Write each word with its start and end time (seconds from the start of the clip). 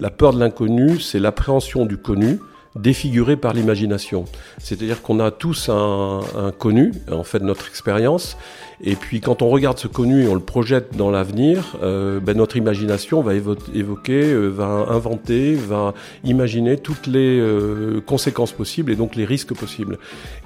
La 0.00 0.10
peur 0.10 0.32
de 0.32 0.40
l'inconnu, 0.40 0.98
c'est 0.98 1.18
l'appréhension 1.18 1.86
du 1.86 1.96
connu 1.96 2.38
défiguré 2.76 3.36
par 3.36 3.52
l'imagination. 3.52 4.24
C'est-à-dire 4.58 5.02
qu'on 5.02 5.20
a 5.20 5.30
tous 5.30 5.68
un, 5.68 6.20
connu, 6.58 6.92
en 7.10 7.22
fait, 7.22 7.40
notre 7.40 7.68
expérience. 7.68 8.36
Et 8.82 8.96
puis, 8.96 9.20
quand 9.20 9.42
on 9.42 9.48
regarde 9.48 9.78
ce 9.78 9.86
connu 9.86 10.24
et 10.24 10.28
on 10.28 10.34
le 10.34 10.40
projette 10.40 10.96
dans 10.96 11.10
l'avenir, 11.10 11.76
euh, 11.82 12.18
ben, 12.18 12.36
notre 12.36 12.56
imagination 12.56 13.22
va 13.22 13.34
évoquer, 13.34 14.24
euh, 14.24 14.48
va 14.48 14.86
inventer, 14.88 15.54
va 15.54 15.94
imaginer 16.24 16.76
toutes 16.76 17.06
les 17.06 17.38
euh, 17.38 18.00
conséquences 18.04 18.52
possibles 18.52 18.90
et 18.90 18.96
donc 18.96 19.14
les 19.14 19.24
risques 19.24 19.54
possibles. 19.54 19.98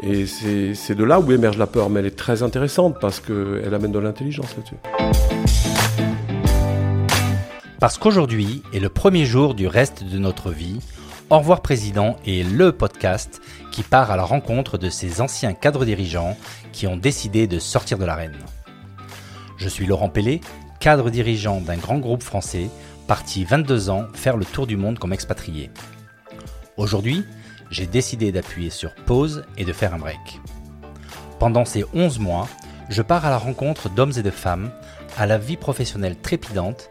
Et 0.02 0.26
c'est 0.26 0.94
de 0.94 1.04
là 1.04 1.20
où 1.20 1.32
émerge 1.32 1.56
la 1.56 1.66
peur. 1.66 1.88
Mais 1.88 2.00
elle 2.00 2.06
est 2.06 2.16
très 2.16 2.42
intéressante 2.42 2.96
parce 3.00 3.20
qu'elle 3.20 3.72
amène 3.72 3.92
de 3.92 3.98
l'intelligence 3.98 4.54
là-dessus. 4.56 5.37
Parce 7.80 7.96
qu'aujourd'hui 7.96 8.64
est 8.72 8.80
le 8.80 8.88
premier 8.88 9.24
jour 9.24 9.54
du 9.54 9.68
reste 9.68 10.02
de 10.02 10.18
notre 10.18 10.50
vie, 10.50 10.80
Au 11.30 11.38
revoir 11.38 11.60
Président 11.60 12.16
est 12.26 12.42
le 12.42 12.72
podcast 12.72 13.40
qui 13.70 13.84
part 13.84 14.10
à 14.10 14.16
la 14.16 14.24
rencontre 14.24 14.78
de 14.78 14.90
ces 14.90 15.20
anciens 15.20 15.52
cadres 15.52 15.84
dirigeants 15.84 16.36
qui 16.72 16.88
ont 16.88 16.96
décidé 16.96 17.46
de 17.46 17.60
sortir 17.60 17.98
de 17.98 18.04
l'arène. 18.04 18.36
Je 19.58 19.68
suis 19.68 19.86
Laurent 19.86 20.08
Pellet, 20.08 20.40
cadre 20.80 21.10
dirigeant 21.10 21.60
d'un 21.60 21.76
grand 21.76 21.98
groupe 21.98 22.24
français, 22.24 22.68
parti 23.06 23.44
22 23.44 23.90
ans 23.90 24.06
faire 24.12 24.36
le 24.36 24.44
tour 24.44 24.66
du 24.66 24.76
monde 24.76 24.98
comme 24.98 25.12
expatrié. 25.12 25.70
Aujourd'hui, 26.78 27.24
j'ai 27.70 27.86
décidé 27.86 28.32
d'appuyer 28.32 28.70
sur 28.70 28.92
pause 28.94 29.44
et 29.56 29.64
de 29.64 29.72
faire 29.72 29.94
un 29.94 29.98
break. 29.98 30.40
Pendant 31.38 31.64
ces 31.64 31.84
11 31.94 32.18
mois, 32.18 32.48
je 32.88 33.02
pars 33.02 33.24
à 33.24 33.30
la 33.30 33.38
rencontre 33.38 33.88
d'hommes 33.88 34.14
et 34.16 34.22
de 34.22 34.30
femmes 34.30 34.70
à 35.16 35.26
la 35.26 35.38
vie 35.38 35.56
professionnelle 35.56 36.16
trépidante 36.16 36.90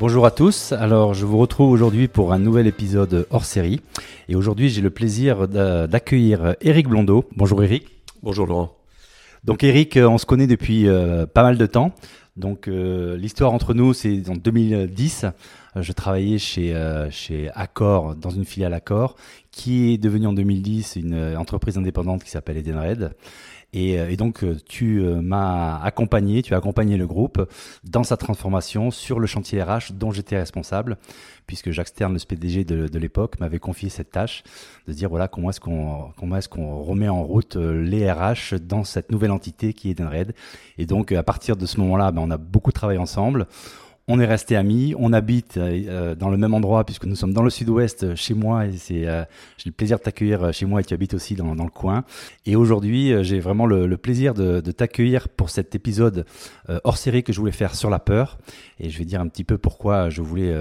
Bonjour 0.00 0.24
à 0.24 0.30
tous, 0.30 0.72
alors 0.72 1.12
je 1.12 1.26
vous 1.26 1.36
retrouve 1.36 1.70
aujourd'hui 1.70 2.08
pour 2.08 2.32
un 2.32 2.38
nouvel 2.38 2.66
épisode 2.66 3.26
hors 3.28 3.44
série 3.44 3.82
et 4.30 4.34
aujourd'hui 4.34 4.70
j'ai 4.70 4.80
le 4.80 4.88
plaisir 4.88 5.46
d'accueillir 5.46 6.54
Eric 6.62 6.88
Blondeau. 6.88 7.26
Bonjour 7.36 7.62
Eric. 7.62 7.86
Bonjour 8.22 8.46
Laurent. 8.46 8.74
Donc 9.44 9.62
Eric, 9.62 9.98
on 10.00 10.16
se 10.16 10.24
connaît 10.24 10.46
depuis 10.46 10.88
euh, 10.88 11.26
pas 11.26 11.42
mal 11.42 11.58
de 11.58 11.66
temps. 11.66 11.92
Donc 12.38 12.66
euh, 12.66 13.18
l'histoire 13.18 13.52
entre 13.52 13.74
nous 13.74 13.92
c'est 13.92 14.26
en 14.30 14.36
2010. 14.36 15.26
Je 15.76 15.92
travaillais 15.92 16.38
chez 16.38 16.74
euh, 16.74 17.10
chez 17.10 17.50
Accor 17.54 18.14
dans 18.14 18.30
une 18.30 18.46
filiale 18.46 18.72
Accor 18.72 19.16
qui 19.50 19.92
est 19.92 19.98
devenue 19.98 20.28
en 20.28 20.32
2010 20.32 20.96
une 20.96 21.36
entreprise 21.36 21.76
indépendante 21.76 22.24
qui 22.24 22.30
s'appelle 22.30 22.56
Edenred. 22.56 23.12
Et, 23.72 23.98
euh, 23.98 24.10
et 24.10 24.16
donc, 24.16 24.42
euh, 24.42 24.56
tu 24.68 25.00
euh, 25.00 25.20
m'as 25.20 25.80
accompagné, 25.82 26.42
tu 26.42 26.54
as 26.54 26.56
accompagné 26.56 26.96
le 26.96 27.06
groupe 27.06 27.48
dans 27.84 28.02
sa 28.02 28.16
transformation 28.16 28.90
sur 28.90 29.20
le 29.20 29.26
chantier 29.26 29.62
RH 29.62 29.92
dont 29.92 30.10
j'étais 30.10 30.36
responsable, 30.36 30.96
puisque 31.46 31.70
Jacques 31.70 31.88
Stern, 31.88 32.12
le 32.12 32.18
PDG 32.18 32.64
de, 32.64 32.88
de 32.88 32.98
l'époque, 32.98 33.38
m'avait 33.38 33.58
confié 33.58 33.88
cette 33.88 34.10
tâche 34.10 34.42
de 34.88 34.92
dire 34.92 35.08
voilà 35.08 35.28
comment 35.28 35.50
est-ce 35.50 35.60
qu'on 35.60 36.10
comment 36.16 36.36
est-ce 36.36 36.48
qu'on 36.48 36.82
remet 36.82 37.08
en 37.08 37.22
route 37.22 37.56
les 37.56 38.10
RH 38.10 38.56
dans 38.60 38.84
cette 38.84 39.10
nouvelle 39.12 39.30
entité 39.30 39.72
qui 39.72 39.90
est 39.90 39.94
Denred. 39.94 40.34
Et 40.78 40.86
donc, 40.86 41.12
à 41.12 41.22
partir 41.22 41.56
de 41.56 41.66
ce 41.66 41.78
moment-là, 41.80 42.10
ben, 42.12 42.22
on 42.22 42.30
a 42.30 42.36
beaucoup 42.38 42.72
travaillé 42.72 42.98
ensemble. 42.98 43.46
On 44.12 44.18
est 44.18 44.26
resté 44.26 44.56
amis, 44.56 44.92
on 44.98 45.12
habite 45.12 45.56
euh, 45.56 46.16
dans 46.16 46.30
le 46.30 46.36
même 46.36 46.52
endroit 46.52 46.82
puisque 46.82 47.04
nous 47.04 47.14
sommes 47.14 47.32
dans 47.32 47.44
le 47.44 47.48
sud-ouest 47.48 48.02
euh, 48.02 48.16
chez 48.16 48.34
moi 48.34 48.66
et 48.66 48.72
c'est 48.72 49.06
euh, 49.06 49.22
j'ai 49.56 49.70
le 49.70 49.72
plaisir 49.72 49.98
de 49.98 50.02
t'accueillir 50.02 50.52
chez 50.52 50.66
moi 50.66 50.80
et 50.80 50.84
tu 50.84 50.92
habites 50.92 51.14
aussi 51.14 51.36
dans, 51.36 51.54
dans 51.54 51.62
le 51.62 51.70
coin. 51.70 52.02
Et 52.44 52.56
aujourd'hui, 52.56 53.12
j'ai 53.22 53.38
vraiment 53.38 53.66
le, 53.66 53.86
le, 53.86 53.96
plaisir 53.96 54.34
de, 54.34 54.60
de 54.60 54.72
t'accueillir 54.72 55.28
pour 55.28 55.48
cet 55.48 55.76
épisode 55.76 56.24
hors 56.82 56.96
série 56.96 57.22
que 57.22 57.32
je 57.32 57.38
voulais 57.38 57.52
faire 57.52 57.76
sur 57.76 57.88
la 57.88 58.00
peur. 58.00 58.38
Et 58.80 58.90
je 58.90 58.98
vais 58.98 59.04
dire 59.04 59.20
un 59.20 59.28
petit 59.28 59.44
peu 59.44 59.58
pourquoi 59.58 60.10
je 60.10 60.22
voulais 60.22 60.52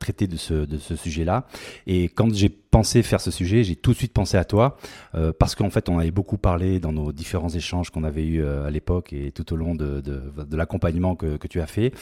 traiter 0.00 0.26
de 0.26 0.36
ce, 0.36 0.54
de 0.54 0.78
ce 0.78 0.96
sujet-là. 0.96 1.46
Et 1.86 2.08
quand 2.08 2.34
j'ai 2.34 2.48
pensé 2.70 3.02
faire 3.02 3.20
ce 3.20 3.30
sujet, 3.30 3.64
j'ai 3.64 3.76
tout 3.76 3.92
de 3.92 3.96
suite 3.96 4.12
pensé 4.12 4.36
à 4.36 4.44
toi 4.44 4.76
euh, 5.14 5.32
parce 5.36 5.54
qu'en 5.54 5.70
fait, 5.70 5.88
on 5.88 5.98
avait 5.98 6.10
beaucoup 6.10 6.38
parlé 6.38 6.80
dans 6.80 6.92
nos 6.92 7.12
différents 7.12 7.48
échanges 7.48 7.90
qu'on 7.90 8.04
avait 8.04 8.26
eu 8.26 8.46
à 8.46 8.70
l'époque 8.70 9.12
et 9.12 9.32
tout 9.32 9.52
au 9.52 9.56
long 9.56 9.74
de, 9.74 10.02
l'accompagnement 10.52 11.16
que, 11.16 11.36
que, 11.36 11.48
tu 11.48 11.60
as 11.60 11.66
fait. 11.66 11.92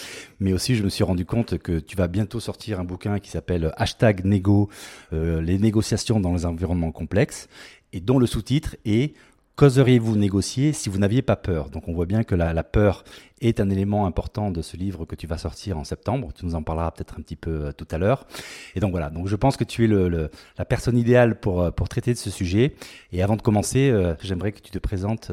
Mais 0.40 0.52
aussi, 0.52 0.74
je 0.74 0.82
me 0.82 0.88
suis 0.88 1.04
rendu 1.04 1.24
compte 1.24 1.58
que 1.58 1.78
tu 1.78 1.96
vas 1.96 2.08
bientôt 2.08 2.40
sortir 2.40 2.80
un 2.80 2.84
bouquin 2.84 3.18
qui 3.18 3.30
s'appelle 3.30 3.72
Hashtag 3.76 4.24
Négo, 4.24 4.68
euh, 5.12 5.40
les 5.40 5.58
négociations 5.58 6.20
dans 6.20 6.32
les 6.34 6.46
environnements 6.46 6.92
complexes 6.92 7.48
et 7.92 8.00
dont 8.00 8.18
le 8.18 8.26
sous-titre 8.26 8.76
est 8.84 9.14
Qu'oseriez-vous 9.56 10.16
négocier 10.16 10.74
si 10.74 10.90
vous 10.90 10.98
n'aviez 10.98 11.22
pas 11.22 11.34
peur? 11.34 11.70
Donc 11.70 11.88
on 11.88 11.94
voit 11.94 12.04
bien 12.04 12.24
que 12.24 12.34
la, 12.34 12.62
peur 12.62 13.04
est 13.40 13.58
un 13.58 13.70
élément 13.70 14.04
important 14.04 14.50
de 14.50 14.60
ce 14.60 14.76
livre 14.76 15.06
que 15.06 15.14
tu 15.14 15.26
vas 15.26 15.38
sortir 15.38 15.78
en 15.78 15.84
septembre. 15.84 16.28
Tu 16.34 16.44
nous 16.44 16.54
en 16.54 16.62
parleras 16.62 16.90
peut-être 16.90 17.14
un 17.18 17.22
petit 17.22 17.36
peu 17.36 17.68
euh, 17.68 17.72
tout 17.72 17.88
à 17.90 17.96
l'heure. 17.96 18.26
Et 18.74 18.80
donc 18.80 18.90
voilà, 18.90 19.08
donc 19.08 19.28
je 19.28 19.34
pense 19.34 19.56
que 19.56 19.64
tu 19.64 19.84
es 19.84 19.86
le, 19.86 20.10
le, 20.10 20.30
la 20.58 20.66
personne 20.66 20.98
idéale 20.98 21.40
pour, 21.40 21.62
euh, 21.62 21.70
pour 21.70 21.88
traiter 21.88 22.12
de 22.12 22.18
ce 22.18 22.28
sujet. 22.28 22.74
Et 23.12 23.22
avant 23.22 23.36
de 23.36 23.40
commencer, 23.40 23.88
euh, 23.88 24.14
j'aimerais 24.20 24.52
que 24.52 24.60
tu 24.60 24.70
te 24.70 24.78
présentes 24.78 25.32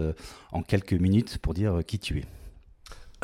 en 0.54 0.62
quelques 0.62 0.94
minutes 0.94 1.38
pour 1.40 1.54
dire 1.54 1.80
qui 1.86 2.00
tu 2.00 2.20
es. 2.20 2.43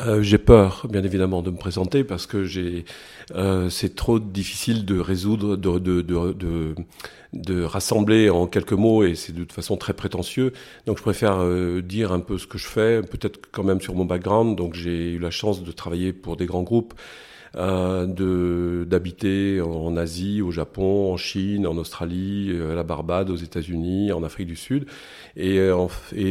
Euh, 0.06 0.22
j'ai 0.22 0.38
peur, 0.38 0.86
bien 0.88 1.02
évidemment, 1.04 1.42
de 1.42 1.50
me 1.50 1.56
présenter 1.56 2.04
parce 2.04 2.26
que 2.26 2.46
euh, 3.34 3.68
c'est 3.70 3.94
trop 3.94 4.18
difficile 4.18 4.84
de 4.86 4.98
résoudre, 4.98 5.56
de, 5.56 5.78
de, 5.78 6.00
de, 6.00 6.32
de, 6.32 6.74
de 7.34 7.62
rassembler 7.62 8.30
en 8.30 8.46
quelques 8.46 8.72
mots 8.72 9.04
et 9.04 9.14
c'est 9.14 9.32
de 9.32 9.40
toute 9.40 9.52
façon 9.52 9.76
très 9.76 9.92
prétentieux. 9.92 10.52
Donc 10.86 10.96
je 10.96 11.02
préfère 11.02 11.40
euh, 11.40 11.82
dire 11.82 12.12
un 12.12 12.20
peu 12.20 12.38
ce 12.38 12.46
que 12.46 12.56
je 12.56 12.66
fais, 12.66 13.02
peut-être 13.02 13.40
quand 13.52 13.64
même 13.64 13.80
sur 13.80 13.94
mon 13.94 14.06
background. 14.06 14.56
Donc 14.56 14.74
j'ai 14.74 15.12
eu 15.12 15.18
la 15.18 15.30
chance 15.30 15.62
de 15.62 15.72
travailler 15.72 16.12
pour 16.12 16.36
des 16.36 16.46
grands 16.46 16.62
groupes 16.62 16.94
euh, 17.56 18.84
d'habiter 18.84 19.60
en 19.60 19.96
Asie, 19.96 20.40
au 20.42 20.50
Japon, 20.50 21.12
en 21.12 21.16
Chine, 21.16 21.66
en 21.66 21.76
Australie, 21.76 22.50
euh, 22.52 22.72
à 22.72 22.74
la 22.74 22.82
Barbade, 22.82 23.30
aux 23.30 23.36
États-Unis, 23.36 24.12
en 24.12 24.22
Afrique 24.22 24.46
du 24.46 24.56
Sud. 24.56 24.86
Et, 25.36 25.58
euh, 25.58 25.86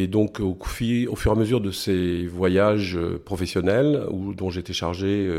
donc 0.07 0.40
au, 0.40 0.57
fur 0.63 1.07
et 1.31 1.35
à 1.35 1.35
mesure 1.35 1.62
de 1.62 1.72
ces 1.72 2.25
voyages 2.25 2.97
professionnels 3.25 4.06
dont 4.35 4.50
j'étais 4.50 4.74
chargé, 4.74 5.30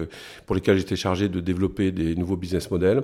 pour 0.46 0.54
lesquels 0.54 0.78
j'étais 0.78 0.96
chargé 0.96 1.28
de 1.28 1.40
développer 1.40 1.92
des 1.92 2.14
nouveaux 2.14 2.36
business 2.36 2.70
models, 2.70 3.02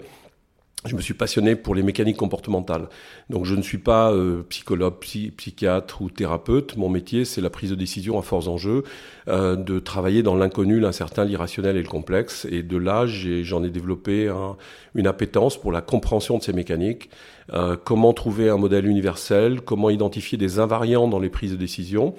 je 0.84 0.94
me 0.94 1.00
suis 1.00 1.14
passionné 1.14 1.56
pour 1.56 1.74
les 1.74 1.82
mécaniques 1.82 2.16
comportementales. 2.16 2.88
Donc 3.30 3.44
je 3.44 3.54
ne 3.54 3.62
suis 3.62 3.78
pas 3.78 4.12
euh, 4.12 4.42
psychologue, 4.48 4.98
psychiatre 4.98 6.02
ou 6.02 6.10
thérapeute. 6.10 6.76
Mon 6.76 6.88
métier, 6.88 7.24
c'est 7.24 7.40
la 7.40 7.50
prise 7.50 7.70
de 7.70 7.74
décision 7.74 8.18
à 8.18 8.22
forts 8.22 8.48
enjeux, 8.48 8.84
euh, 9.28 9.56
de 9.56 9.78
travailler 9.78 10.22
dans 10.22 10.36
l'inconnu, 10.36 10.78
l'incertain, 10.78 11.24
l'irrationnel 11.24 11.76
et 11.76 11.82
le 11.82 11.88
complexe. 11.88 12.46
Et 12.50 12.62
de 12.62 12.76
là, 12.76 13.06
j'en 13.06 13.64
ai, 13.64 13.70
développé 13.70 14.28
un, 14.28 14.56
une 14.94 15.06
appétence 15.06 15.60
pour 15.60 15.72
la 15.72 15.80
compréhension 15.80 16.38
de 16.38 16.42
ces 16.42 16.52
mécaniques. 16.52 17.10
Euh, 17.52 17.76
comment 17.82 18.12
trouver 18.12 18.48
un 18.48 18.56
modèle 18.56 18.86
universel, 18.86 19.60
comment 19.62 19.90
identifier 19.90 20.38
des 20.38 20.58
invariants 20.58 21.08
dans 21.08 21.18
les 21.18 21.30
prises 21.30 21.52
de 21.52 21.56
décision. 21.56 22.14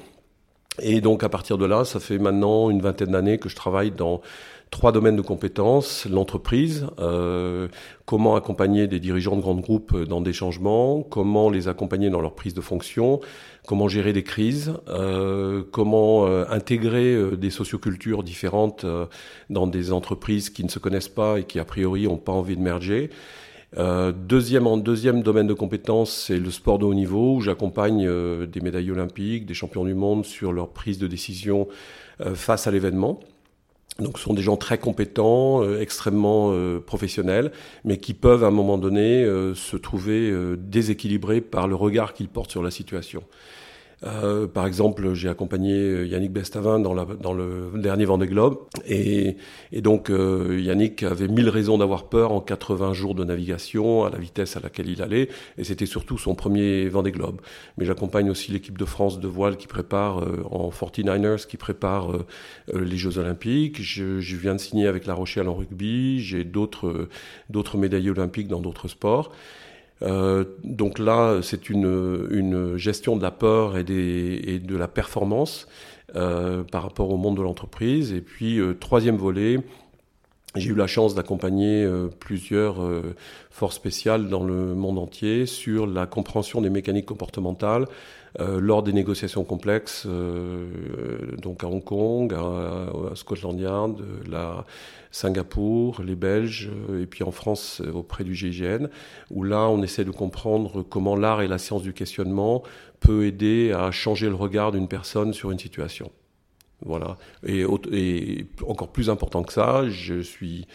Et 0.80 1.02
donc 1.02 1.24
à 1.24 1.30
partir 1.30 1.58
de 1.58 1.66
là, 1.66 1.86
ça 1.86 2.00
fait 2.00 2.20
maintenant 2.20 2.70
une 2.70 2.82
vingtaine 2.82 3.12
d'années 3.12 3.40
que 3.40 3.50
je 3.50 3.56
travaille 3.56 3.92
dans 3.92 4.22
trois 4.72 4.92
domaines 4.92 5.16
de 5.16 5.22
compétences, 5.22 6.06
l'entreprise, 6.10 6.88
euh, 7.00 7.68
comment 8.06 8.36
accompagner 8.36 8.88
des 8.88 9.00
dirigeants 9.00 9.36
de 9.36 9.42
grands 9.42 9.56
groupes 9.56 9.98
dans 10.04 10.22
des 10.22 10.34
changements, 10.34 11.04
comment 11.04 11.50
les 11.50 11.68
accompagner 11.68 12.10
dans 12.10 12.22
leur 12.22 12.36
prise 12.36 12.54
de 12.54 12.62
fonction, 12.62 13.20
comment 13.66 13.88
gérer 13.88 14.14
des 14.14 14.24
crises, 14.24 14.74
euh, 14.90 15.64
comment 15.72 16.28
euh, 16.28 16.46
intégrer 16.50 17.18
des 17.38 17.50
sociocultures 17.50 18.24
différentes 18.24 18.86
dans 19.50 19.68
des 19.68 19.92
entreprises 19.92 20.50
qui 20.50 20.64
ne 20.64 20.70
se 20.70 20.80
connaissent 20.80 21.10
pas 21.10 21.40
et 21.40 21.44
qui 21.44 21.60
a 21.60 21.66
priori 21.66 22.04
n'ont 22.04 22.18
pas 22.18 22.34
envie 22.34 22.58
de 22.58 22.62
merger. 22.62 23.10
Deuxième, 23.76 24.82
deuxième 24.82 25.22
domaine 25.22 25.46
de 25.48 25.54
compétences, 25.54 26.26
c'est 26.28 26.40
le 26.40 26.52
sport 26.52 26.80
de 26.80 26.86
haut 26.86 26.94
niveau, 26.94 27.36
où 27.36 27.42
j'accompagne 27.42 28.10
des 28.46 28.62
médailles 28.62 28.92
olympiques, 28.92 29.46
des 29.46 29.54
champions 29.54 29.84
du 29.84 29.94
monde 29.94 30.26
sur 30.26 30.54
leur 30.54 30.70
prise 30.70 30.98
de 31.00 31.08
décision 31.08 31.68
face 32.34 32.66
à 32.66 32.72
l'événement. 32.72 33.20
Donc, 34.00 34.20
ce 34.20 34.26
sont 34.26 34.34
des 34.34 34.42
gens 34.42 34.58
très 34.58 34.78
compétents, 34.78 35.64
euh, 35.64 35.82
extrêmement 35.82 36.52
euh, 36.52 36.80
professionnels, 36.80 37.52
mais 37.84 37.98
qui 37.98 38.14
peuvent 38.14 38.44
à 38.44 38.48
un 38.48 38.52
moment 38.52 38.78
donné 38.78 39.24
euh, 39.24 39.56
se 39.56 39.76
trouver 39.76 40.34
déséquilibrés 40.58 41.42
par 41.42 41.68
le 41.68 41.76
regard 41.76 42.14
qu'ils 42.14 42.30
portent 42.30 42.52
sur 42.52 42.64
la 42.64 42.72
situation. 42.72 43.24
Euh, 44.04 44.48
par 44.48 44.68
exemple, 44.68 45.14
j'ai 45.14 45.30
accompagné 45.30 46.06
Yannick 46.06 46.32
Bestavin 46.32 46.80
dans, 46.80 46.94
la, 46.94 47.06
dans 47.06 47.34
le 47.34 47.72
dernier 47.76 48.06
Vendée 48.06 48.28
Globe, 48.28 48.60
et, 48.88 49.38
et 49.72 49.82
donc 49.82 50.10
euh, 50.10 50.60
Yannick 50.62 51.04
avait 51.04 51.28
mille 51.28 51.50
raisons 51.50 51.78
d'avoir 51.78 52.08
peur 52.10 52.32
en 52.32 52.42
80 52.42 52.94
jours 52.94 53.16
de 53.16 53.24
navigation 53.24 54.04
à 54.06 54.10
la 54.10 54.20
vitesse 54.20 54.56
à 54.56 54.60
laquelle 54.60 54.90
il 54.90 55.02
allait, 55.02 55.30
et 55.58 55.64
c'était 55.64 55.86
surtout 55.88 56.18
son 56.18 56.36
premier 56.36 56.88
Vendée 56.90 57.12
Globe. 57.12 57.42
Mais 57.78 57.86
j'accompagne 57.86 58.30
aussi 58.30 58.52
l'équipe 58.52 58.78
de 58.78 58.86
France 58.86 59.20
de 59.20 59.28
voile 59.28 59.58
qui 59.58 59.68
prépare 59.68 60.20
euh, 60.20 60.44
en 60.52 60.70
49ers, 60.70 61.46
qui 61.46 61.58
prépare 61.58 62.12
euh, 62.12 62.26
euh, 62.74 62.84
les 62.84 62.98
Jeux 62.98 63.18
Olympiques. 63.18 63.82
Je, 63.82 64.20
je, 64.20 64.36
viens 64.36 64.56
de 64.56 64.60
signer 64.60 64.88
avec 64.88 65.06
La 65.06 65.14
Rochelle 65.14 65.48
en 65.48 65.56
rugby. 65.56 66.20
J'ai 66.22 66.44
d'autres 66.44 67.08
médaillés 67.76 68.10
olympiques 68.10 68.48
dans 68.48 68.62
d'autres 68.62 68.88
sports. 68.88 69.32
Euh, 70.04 70.46
donc 70.64 71.00
là, 71.00 71.40
c'est 71.42 71.70
une, 71.70 72.28
une, 72.32 72.78
gestion 72.78 73.16
de 73.16 73.24
la 73.24 73.32
peur 73.32 73.78
et, 73.78 73.84
des, 73.84 74.42
et 74.46 74.60
de 74.60 74.76
la 74.76 74.88
performance 74.88 75.68
euh, 76.16 76.64
par 76.64 76.84
rapport 76.84 77.10
au 77.10 77.18
monde 77.18 77.38
de 77.38 77.42
l'entreprise. 77.42 78.14
Et 78.14 78.22
puis, 78.22 78.60
euh, 78.60 78.74
troisième 78.74 79.18
volet, 79.18 79.60
j'ai 80.60 80.72
eu 80.72 80.76
la 80.76 80.88
chance 80.88 81.16
d'accompagner 81.16 81.84
euh, 81.84 82.08
plusieurs 82.08 82.82
euh, 82.82 83.16
forces 83.50 83.76
spéciales 83.76 84.30
dans 84.30 84.44
le 84.44 84.76
monde 84.76 84.98
entier 84.98 85.46
sur 85.46 85.88
la 85.88 86.06
compréhension 86.06 86.62
des 86.62 86.70
mécaniques 86.70 87.06
comportementales 87.06 87.86
euh, 88.40 88.60
lors 88.60 88.84
des 88.84 88.94
négociations 88.94 89.44
complexes, 89.44 90.06
donc 91.42 91.64
à 91.64 91.68
Hong 91.68 91.84
Kong, 91.84 92.34
à, 92.34 93.16
Scotland 93.16 93.60
Yard, 93.60 94.02
la 94.30 94.66
Singapour, 95.12 96.02
les 96.04 96.16
Belges, 96.16 96.70
et 97.02 97.08
puis 97.08 97.24
en 97.24 97.32
France 97.32 97.82
auprès 97.94 98.24
du 98.24 98.36
GIGN, 98.36 98.90
où 99.32 99.44
là 99.44 99.70
on 99.70 99.82
essaie 99.82 100.06
de 100.06 100.12
comprendre 100.12 100.84
comment 100.84 101.16
l'art 101.16 101.42
et 101.42 101.48
la 101.48 101.58
science 101.58 101.82
du 101.82 101.94
questionnement 101.94 102.62
peut 103.00 103.26
aider 103.26 103.72
à 103.72 103.90
changer 103.92 104.28
le 104.28 104.36
regard 104.36 104.72
d'une 104.72 104.88
personne 104.88 105.34
sur 105.34 105.50
une 105.50 105.60
situation. 105.60 106.12
Voilà. 106.86 107.18
Et, 107.46 107.66
encore 108.66 108.92
plus 108.92 109.10
important 109.10 109.44
que 109.44 109.54
ça, 109.54 109.90
je 109.90 110.22
suis 110.22 110.68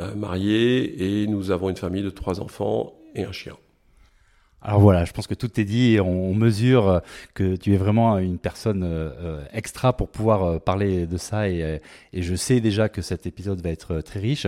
euh, 0.00 0.14
marié 0.14 1.22
et 1.22 1.26
nous 1.26 1.50
avons 1.50 1.70
une 1.70 1.76
famille 1.76 2.02
de 2.02 2.10
trois 2.10 2.40
enfants 2.40 2.92
et 3.14 3.24
un 3.24 3.32
chien. 3.32 3.56
Alors 4.62 4.80
voilà, 4.80 5.04
je 5.04 5.12
pense 5.12 5.26
que 5.26 5.34
tout 5.34 5.60
est 5.60 5.64
dit. 5.64 5.98
On, 6.00 6.34
mesure 6.34 6.88
euh, 6.88 6.98
que 7.34 7.56
tu 7.56 7.72
es 7.72 7.76
vraiment 7.76 8.18
une 8.18 8.38
personne 8.38 8.82
euh, 8.84 9.42
extra 9.52 9.96
pour 9.96 10.08
pouvoir 10.08 10.60
parler 10.60 11.06
de 11.06 11.16
ça 11.16 11.48
et, 11.48 11.80
je 12.12 12.34
sais 12.34 12.60
déjà 12.60 12.88
que 12.88 13.00
cet 13.00 13.26
épisode 13.26 13.60
va 13.62 13.70
être 13.70 14.00
très 14.00 14.20
riche. 14.20 14.46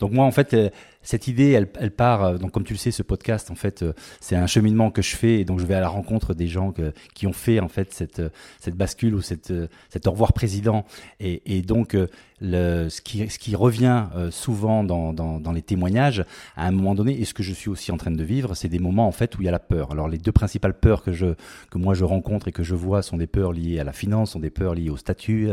Donc 0.00 0.12
moi, 0.12 0.24
en 0.24 0.32
fait, 0.32 0.56
cette 1.02 1.28
idée, 1.28 1.52
elle, 1.52 1.68
elle, 1.78 1.90
part, 1.90 2.24
euh, 2.24 2.38
donc 2.38 2.50
comme 2.50 2.64
tu 2.64 2.72
le 2.72 2.78
sais, 2.78 2.90
ce 2.90 3.02
podcast, 3.02 3.50
en 3.50 3.54
fait, 3.54 3.82
euh, 3.82 3.92
c'est 4.20 4.36
un 4.36 4.46
cheminement 4.46 4.90
que 4.90 5.00
je 5.00 5.16
fais, 5.16 5.40
et 5.40 5.44
donc 5.44 5.60
je 5.60 5.66
vais 5.66 5.74
à 5.74 5.80
la 5.80 5.88
rencontre 5.88 6.34
des 6.34 6.48
gens 6.48 6.72
que, 6.72 6.92
qui 7.14 7.26
ont 7.26 7.32
fait 7.32 7.60
en 7.60 7.68
fait 7.68 7.92
cette, 7.94 8.18
euh, 8.18 8.30
cette 8.60 8.74
bascule 8.74 9.14
ou 9.14 9.22
cette, 9.22 9.52
cet 9.90 10.06
au 10.06 10.10
revoir 10.10 10.32
président, 10.32 10.84
et, 11.20 11.56
et 11.56 11.62
donc 11.62 11.96
le, 12.40 12.88
ce, 12.88 13.00
qui, 13.00 13.28
ce 13.28 13.38
qui 13.38 13.56
revient 13.56 14.06
souvent 14.30 14.84
dans, 14.84 15.12
dans, 15.12 15.40
dans, 15.40 15.52
les 15.52 15.62
témoignages, 15.62 16.24
à 16.56 16.66
un 16.66 16.70
moment 16.70 16.94
donné, 16.94 17.18
et 17.18 17.24
ce 17.24 17.34
que 17.34 17.42
je 17.42 17.52
suis 17.52 17.70
aussi 17.70 17.90
en 17.90 17.96
train 17.96 18.10
de 18.10 18.22
vivre, 18.22 18.54
c'est 18.54 18.68
des 18.68 18.78
moments 18.78 19.06
en 19.06 19.12
fait 19.12 19.36
où 19.36 19.42
il 19.42 19.46
y 19.46 19.48
a 19.48 19.52
la 19.52 19.58
peur. 19.58 19.92
Alors 19.92 20.08
les 20.08 20.18
deux 20.18 20.32
principales 20.32 20.78
peurs 20.78 21.02
que 21.02 21.12
je 21.12 21.34
que 21.70 21.78
moi 21.78 21.94
je 21.94 22.04
rencontre 22.04 22.48
et 22.48 22.52
que 22.52 22.62
je 22.62 22.74
vois 22.74 23.02
sont 23.02 23.16
des 23.16 23.26
peurs 23.26 23.52
liées 23.52 23.80
à 23.80 23.84
la 23.84 23.92
finance, 23.92 24.32
sont 24.32 24.40
des 24.40 24.50
peurs 24.50 24.74
liées 24.74 24.90
au 24.90 24.96
statut, 24.96 25.50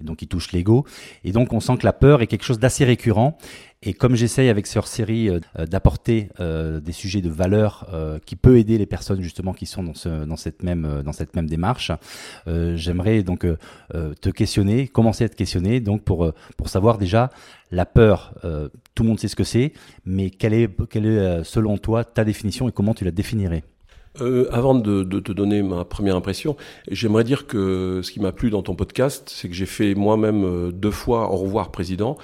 donc 0.00 0.18
qui 0.18 0.28
touchent 0.28 0.52
l'ego, 0.52 0.86
et 1.24 1.32
donc 1.32 1.52
on 1.52 1.60
sent 1.60 1.76
que 1.78 1.84
la 1.84 1.92
peur 1.92 2.22
est 2.22 2.26
quelque 2.26 2.44
chose 2.44 2.58
d'assez 2.58 2.84
récurrent. 2.84 3.36
Et 3.84 3.94
comme 3.94 4.14
j'essaye 4.14 4.48
avec 4.48 4.66
cette 4.66 4.86
série 4.86 5.28
euh, 5.28 5.40
d'apporter 5.66 6.28
euh, 6.38 6.80
des 6.80 6.92
sujets 6.92 7.20
de 7.20 7.28
valeur 7.28 7.88
euh, 7.92 8.18
qui 8.24 8.36
peut 8.36 8.58
aider 8.58 8.78
les 8.78 8.86
personnes 8.86 9.20
justement 9.22 9.52
qui 9.52 9.66
sont 9.66 9.82
dans, 9.82 9.94
ce, 9.94 10.24
dans 10.24 10.36
cette 10.36 10.62
même 10.62 11.02
dans 11.04 11.12
cette 11.12 11.34
même 11.34 11.48
démarche, 11.48 11.90
j'aimerais 12.46 13.22
donc 13.22 13.46
te 13.92 14.30
questionner, 14.30 14.88
commencer 14.88 15.24
à 15.24 15.28
te 15.28 15.36
questionner 15.36 15.80
donc 15.80 16.02
pour 16.02 16.32
pour 16.56 16.68
savoir 16.68 16.98
déjà 16.98 17.30
la 17.70 17.86
peur. 17.86 18.34
tout 18.94 19.02
le 19.02 19.08
monde 19.08 19.20
sait 19.20 19.28
ce 19.28 19.36
que 19.36 19.44
c'est, 19.44 19.72
mais 20.04 20.30
quelle 20.30 20.54
est 20.54 20.70
quelle 20.88 21.06
est 21.06 21.44
selon 21.44 21.78
toi 21.78 22.04
ta 22.04 22.24
définition 22.24 22.68
et 22.68 22.72
comment 22.72 22.94
tu 22.94 23.04
la 23.04 23.10
définirais? 23.10 23.64
Euh, 24.20 24.46
avant 24.52 24.74
de, 24.74 25.04
de, 25.04 25.20
te 25.20 25.32
donner 25.32 25.62
ma 25.62 25.86
première 25.86 26.16
impression, 26.16 26.54
j'aimerais 26.90 27.24
dire 27.24 27.46
que 27.46 28.00
ce 28.02 28.12
qui 28.12 28.20
m'a 28.20 28.32
plu 28.32 28.50
dans 28.50 28.62
ton 28.62 28.74
podcast, 28.74 29.30
c'est 29.34 29.48
que 29.48 29.54
j'ai 29.54 29.64
fait 29.64 29.94
moi-même 29.94 30.70
deux 30.70 30.90
fois 30.90 31.32
au 31.32 31.36
revoir 31.36 31.70
président. 31.70 32.18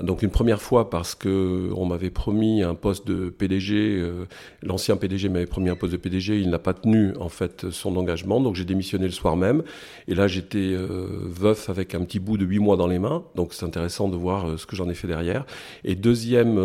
Donc 0.00 0.22
une 0.22 0.30
première 0.30 0.60
fois 0.60 0.90
parce 0.90 1.14
que 1.14 1.70
on 1.76 1.86
m'avait 1.86 2.10
promis 2.10 2.62
un 2.62 2.74
poste 2.74 3.06
de 3.06 3.30
PDG, 3.30 3.74
euh, 3.76 4.24
l'ancien 4.62 4.96
PDG 4.96 5.28
m'avait 5.28 5.46
promis 5.46 5.70
un 5.70 5.76
poste 5.76 5.92
de 5.92 5.98
PDG, 5.98 6.40
il 6.40 6.50
n'a 6.50 6.58
pas 6.58 6.74
tenu 6.74 7.16
en 7.20 7.28
fait 7.28 7.70
son 7.70 7.96
engagement, 7.96 8.40
donc 8.40 8.56
j'ai 8.56 8.64
démissionné 8.64 9.04
le 9.04 9.12
soir 9.12 9.36
même. 9.36 9.62
Et 10.08 10.16
là 10.16 10.26
j'étais 10.26 10.58
euh, 10.58 11.06
veuf 11.22 11.70
avec 11.70 11.94
un 11.94 12.02
petit 12.04 12.18
bout 12.18 12.36
de 12.36 12.44
huit 12.44 12.58
mois 12.58 12.76
dans 12.76 12.88
les 12.88 12.98
mains, 12.98 13.22
donc 13.36 13.54
c'est 13.54 13.64
intéressant 13.64 14.08
de 14.08 14.16
voir 14.16 14.48
euh, 14.48 14.56
ce 14.56 14.66
que 14.66 14.74
j'en 14.74 14.88
ai 14.88 14.94
fait 14.94 15.06
derrière. 15.06 15.46
Et 15.84 15.94
deuxième 15.94 16.56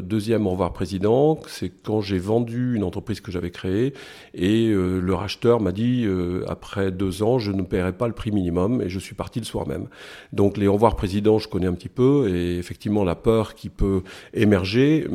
deuxième 0.00 0.46
au 0.48 0.50
revoir 0.50 0.72
président, 0.72 1.38
c'est 1.46 1.70
quand 1.84 2.00
j'ai 2.00 2.18
vendu 2.18 2.74
une 2.74 2.82
entreprise 2.82 3.20
que 3.20 3.30
j'avais 3.30 3.50
créée 3.50 3.92
et 4.34 4.68
le 4.68 5.14
racheteur 5.14 5.60
m'a 5.60 5.72
dit 5.72 6.06
après 6.48 6.90
deux 6.90 7.22
ans 7.22 7.38
je 7.38 7.52
ne 7.52 7.62
paierai 7.62 7.92
pas 7.92 8.08
le 8.08 8.14
prix 8.14 8.32
minimum 8.32 8.82
et 8.82 8.88
je 8.88 8.98
suis 8.98 9.14
parti 9.14 9.38
le 9.38 9.44
soir 9.44 9.68
même. 9.68 9.86
Donc 10.32 10.56
les 10.56 10.66
au 10.66 10.72
revoir 10.72 10.96
président 10.96 11.38
je 11.38 11.48
connais 11.48 11.66
un 11.66 11.74
petit 11.74 11.88
peu 11.88 12.28
et 12.28 12.58
effectivement 12.58 12.71
la 13.04 13.14
peur 13.14 13.54
qui 13.54 13.68
peut 13.68 14.02
émerger. 14.34 15.06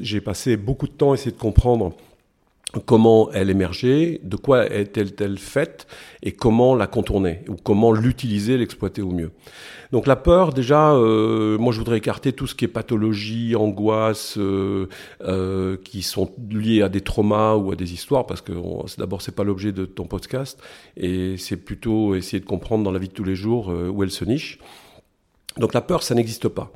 J'ai 0.00 0.20
passé 0.20 0.56
beaucoup 0.56 0.86
de 0.86 0.92
temps 0.92 1.12
à 1.12 1.14
essayer 1.14 1.32
de 1.32 1.38
comprendre 1.38 1.94
comment 2.80 3.30
elle 3.32 3.50
émergeait, 3.50 4.20
de 4.22 4.36
quoi 4.36 4.66
est-elle 4.66 5.38
faite 5.38 5.86
et 6.22 6.32
comment 6.32 6.74
la 6.74 6.86
contourner 6.86 7.40
ou 7.48 7.56
comment 7.62 7.92
l'utiliser, 7.92 8.56
l'exploiter 8.56 9.02
au 9.02 9.10
mieux. 9.10 9.30
Donc 9.90 10.06
la 10.06 10.16
peur, 10.16 10.54
déjà, 10.54 10.94
euh, 10.94 11.58
moi 11.58 11.72
je 11.72 11.78
voudrais 11.78 11.98
écarter 11.98 12.32
tout 12.32 12.46
ce 12.46 12.54
qui 12.54 12.64
est 12.64 12.68
pathologie, 12.68 13.54
angoisse, 13.56 14.38
euh, 14.38 14.88
euh, 15.22 15.76
qui 15.84 16.00
sont 16.00 16.30
liées 16.50 16.80
à 16.80 16.88
des 16.88 17.02
traumas 17.02 17.56
ou 17.56 17.72
à 17.72 17.76
des 17.76 17.92
histoires, 17.92 18.24
parce 18.24 18.40
que 18.40 18.52
d'abord 18.96 19.20
c'est 19.20 19.34
pas 19.34 19.44
l'objet 19.44 19.72
de 19.72 19.84
ton 19.84 20.06
podcast, 20.06 20.58
et 20.96 21.36
c'est 21.36 21.58
plutôt 21.58 22.14
essayer 22.14 22.40
de 22.40 22.46
comprendre 22.46 22.84
dans 22.84 22.92
la 22.92 22.98
vie 22.98 23.08
de 23.08 23.12
tous 23.12 23.24
les 23.24 23.36
jours 23.36 23.68
où 23.68 24.02
elle 24.02 24.10
se 24.10 24.24
niche. 24.24 24.58
Donc 25.56 25.74
la 25.74 25.80
peur, 25.80 26.02
ça 26.02 26.14
n'existe 26.14 26.48
pas. 26.48 26.70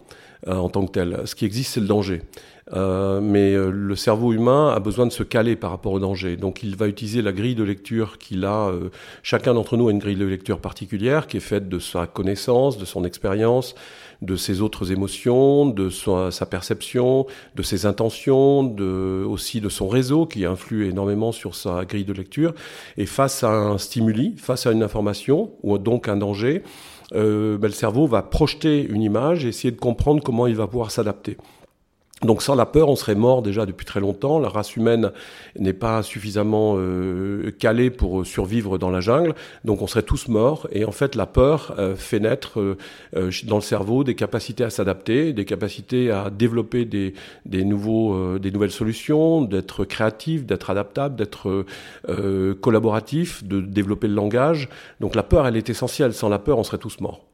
Euh, 0.48 0.54
en 0.54 0.68
tant 0.68 0.84
que 0.86 0.92
tel. 0.92 1.22
Ce 1.24 1.34
qui 1.34 1.44
existe, 1.46 1.72
c'est 1.72 1.80
le 1.80 1.86
danger. 1.86 2.22
Euh, 2.74 3.20
mais 3.22 3.54
euh, 3.54 3.70
le 3.70 3.96
cerveau 3.96 4.32
humain 4.32 4.72
a 4.74 4.80
besoin 4.80 5.06
de 5.06 5.12
se 5.12 5.22
caler 5.22 5.56
par 5.56 5.70
rapport 5.70 5.92
au 5.92 5.98
danger. 5.98 6.36
Donc 6.36 6.62
il 6.62 6.76
va 6.76 6.88
utiliser 6.88 7.22
la 7.22 7.32
grille 7.32 7.54
de 7.54 7.64
lecture 7.64 8.18
qu'il 8.18 8.44
a. 8.44 8.70
chacun 9.22 9.54
d'entre 9.54 9.76
nous 9.76 9.88
a 9.88 9.90
une 9.90 9.98
grille 9.98 10.16
de 10.16 10.26
lecture 10.26 10.60
particulière 10.60 11.26
qui 11.26 11.38
est 11.38 11.40
faite 11.40 11.68
de 11.70 11.78
sa 11.78 12.06
connaissance, 12.06 12.76
de 12.76 12.84
son 12.84 13.04
expérience, 13.04 13.74
de 14.20 14.36
ses 14.36 14.60
autres 14.60 14.92
émotions, 14.92 15.66
de 15.66 15.88
sa, 15.88 16.46
perception, 16.46 17.26
de 17.54 17.62
ses 17.62 17.86
intentions, 17.86 18.62
de, 18.62 19.24
aussi 19.26 19.60
de 19.60 19.68
son 19.68 19.88
réseau 19.88 20.26
qui 20.26 20.44
influe 20.44 20.86
énormément 20.86 21.32
sur 21.32 21.54
sa 21.54 21.84
grille 21.86 22.04
de 22.04 22.12
lecture. 22.12 22.54
Et 22.98 23.06
face 23.06 23.42
à 23.42 23.52
un 23.52 23.78
stimuli, 23.78 24.34
face 24.36 24.66
à 24.66 24.72
une 24.72 24.82
information 24.82 25.50
ou 25.62 25.78
donc 25.78 26.08
un 26.08 26.16
danger, 26.16 26.62
euh, 27.14 27.56
ben, 27.58 27.68
le 27.68 27.72
cerveau 27.72 28.06
va 28.06 28.22
projeter 28.22 28.82
une 28.82 29.02
image 29.02 29.44
et 29.44 29.48
essayer 29.48 29.70
de 29.70 29.80
comprendre 29.80 30.22
comment 30.22 30.46
il 30.46 30.56
va 30.56 30.66
pouvoir 30.66 30.90
s'adapter. 30.90 31.36
Donc 32.26 32.42
sans 32.42 32.56
la 32.56 32.66
peur, 32.66 32.88
on 32.88 32.96
serait 32.96 33.14
mort 33.14 33.40
déjà 33.40 33.66
depuis 33.66 33.86
très 33.86 34.00
longtemps. 34.00 34.40
La 34.40 34.48
race 34.48 34.74
humaine 34.74 35.12
n'est 35.56 35.72
pas 35.72 36.02
suffisamment 36.02 36.74
euh, 36.76 37.52
calée 37.56 37.90
pour 37.90 38.26
survivre 38.26 38.78
dans 38.78 38.90
la 38.90 39.00
jungle, 39.00 39.34
donc 39.64 39.80
on 39.80 39.86
serait 39.86 40.02
tous 40.02 40.26
morts. 40.26 40.66
Et 40.72 40.84
en 40.84 40.90
fait, 40.90 41.14
la 41.14 41.26
peur 41.26 41.76
euh, 41.78 41.94
fait 41.94 42.18
naître 42.18 42.60
euh, 42.60 43.30
dans 43.44 43.56
le 43.56 43.62
cerveau 43.62 44.02
des 44.02 44.16
capacités 44.16 44.64
à 44.64 44.70
s'adapter, 44.70 45.32
des 45.32 45.44
capacités 45.44 46.10
à 46.10 46.28
développer 46.30 46.84
des, 46.84 47.14
des 47.44 47.64
nouveaux, 47.64 48.38
des 48.38 48.50
nouvelles 48.50 48.72
solutions, 48.72 49.42
d'être 49.42 49.84
créatif, 49.84 50.44
d'être 50.44 50.70
adaptable, 50.70 51.14
d'être 51.14 51.64
collaboratif, 52.60 53.44
de 53.44 53.60
développer 53.60 54.08
le 54.08 54.14
langage. 54.14 54.68
Donc 55.00 55.14
la 55.14 55.22
peur, 55.22 55.46
elle 55.46 55.56
est 55.56 55.70
essentielle. 55.70 56.12
Sans 56.12 56.28
la 56.28 56.40
peur, 56.40 56.58
on 56.58 56.64
serait 56.64 56.78
tous 56.78 57.00
morts. 57.00 57.25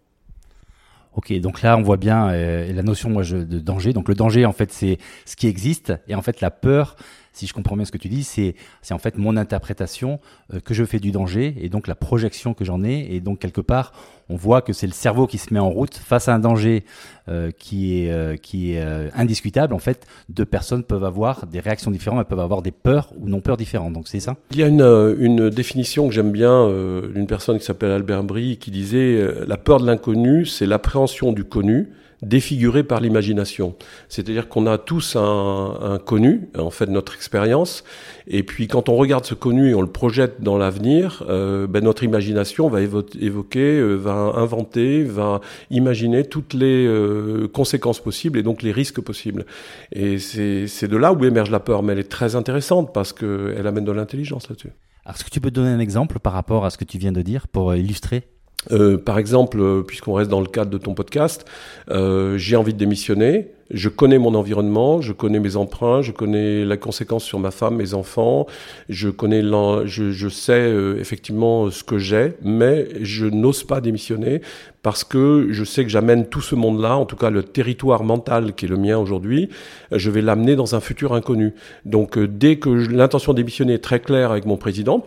Ok, 1.14 1.32
donc 1.40 1.60
là 1.60 1.76
on 1.76 1.82
voit 1.82 1.98
bien 1.98 2.30
euh, 2.30 2.72
la 2.72 2.82
notion 2.82 3.10
moi, 3.10 3.22
de 3.22 3.58
danger. 3.58 3.92
Donc 3.92 4.08
le 4.08 4.14
danger 4.14 4.46
en 4.46 4.52
fait 4.52 4.72
c'est 4.72 4.98
ce 5.26 5.36
qui 5.36 5.46
existe 5.46 5.92
et 6.08 6.14
en 6.14 6.22
fait 6.22 6.40
la 6.40 6.50
peur 6.50 6.96
si 7.32 7.46
je 7.46 7.54
comprends 7.54 7.76
bien 7.76 7.84
ce 7.84 7.92
que 7.92 7.98
tu 7.98 8.08
dis, 8.08 8.24
c'est 8.24 8.54
en 8.90 8.98
fait 8.98 9.16
mon 9.16 9.36
interprétation 9.36 10.20
euh, 10.52 10.60
que 10.60 10.74
je 10.74 10.84
fais 10.84 10.98
du 10.98 11.10
danger 11.10 11.54
et 11.60 11.68
donc 11.68 11.86
la 11.86 11.94
projection 11.94 12.54
que 12.54 12.64
j'en 12.64 12.84
ai. 12.84 13.08
Et 13.10 13.20
donc 13.20 13.38
quelque 13.38 13.60
part, 13.60 13.92
on 14.28 14.36
voit 14.36 14.62
que 14.62 14.72
c'est 14.72 14.86
le 14.86 14.92
cerveau 14.92 15.26
qui 15.26 15.38
se 15.38 15.52
met 15.52 15.60
en 15.60 15.70
route 15.70 15.94
face 15.94 16.28
à 16.28 16.34
un 16.34 16.38
danger 16.38 16.84
euh, 17.28 17.50
qui 17.50 18.04
est, 18.04 18.10
euh, 18.10 18.36
qui 18.36 18.74
est 18.74 18.82
indiscutable. 19.14 19.74
En 19.74 19.78
fait, 19.78 20.06
deux 20.28 20.44
personnes 20.44 20.84
peuvent 20.84 21.04
avoir 21.04 21.46
des 21.46 21.60
réactions 21.60 21.90
différentes, 21.90 22.20
elles 22.20 22.26
peuvent 22.26 22.40
avoir 22.40 22.62
des 22.62 22.72
peurs 22.72 23.12
ou 23.18 23.28
non 23.28 23.40
peurs 23.40 23.56
différentes. 23.56 23.92
Donc 23.92 24.08
c'est 24.08 24.20
ça 24.20 24.36
Il 24.50 24.58
y 24.58 24.62
a 24.62 24.68
une, 24.68 25.16
une 25.18 25.50
définition 25.50 26.08
que 26.08 26.14
j'aime 26.14 26.32
bien 26.32 26.68
d'une 27.14 27.26
personne 27.26 27.58
qui 27.58 27.64
s'appelle 27.64 27.90
Albert 27.90 28.24
Brie 28.24 28.58
qui 28.58 28.70
disait 28.70 29.26
la 29.46 29.56
peur 29.56 29.80
de 29.80 29.86
l'inconnu, 29.86 30.46
c'est 30.46 30.66
l'appréhension 30.66 31.32
du 31.32 31.44
connu 31.44 31.90
défiguré 32.22 32.84
par 32.84 33.00
l'imagination. 33.00 33.74
C'est-à-dire 34.08 34.48
qu'on 34.48 34.66
a 34.66 34.78
tous 34.78 35.16
un, 35.16 35.76
un, 35.80 35.98
connu, 35.98 36.48
en 36.56 36.70
fait, 36.70 36.86
notre 36.86 37.14
expérience, 37.14 37.84
et 38.26 38.42
puis 38.42 38.68
quand 38.68 38.88
on 38.88 38.96
regarde 38.96 39.24
ce 39.24 39.34
connu 39.34 39.70
et 39.70 39.74
on 39.74 39.82
le 39.82 39.90
projette 39.90 40.40
dans 40.40 40.56
l'avenir, 40.56 41.24
euh, 41.28 41.66
ben, 41.66 41.82
notre 41.82 42.04
imagination 42.04 42.68
va 42.68 42.80
évoquer, 42.80 43.78
euh, 43.78 43.96
va 43.96 44.32
inventer, 44.36 45.02
va 45.02 45.40
imaginer 45.70 46.24
toutes 46.24 46.54
les 46.54 46.86
euh, 46.86 47.48
conséquences 47.48 48.00
possibles 48.00 48.38
et 48.38 48.42
donc 48.42 48.62
les 48.62 48.72
risques 48.72 49.00
possibles. 49.00 49.44
Et 49.92 50.18
c'est 50.18 50.88
de 50.88 50.96
là 50.96 51.12
où 51.12 51.24
émerge 51.24 51.50
la 51.50 51.60
peur, 51.60 51.82
mais 51.82 51.92
elle 51.92 51.98
est 51.98 52.10
très 52.10 52.36
intéressante 52.36 52.92
parce 52.94 53.12
qu'elle 53.12 53.66
amène 53.66 53.84
de 53.84 53.92
l'intelligence 53.92 54.48
là-dessus. 54.48 54.72
Est-ce 55.08 55.24
que 55.24 55.30
tu 55.30 55.40
peux 55.40 55.50
donner 55.50 55.70
un 55.70 55.80
exemple 55.80 56.20
par 56.20 56.32
rapport 56.32 56.64
à 56.64 56.70
ce 56.70 56.78
que 56.78 56.84
tu 56.84 56.98
viens 56.98 57.12
de 57.12 57.22
dire 57.22 57.48
pour 57.48 57.74
illustrer 57.74 58.22
euh, 58.70 58.96
par 58.96 59.18
exemple, 59.18 59.58
euh, 59.60 59.82
puisqu'on 59.82 60.14
reste 60.14 60.30
dans 60.30 60.40
le 60.40 60.46
cadre 60.46 60.70
de 60.70 60.78
ton 60.78 60.94
podcast, 60.94 61.44
euh, 61.90 62.38
j'ai 62.38 62.56
envie 62.56 62.72
de 62.72 62.78
démissionner. 62.78 63.48
Je 63.70 63.88
connais 63.88 64.18
mon 64.18 64.34
environnement, 64.34 65.00
je 65.00 65.14
connais 65.14 65.40
mes 65.40 65.56
emprunts, 65.56 66.02
je 66.02 66.12
connais 66.12 66.62
la 66.66 66.76
conséquence 66.76 67.24
sur 67.24 67.38
ma 67.38 67.50
femme, 67.50 67.76
mes 67.76 67.94
enfants, 67.94 68.46
je 68.90 69.08
connais, 69.08 69.42
je, 69.42 70.10
je 70.10 70.28
sais 70.28 70.52
euh, 70.52 71.00
effectivement 71.00 71.70
ce 71.70 71.82
que 71.82 71.96
j'ai, 71.96 72.34
mais 72.42 72.88
je 73.00 73.24
n'ose 73.24 73.64
pas 73.64 73.80
démissionner 73.80 74.42
parce 74.82 75.04
que 75.04 75.48
je 75.50 75.64
sais 75.64 75.84
que 75.84 75.90
j'amène 75.90 76.26
tout 76.26 76.42
ce 76.42 76.54
monde-là, 76.54 76.98
en 76.98 77.06
tout 77.06 77.16
cas 77.16 77.30
le 77.30 77.42
territoire 77.42 78.04
mental 78.04 78.52
qui 78.54 78.66
est 78.66 78.68
le 78.68 78.76
mien 78.76 78.98
aujourd'hui, 78.98 79.48
je 79.90 80.10
vais 80.10 80.20
l'amener 80.20 80.54
dans 80.54 80.74
un 80.74 80.80
futur 80.80 81.14
inconnu. 81.14 81.54
Donc 81.86 82.18
dès 82.18 82.56
que 82.56 82.68
l'intention 82.68 83.32
de 83.32 83.38
démissionner 83.38 83.74
est 83.74 83.84
très 83.84 84.00
claire 84.00 84.32
avec 84.32 84.44
mon 84.44 84.58
président, 84.58 85.02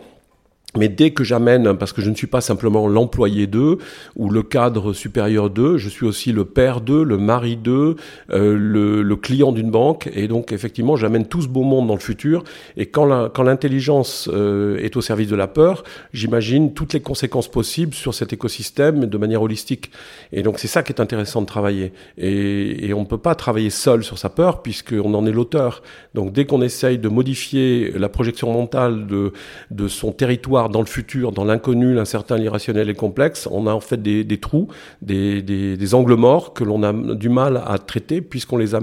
mais 0.76 0.88
dès 0.88 1.10
que 1.10 1.24
j'amène, 1.24 1.76
parce 1.76 1.92
que 1.92 2.02
je 2.02 2.10
ne 2.10 2.14
suis 2.14 2.26
pas 2.26 2.40
simplement 2.40 2.86
l'employé 2.88 3.46
d'eux 3.46 3.78
ou 4.16 4.30
le 4.30 4.42
cadre 4.42 4.92
supérieur 4.92 5.50
d'eux, 5.50 5.76
je 5.76 5.88
suis 5.88 6.06
aussi 6.06 6.32
le 6.32 6.44
père 6.44 6.80
d'eux, 6.80 7.02
le 7.02 7.18
mari 7.18 7.56
d'eux, 7.56 7.96
euh, 8.30 8.56
le, 8.56 9.02
le, 9.02 9.16
client 9.16 9.52
d'une 9.52 9.70
banque, 9.70 10.10
et 10.14 10.28
donc 10.28 10.52
effectivement 10.52 10.96
j'amène 10.96 11.26
tout 11.26 11.42
ce 11.42 11.48
beau 11.48 11.62
monde 11.62 11.86
dans 11.86 11.94
le 11.94 12.00
futur. 12.00 12.44
Et 12.76 12.86
quand 12.86 13.06
l'intelligence 13.42 14.28
euh, 14.32 14.78
est 14.78 14.96
au 14.96 15.00
service 15.00 15.28
de 15.28 15.36
la 15.36 15.46
peur, 15.46 15.84
j'imagine 16.12 16.74
toutes 16.74 16.92
les 16.92 17.00
conséquences 17.00 17.48
possibles 17.48 17.94
sur 17.94 18.14
cet 18.14 18.32
écosystème 18.32 19.06
de 19.06 19.18
manière 19.18 19.42
holistique. 19.42 19.90
Et 20.32 20.42
donc 20.42 20.58
c'est 20.58 20.68
ça 20.68 20.82
qui 20.82 20.92
est 20.92 21.00
intéressant 21.00 21.40
de 21.40 21.46
travailler. 21.46 21.92
Et, 22.18 22.86
et 22.86 22.94
on 22.94 23.00
ne 23.00 23.06
peut 23.06 23.18
pas 23.18 23.34
travailler 23.34 23.70
seul 23.70 24.04
sur 24.04 24.18
sa 24.18 24.28
peur 24.28 24.62
puisqu'on 24.62 25.14
en 25.14 25.26
est 25.26 25.32
l'auteur. 25.32 25.82
Donc 26.14 26.32
dès 26.32 26.44
qu'on 26.44 26.62
essaye 26.62 26.98
de 26.98 27.08
modifier 27.08 27.92
la 27.96 28.08
projection 28.08 28.52
mentale 28.52 29.06
de, 29.06 29.32
de 29.70 29.88
son 29.88 30.12
territoire 30.12 30.65
dans 30.68 30.80
le 30.80 30.86
futur, 30.86 31.32
dans 31.32 31.44
l'inconnu, 31.44 31.94
l'incertain, 31.94 32.36
l'irrationnel 32.36 32.88
et 32.90 32.94
complexe, 32.94 33.48
on 33.50 33.66
a 33.66 33.72
en 33.72 33.80
fait 33.80 34.00
des, 34.02 34.40
trous, 34.40 34.68
des, 35.02 35.94
angles 35.94 36.14
morts 36.14 36.54
que 36.54 36.64
l'on 36.64 36.82
a 36.82 36.92
du 37.14 37.28
mal 37.28 37.62
à 37.66 37.78
traiter 37.78 38.20
puisqu'on 38.20 38.56
les 38.56 38.74
a 38.74 38.80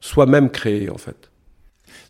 soi-même 0.00 0.50
créés 0.50 0.90
en 0.90 0.98
fait. 0.98 1.30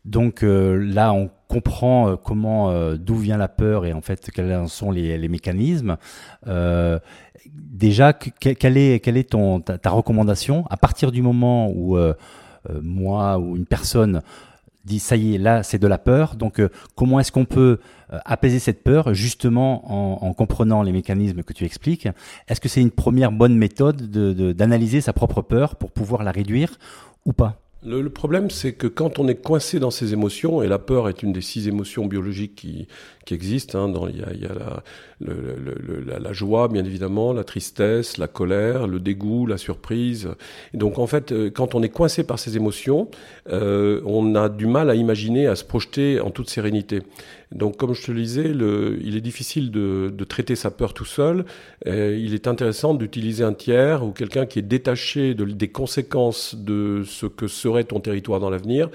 Donc 0.05 0.43
euh, 0.43 0.77
là, 0.77 1.13
on 1.13 1.31
comprend 1.49 2.11
euh, 2.11 2.17
comment, 2.17 2.71
euh, 2.71 2.97
d'où 2.97 3.17
vient 3.17 3.37
la 3.37 3.49
peur 3.49 3.85
et 3.85 3.93
en 3.93 4.01
fait 4.01 4.31
quels 4.31 4.69
sont 4.69 4.91
les, 4.91 5.29
mécanismes. 5.29 5.97
déjà, 7.47 8.13
quelle 8.13 8.77
est, 8.77 9.01
quelle 9.05 9.17
est 9.17 9.31
ton, 9.31 9.61
ta, 9.61 9.91
recommandation? 9.91 10.65
À 10.71 10.77
partir 10.77 11.13
du 11.13 11.23
moment 11.23 11.71
où 11.71 11.99
moi 12.83 13.39
ou 13.39 13.57
une 13.57 13.67
personne 13.67 14.23
dit 14.85 14.99
ça 14.99 15.17
y 15.17 15.35
est, 15.35 15.39
là 15.39 15.63
c'est 15.63 15.79
de 15.79 15.87
la 15.87 15.99
peur. 15.99 16.37
Donc 16.37 16.63
comment 16.95 17.21
est-ce 17.21 17.33
qu'on 17.33 17.45
peut 17.45 17.81
euh, 18.13 18.19
apaiser 18.25 18.59
cette 18.59 18.83
peur 18.83 19.15
justement 19.15 20.25
en, 20.25 20.33
comprenant 20.35 20.83
les 20.83 20.93
mécanismes 20.93 21.43
que 21.43 21.53
tu 21.53 21.65
expliques? 21.65 22.09
Est-ce 22.49 22.61
que 22.61 22.69
c'est 22.69 22.81
une 22.81 22.91
première 22.91 23.33
bonne 23.33 23.57
méthode 23.57 24.11
d'analyser 24.11 24.99
de, 24.99 25.03
sa 25.03 25.13
propre 25.13 25.43
peur 25.43 25.77
pour 25.77 25.93
pouvoir 25.93 26.23
la 26.23 26.33
réduire 26.33 26.79
ou 27.25 27.33
pas? 27.33 27.61
Le, 27.83 28.11
problème, 28.11 28.51
c'est 28.51 28.73
que 28.75 28.87
quand 28.87 29.19
on 29.19 29.27
est 29.27 29.43
coincé 29.43 29.81
dans 29.81 29.91
ses 29.91 30.13
émotions, 30.13 30.63
et 30.63 30.69
la 30.69 30.79
peur 30.79 31.09
est 31.09 31.23
une 31.23 31.33
des 31.33 31.41
six 31.41 31.67
émotions 31.67 32.07
biologiques 32.07 32.55
qui, 32.55 32.87
qui 33.25 33.35
existent, 33.35 33.79
hein, 33.79 33.89
dans, 33.89 34.07
il 34.07 34.19
y 34.19 34.23
a, 34.23 34.33
il 34.35 34.43
y 34.43 34.47
a 34.47 34.53
la, 34.55 34.83
le, 35.21 36.03
la, 36.07 36.19
la, 36.19 36.33
joie, 36.33 36.69
bien 36.69 36.85
évidemment, 36.85 37.33
la 37.33 37.45
tristesse, 37.45 38.19
la 38.19 38.27
colère, 38.29 38.87
le 38.87 39.01
dégoût, 39.01 39.47
la 39.47 39.57
surprise. 39.57 40.29
Et 40.75 40.77
donc, 40.77 40.99
en 40.99 41.07
fait, 41.07 41.33
euh, 41.33 41.51
quand 41.51 41.75
on 41.75 41.83
est 41.83 41.89
coincé 41.89 42.25
par 42.25 42.39
ces 42.39 42.57
émotions, 42.57 43.09
euh, 43.51 44.03
on 44.05 44.35
a 44.35 44.49
du 44.49 44.67
mal 44.67 44.91
à 44.91 44.95
imaginer, 44.95 45.47
à 45.47 45.57
se 45.57 45.65
projeter 45.65 46.21
en 46.21 46.31
toute 46.31 46.51
sérénité. 46.51 47.03
Donc, 47.53 47.77
comme 47.77 47.95
je 47.95 48.07
te 48.07 48.13
le 48.13 48.21
disais, 48.21 48.49
le, 48.49 48.99
il 49.03 49.17
est 49.17 49.21
difficile 49.21 49.73
de, 49.73 50.13
de, 50.17 50.25
traiter 50.25 50.55
sa 50.55 50.71
peur 50.71 50.95
tout 50.95 51.05
seul. 51.05 51.45
Euh, 51.89 52.17
il 52.17 52.33
est 52.33 52.47
intéressant 52.47 52.95
d'utiliser 52.95 53.43
un 53.43 53.55
tiers 53.55 54.05
ou 54.05 54.13
quelqu'un 54.13 54.47
qui 54.47 54.61
est 54.61 54.63
détaché 54.63 55.35
de, 55.35 55.45
des 55.45 55.69
conséquences 55.69 56.55
de 56.55 57.03
ce 57.05 57.27
que 57.27 57.49
serait 57.49 57.83
ton 57.83 57.99
territoire 57.99 58.39
dans 58.39 58.51
l'avenir. 58.51 58.89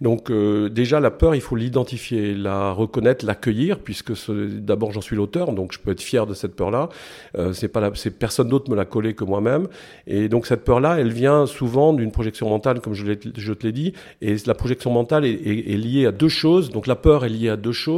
Donc, 0.00 0.30
euh, 0.30 0.70
déjà, 0.70 1.00
la 1.00 1.10
peur, 1.10 1.34
il 1.34 1.42
faut 1.42 1.54
l'identifier, 1.54 2.34
la 2.34 2.72
reconnaître, 2.72 3.26
l'accueillir, 3.26 3.78
puisque 3.78 4.12
d'abord 4.32 4.92
j'en 4.92 5.02
suis 5.02 5.16
l'auteur, 5.16 5.52
donc 5.52 5.72
je 5.72 5.78
peux 5.78 5.90
être 5.90 6.00
fier 6.00 6.26
de 6.26 6.32
cette 6.32 6.56
peur-là. 6.56 6.88
Euh, 7.36 7.52
c'est 7.52 7.68
pas, 7.68 7.90
c'est 7.94 8.18
personne 8.18 8.48
d'autre 8.48 8.70
me 8.70 8.76
l'a 8.76 8.86
collé 8.86 9.12
que 9.12 9.24
moi-même. 9.24 9.68
Et 10.06 10.30
donc 10.30 10.46
cette 10.46 10.64
peur-là, 10.64 10.98
elle 10.98 11.12
vient 11.12 11.44
souvent 11.44 11.92
d'une 11.92 12.12
projection 12.12 12.48
mentale, 12.48 12.80
comme 12.80 12.94
je, 12.94 13.12
te 13.12 13.66
l'ai 13.66 13.72
dit. 13.72 13.92
Et 14.22 14.36
la 14.46 14.54
projection 14.54 14.90
mentale 14.90 15.26
est, 15.26 15.32
est 15.32 15.76
liée 15.76 16.06
à 16.06 16.12
deux 16.12 16.28
choses. 16.28 16.70
Donc 16.70 16.86
la 16.86 16.96
peur 16.96 17.26
est 17.26 17.28
liée 17.28 17.50
à 17.50 17.56
deux 17.56 17.72
choses 17.72 17.97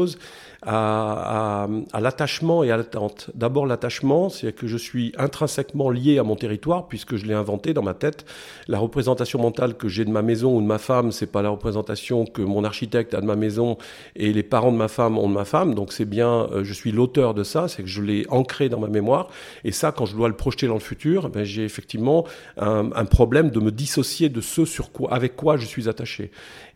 à, 0.62 1.66
l'attachement 1.98 2.62
et 2.62 2.70
à 2.70 2.76
l'attente. 2.76 3.30
D'abord 3.34 3.66
l'attachement, 3.66 4.28
c'est 4.28 4.52
que 4.52 4.66
je 4.66 4.76
suis 4.76 5.12
intrinsèquement 5.16 5.90
lié 5.90 6.18
à 6.18 6.22
mon 6.22 6.36
territoire 6.36 6.86
puisque 6.86 7.16
je 7.16 7.26
l'ai 7.26 7.34
inventé 7.34 7.72
dans 7.72 7.82
ma 7.82 7.94
tête. 7.94 8.24
La 8.68 8.78
représentation 8.78 9.40
mentale 9.40 9.74
que 9.74 9.88
j'ai 9.88 10.04
de 10.04 10.10
ma 10.10 10.22
maison 10.22 10.56
ou 10.56 10.60
de 10.60 10.66
ma 10.66 10.78
femme, 10.78 11.12
c'est 11.12 11.26
pas 11.26 11.42
la 11.42 11.48
représentation 11.48 12.26
que 12.26 12.42
mon 12.42 12.64
architecte 12.64 13.14
a 13.14 13.20
de 13.20 13.26
ma 13.26 13.36
maison 13.36 13.78
et 14.16 14.32
les 14.32 14.42
parents 14.42 14.72
de 14.72 14.76
ma 14.76 14.88
femme 14.88 15.18
ont 15.18 15.28
de 15.28 15.34
ma 15.34 15.44
femme. 15.44 15.74
Donc 15.74 15.92
c'est 15.92 16.04
bien, 16.04 16.48
euh, 16.52 16.64
je 16.64 16.72
suis 16.72 16.92
l'auteur 16.92 17.34
de 17.34 17.42
ça, 17.42 17.68
c'est 17.68 17.82
que 17.82 17.88
je 17.88 18.02
l'ai 18.02 18.26
ancré 18.28 18.68
dans 18.68 18.80
ma 18.80 18.88
mémoire. 18.88 19.28
Et 19.64 19.72
ça, 19.72 19.92
quand 19.92 20.06
je 20.06 20.14
dois 20.14 20.28
le 20.28 20.36
projeter 20.36 20.66
dans 20.66 20.74
le 20.74 20.80
futur, 20.80 21.30
ben, 21.30 21.44
j'ai 21.44 21.64
effectivement 21.64 22.26
un, 22.58 22.90
un, 22.94 23.04
problème 23.04 23.50
de 23.50 23.60
me 23.60 23.72
dissocier 23.72 24.28
de 24.28 24.40
ce 24.40 24.64
sur 24.64 24.92
quoi, 24.92 25.12
avec 25.12 25.36
quoi 25.36 25.56
je 25.56 25.66
suis 25.66 25.88
attaché. 25.88 26.30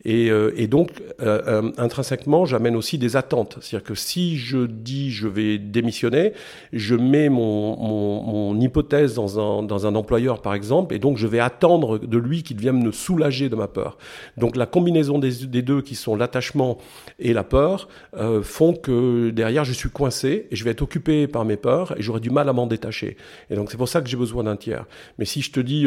Et, 0.05 0.31
euh, 0.31 0.53
et 0.57 0.67
donc, 0.67 0.91
euh, 1.23 1.41
euh, 1.47 1.73
intrinsèquement, 1.79 2.45
j'amène 2.45 2.77
aussi 2.77 2.99
des 2.99 3.17
attentes. 3.17 3.57
C'est-à-dire 3.61 3.87
que 3.87 3.95
si 3.95 4.37
je 4.37 4.67
dis 4.67 5.11
je 5.11 5.27
vais 5.27 5.59
démissionner, 5.59 6.35
je 6.73 6.95
mets 6.95 7.31
mon, 7.31 7.77
mon, 7.77 8.23
mon 8.23 8.61
hypothèse 8.61 9.15
dans 9.15 9.41
un, 9.41 9.63
dans 9.63 9.87
un 9.87 9.95
employeur, 9.95 10.43
par 10.43 10.55
exemple, 10.55 10.95
et 10.95 10.99
donc 10.99 11.17
je 11.17 11.27
vais 11.27 11.41
attendre 11.41 11.99
de 11.99 12.19
lui 12.19 12.43
qu'il 12.43 12.59
vienne 12.59 12.83
me 12.83 12.93
soulager 12.93 13.49
de 13.49 13.57
ma 13.57 13.67
peur. 13.67 13.97
Donc 14.37 14.57
la 14.57 14.67
combinaison 14.67 15.19
des, 15.19 15.63
deux, 15.63 15.81
qui 15.81 15.95
sont 15.95 16.17
l'attachement 16.17 16.77
et 17.19 17.33
la 17.33 17.45
peur, 17.45 17.89
euh, 18.17 18.43
font 18.43 18.75
que 18.75 19.31
derrière, 19.31 19.65
je 19.65 19.73
suis 19.73 19.89
coincé 19.89 20.49
et 20.51 20.57
je 20.57 20.65
vais 20.65 20.71
être 20.71 20.83
occupé 20.83 21.27
par 21.27 21.47
mes 21.47 21.57
peurs 21.57 21.99
et 21.99 22.03
j'aurai 22.03 22.21
du 22.21 22.31
mal 22.31 22.49
à 22.49 22.53
m'en 22.53 22.67
détacher. 22.67 23.17
Et 23.49 23.57
donc 23.57 23.71
c'est 23.71 23.79
pour 23.79 23.89
ça 23.89 24.03
que 24.03 24.09
j'ai 24.09 24.17
besoin 24.19 24.45
d'un 24.45 24.57
tiers. 24.57 24.85
Mais 25.19 25.25
si 25.25 25.41
je 25.41 25.51
te 25.51 25.61
dis 25.61 25.87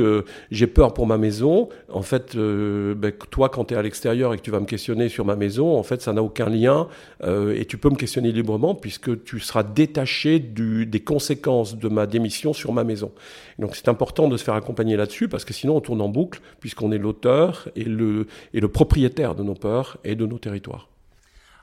j'ai 0.49 0.67
peur 0.67 0.93
pour 0.93 1.05
ma 1.05 1.17
maison, 1.17 1.69
en 1.91 2.01
fait, 2.01 2.35
ben, 2.35 3.11
toi, 3.29 3.49
quand 3.49 3.65
tu 3.65 3.73
es 3.73 3.77
à 3.77 3.81
l'extérieur, 3.81 4.06
et 4.13 4.37
que 4.37 4.41
tu 4.41 4.51
vas 4.51 4.59
me 4.59 4.65
questionner 4.65 5.09
sur 5.09 5.25
ma 5.25 5.35
maison, 5.35 5.77
en 5.77 5.83
fait, 5.83 6.01
ça 6.01 6.13
n'a 6.13 6.23
aucun 6.23 6.49
lien 6.49 6.87
euh, 7.23 7.55
et 7.55 7.65
tu 7.65 7.77
peux 7.77 7.89
me 7.89 7.95
questionner 7.95 8.31
librement 8.31 8.75
puisque 8.75 9.23
tu 9.23 9.39
seras 9.39 9.63
détaché 9.63 10.39
du, 10.39 10.85
des 10.85 10.99
conséquences 11.01 11.77
de 11.77 11.87
ma 11.89 12.07
démission 12.07 12.53
sur 12.53 12.71
ma 12.73 12.83
maison. 12.83 13.11
Donc 13.59 13.75
c'est 13.75 13.89
important 13.89 14.27
de 14.27 14.37
se 14.37 14.43
faire 14.43 14.53
accompagner 14.53 14.95
là-dessus 14.95 15.27
parce 15.27 15.45
que 15.45 15.53
sinon 15.53 15.77
on 15.77 15.81
tourne 15.81 16.01
en 16.01 16.09
boucle 16.09 16.39
puisqu'on 16.59 16.91
est 16.91 16.97
l'auteur 16.97 17.69
et 17.75 17.83
le, 17.83 18.27
et 18.53 18.59
le 18.59 18.67
propriétaire 18.67 19.35
de 19.35 19.43
nos 19.43 19.55
peurs 19.55 19.97
et 20.03 20.15
de 20.15 20.25
nos 20.25 20.37
territoires. 20.37 20.87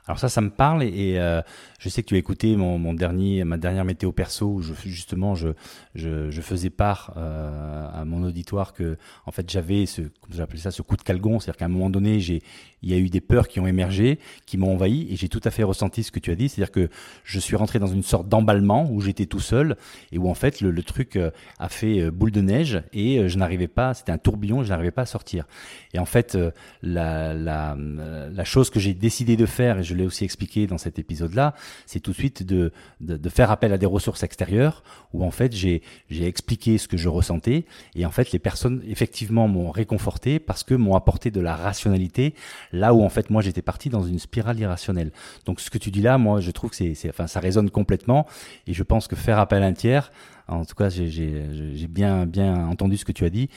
Alors 0.07 0.19
ça, 0.19 0.29
ça 0.29 0.41
me 0.41 0.51
parle 0.51 0.83
et, 0.83 1.15
euh, 1.17 1.41
je 1.79 1.89
sais 1.89 2.03
que 2.03 2.07
tu 2.07 2.15
as 2.15 2.19
écouté 2.19 2.55
mon, 2.55 2.77
mon, 2.77 2.93
dernier, 2.93 3.43
ma 3.43 3.57
dernière 3.57 3.85
météo 3.85 4.11
perso 4.11 4.47
où 4.47 4.61
je, 4.61 4.73
justement 4.85 5.33
je, 5.33 5.49
je, 5.95 6.29
je 6.29 6.41
faisais 6.41 6.69
part 6.69 7.13
euh, 7.17 7.87
à 7.91 8.05
mon 8.05 8.23
auditoire 8.23 8.73
que 8.73 8.97
en 9.25 9.31
fait 9.31 9.49
j'avais 9.49 9.85
ce, 9.87 10.01
comme 10.01 10.31
j'appelais 10.31 10.59
ça, 10.59 10.69
ce 10.69 10.83
coup 10.83 10.95
de 10.95 11.01
calgon, 11.01 11.39
c'est-à-dire 11.39 11.57
qu'à 11.57 11.65
un 11.65 11.69
moment 11.69 11.89
donné, 11.89 12.19
j'ai, 12.19 12.43
il 12.83 12.91
y 12.91 12.93
a 12.93 12.97
eu 12.97 13.09
des 13.09 13.21
peurs 13.21 13.47
qui 13.47 13.59
ont 13.59 13.65
émergé, 13.65 14.19
qui 14.45 14.57
m'ont 14.57 14.73
envahi 14.73 15.07
et 15.11 15.15
j'ai 15.15 15.27
tout 15.27 15.41
à 15.43 15.49
fait 15.49 15.63
ressenti 15.63 16.03
ce 16.03 16.11
que 16.11 16.19
tu 16.19 16.29
as 16.29 16.35
dit, 16.35 16.49
c'est-à-dire 16.49 16.71
que 16.71 16.89
je 17.23 17.39
suis 17.39 17.55
rentré 17.55 17.79
dans 17.79 17.87
une 17.87 18.03
sorte 18.03 18.29
d'emballement 18.29 18.87
où 18.91 19.01
j'étais 19.01 19.25
tout 19.25 19.39
seul 19.39 19.75
et 20.11 20.19
où 20.19 20.29
en 20.29 20.35
fait 20.35 20.61
le, 20.61 20.83
truc 20.83 21.15
euh, 21.15 21.31
a 21.57 21.69
fait 21.69 22.11
boule 22.11 22.31
de 22.31 22.41
neige 22.41 22.83
et 22.93 23.27
je 23.27 23.37
n'arrivais 23.39 23.67
pas, 23.67 23.95
c'était 23.95 24.11
un 24.11 24.19
tourbillon, 24.19 24.63
je 24.63 24.69
n'arrivais 24.69 24.91
pas 24.91 25.03
à 25.03 25.07
sortir. 25.07 25.45
Et 25.93 25.99
en 25.99 26.05
fait, 26.05 26.37
la, 26.83 27.33
la, 27.33 27.75
la 27.77 28.43
chose 28.43 28.69
que 28.69 28.79
j'ai 28.79 28.93
décidé 28.93 29.35
de 29.35 29.45
faire 29.45 29.79
et 29.79 29.83
je 29.83 29.94
je 29.95 29.99
l'ai 29.99 30.05
aussi 30.05 30.23
expliqué 30.23 30.67
dans 30.67 30.77
cet 30.77 30.99
épisode-là, 30.99 31.55
c'est 31.85 31.99
tout 31.99 32.11
de 32.11 32.15
suite 32.15 32.43
de, 32.43 32.71
de, 32.99 33.29
faire 33.29 33.49
appel 33.49 33.73
à 33.73 33.77
des 33.77 33.85
ressources 33.85 34.23
extérieures 34.23 34.83
où 35.13 35.23
en 35.23 35.31
fait 35.31 35.55
j'ai 35.55 35.81
expliqué 36.11 36.77
ce 36.77 36.87
que 36.87 36.97
je 36.97 37.09
ressentais 37.09 37.65
et 37.95 38.05
en 38.05 38.11
fait 38.11 38.31
les 38.31 38.39
personnes 38.39 38.83
effectivement 38.87 39.47
m'ont 39.47 39.71
réconforté 39.71 40.39
parce 40.39 40.63
que 40.63 40.73
m'ont 40.73 40.95
apporté 40.95 41.31
de 41.31 41.39
la 41.39 41.55
rationalité 41.55 42.35
là 42.71 42.93
où 42.93 43.03
en 43.03 43.09
fait 43.09 43.29
moi 43.29 43.41
j'étais 43.41 43.61
parti 43.61 43.89
dans 43.89 44.03
une 44.03 44.19
spirale 44.19 44.59
irrationnelle. 44.59 45.11
Donc 45.45 45.59
ce 45.59 45.69
que 45.69 45.77
tu 45.77 45.91
dis 45.91 46.01
là, 46.01 46.17
moi 46.17 46.41
je 46.41 46.51
trouve 46.51 46.71
que 46.71 46.75
c'est 46.75 47.09
enfin 47.09 47.27
ça 47.27 47.39
résonne 47.39 47.69
complètement 47.69 48.27
et 48.67 48.73
je 48.73 48.83
pense 48.83 49.07
que 49.07 49.15
faire 49.15 49.39
appel 49.39 49.63
à 49.63 49.67
un 49.67 49.73
tiers 49.73 50.11
En 50.47 50.65
tout 50.65 50.75
cas, 50.75 50.89
j'ai 50.89 51.87
bien, 51.89 52.25
bien 52.25 52.67
entendu 52.67 52.97
ce 52.97 53.05
que 53.05 53.11
tu 53.11 53.25
as 53.25 53.29
dit. 53.29 53.49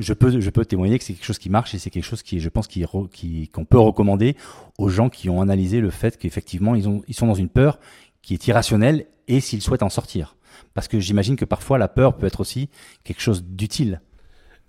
Je 0.00 0.12
peux, 0.12 0.40
je 0.40 0.50
peux 0.50 0.64
témoigner 0.64 0.98
que 0.98 1.04
c'est 1.04 1.14
quelque 1.14 1.24
chose 1.24 1.38
qui 1.38 1.50
marche 1.50 1.74
et 1.74 1.78
c'est 1.78 1.90
quelque 1.90 2.04
chose 2.04 2.22
qui, 2.22 2.40
je 2.40 2.48
pense, 2.48 2.68
qui, 2.68 3.48
qu'on 3.48 3.64
peut 3.64 3.78
recommander 3.78 4.36
aux 4.78 4.88
gens 4.88 5.08
qui 5.08 5.28
ont 5.30 5.40
analysé 5.40 5.80
le 5.80 5.90
fait 5.90 6.16
qu'effectivement, 6.16 6.74
ils, 6.74 6.88
ont, 6.88 7.02
ils 7.08 7.14
sont 7.14 7.26
dans 7.26 7.34
une 7.34 7.48
peur 7.48 7.78
qui 8.22 8.34
est 8.34 8.46
irrationnelle 8.46 9.06
et 9.26 9.40
s'ils 9.40 9.62
souhaitent 9.62 9.82
en 9.82 9.88
sortir. 9.88 10.36
Parce 10.74 10.88
que 10.88 10.98
j'imagine 10.98 11.36
que 11.36 11.44
parfois 11.44 11.78
la 11.78 11.88
peur 11.88 12.16
peut 12.16 12.26
être 12.26 12.40
aussi 12.40 12.68
quelque 13.04 13.20
chose 13.20 13.44
d'utile. 13.44 14.00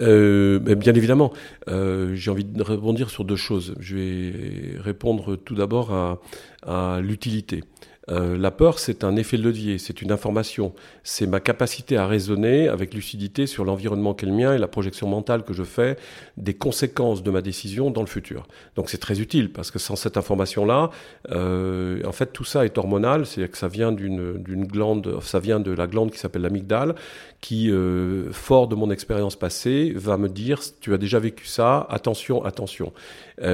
Euh, 0.01 0.59
bien 0.75 0.93
évidemment, 0.93 1.33
euh, 1.67 2.15
j'ai 2.15 2.31
envie 2.31 2.45
de 2.45 2.63
rebondir 2.63 3.09
sur 3.09 3.25
deux 3.25 3.35
choses. 3.35 3.75
Je 3.79 3.95
vais 3.95 4.79
répondre 4.79 5.35
tout 5.35 5.55
d'abord 5.55 6.19
à 6.63 6.99
l'utilité. 7.01 7.63
Euh, 8.09 8.37
la 8.37 8.51
peur, 8.51 8.79
c'est 8.79 9.03
un 9.03 9.15
effet 9.15 9.37
de 9.37 9.43
levier, 9.43 9.77
c'est 9.77 10.01
une 10.01 10.11
information, 10.11 10.73
c'est 11.03 11.27
ma 11.27 11.39
capacité 11.39 11.97
à 11.97 12.07
raisonner 12.07 12.67
avec 12.67 12.93
lucidité 12.93 13.45
sur 13.45 13.65
l'environnement 13.65 14.13
qu'est 14.13 14.25
le 14.25 14.33
mien 14.33 14.53
et 14.53 14.57
la 14.57 14.67
projection 14.67 15.07
mentale 15.07 15.43
que 15.43 15.53
je 15.53 15.63
fais 15.63 15.97
des 16.37 16.53
conséquences 16.53 17.23
de 17.23 17.31
ma 17.31 17.41
décision 17.41 17.91
dans 17.91 18.01
le 18.01 18.07
futur. 18.07 18.47
Donc 18.75 18.89
c'est 18.89 18.97
très 18.97 19.21
utile 19.21 19.51
parce 19.51 19.69
que 19.69 19.79
sans 19.79 19.95
cette 19.95 20.17
information-là, 20.17 20.89
euh, 21.31 22.01
en 22.05 22.11
fait 22.11 22.27
tout 22.27 22.45
ça 22.45 22.65
est 22.65 22.77
hormonal, 22.77 23.25
c'est-à-dire 23.25 23.51
que 23.51 23.57
ça 23.57 23.67
vient 23.67 23.91
d'une 23.91 24.65
glande, 24.65 25.19
ça 25.21 25.39
vient 25.39 25.59
de 25.59 25.71
la 25.71 25.87
glande 25.87 26.11
qui 26.11 26.17
s'appelle 26.17 26.41
l'amygdale, 26.41 26.95
qui, 27.41 27.71
euh, 27.71 28.31
fort 28.31 28.67
de 28.67 28.75
mon 28.75 28.89
expérience 28.91 29.35
passée, 29.35 29.93
va 29.95 30.17
me 30.17 30.29
dire 30.29 30.59
tu 30.81 30.93
as 30.93 30.97
déjà 30.97 31.19
vécu 31.19 31.45
ça, 31.45 31.85
attention, 31.89 32.43
attention. 32.43 32.91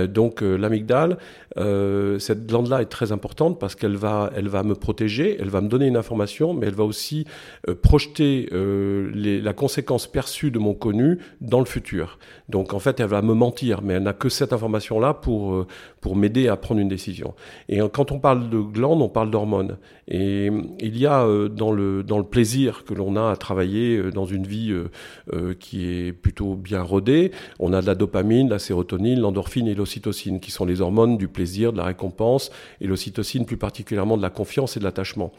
Donc 0.09 0.41
l'amygdale, 0.41 1.17
cette 1.55 2.47
glande-là 2.47 2.81
est 2.81 2.89
très 2.89 3.11
importante 3.11 3.59
parce 3.59 3.75
qu'elle 3.75 3.95
va, 3.95 4.31
elle 4.35 4.44
va 4.49 4.63
me 4.63 4.75
protéger, 4.75 5.37
elle 5.39 5.49
va 5.49 5.61
me 5.61 5.67
donner 5.67 5.87
une 5.87 5.97
information, 5.97 6.53
mais 6.53 6.67
elle 6.67 6.75
va 6.75 6.83
aussi 6.83 7.25
projeter 7.81 8.49
les, 8.51 9.41
la 9.41 9.53
conséquence 9.53 10.07
perçue 10.07 10.51
de 10.51 10.59
mon 10.59 10.73
connu 10.73 11.19
dans 11.41 11.59
le 11.59 11.65
futur. 11.65 12.19
Donc 12.49 12.73
en 12.73 12.79
fait, 12.79 12.99
elle 12.99 13.07
va 13.07 13.21
me 13.21 13.33
mentir, 13.33 13.81
mais 13.81 13.93
elle 13.95 14.03
n'a 14.03 14.13
que 14.13 14.29
cette 14.29 14.53
information-là 14.53 15.13
pour 15.13 15.65
pour 16.01 16.15
m'aider 16.15 16.47
à 16.47 16.55
prendre 16.55 16.81
une 16.81 16.87
décision. 16.87 17.33
Et 17.69 17.79
quand 17.91 18.11
on 18.11 18.19
parle 18.19 18.49
de 18.49 18.59
glande, 18.59 19.01
on 19.01 19.09
parle 19.09 19.31
d'hormones. 19.31 19.77
Et 20.07 20.51
il 20.79 20.97
y 20.97 21.07
a 21.07 21.27
dans 21.49 21.71
le 21.71 22.03
dans 22.03 22.19
le 22.19 22.23
plaisir 22.23 22.83
que 22.83 22.93
l'on 22.93 23.15
a 23.15 23.31
à 23.31 23.35
travailler 23.35 24.11
dans 24.11 24.25
une 24.25 24.45
vie 24.45 24.73
qui 25.59 25.87
est 25.87 26.13
plutôt 26.13 26.55
bien 26.55 26.81
rodée, 26.81 27.31
on 27.59 27.73
a 27.73 27.81
de 27.81 27.87
la 27.87 27.95
dopamine, 27.95 28.49
la 28.49 28.59
sérotonine, 28.59 29.19
l'endorphine 29.19 29.67
et 29.67 29.75
l'ocytocine, 29.75 30.39
qui 30.39 30.51
sont 30.51 30.65
les 30.65 30.81
hormones 30.81 31.17
du 31.17 31.27
plaisir, 31.27 31.71
de 31.71 31.77
la 31.77 31.85
récompense, 31.85 32.51
et 32.81 32.87
l'ocytocine 32.87 33.45
plus 33.45 33.57
particulièrement 33.57 34.17
de 34.17 34.21
la 34.21 34.29
confiance 34.29 34.77
et 34.77 34.79
de 34.79 34.85
l'attachement. 34.85 35.31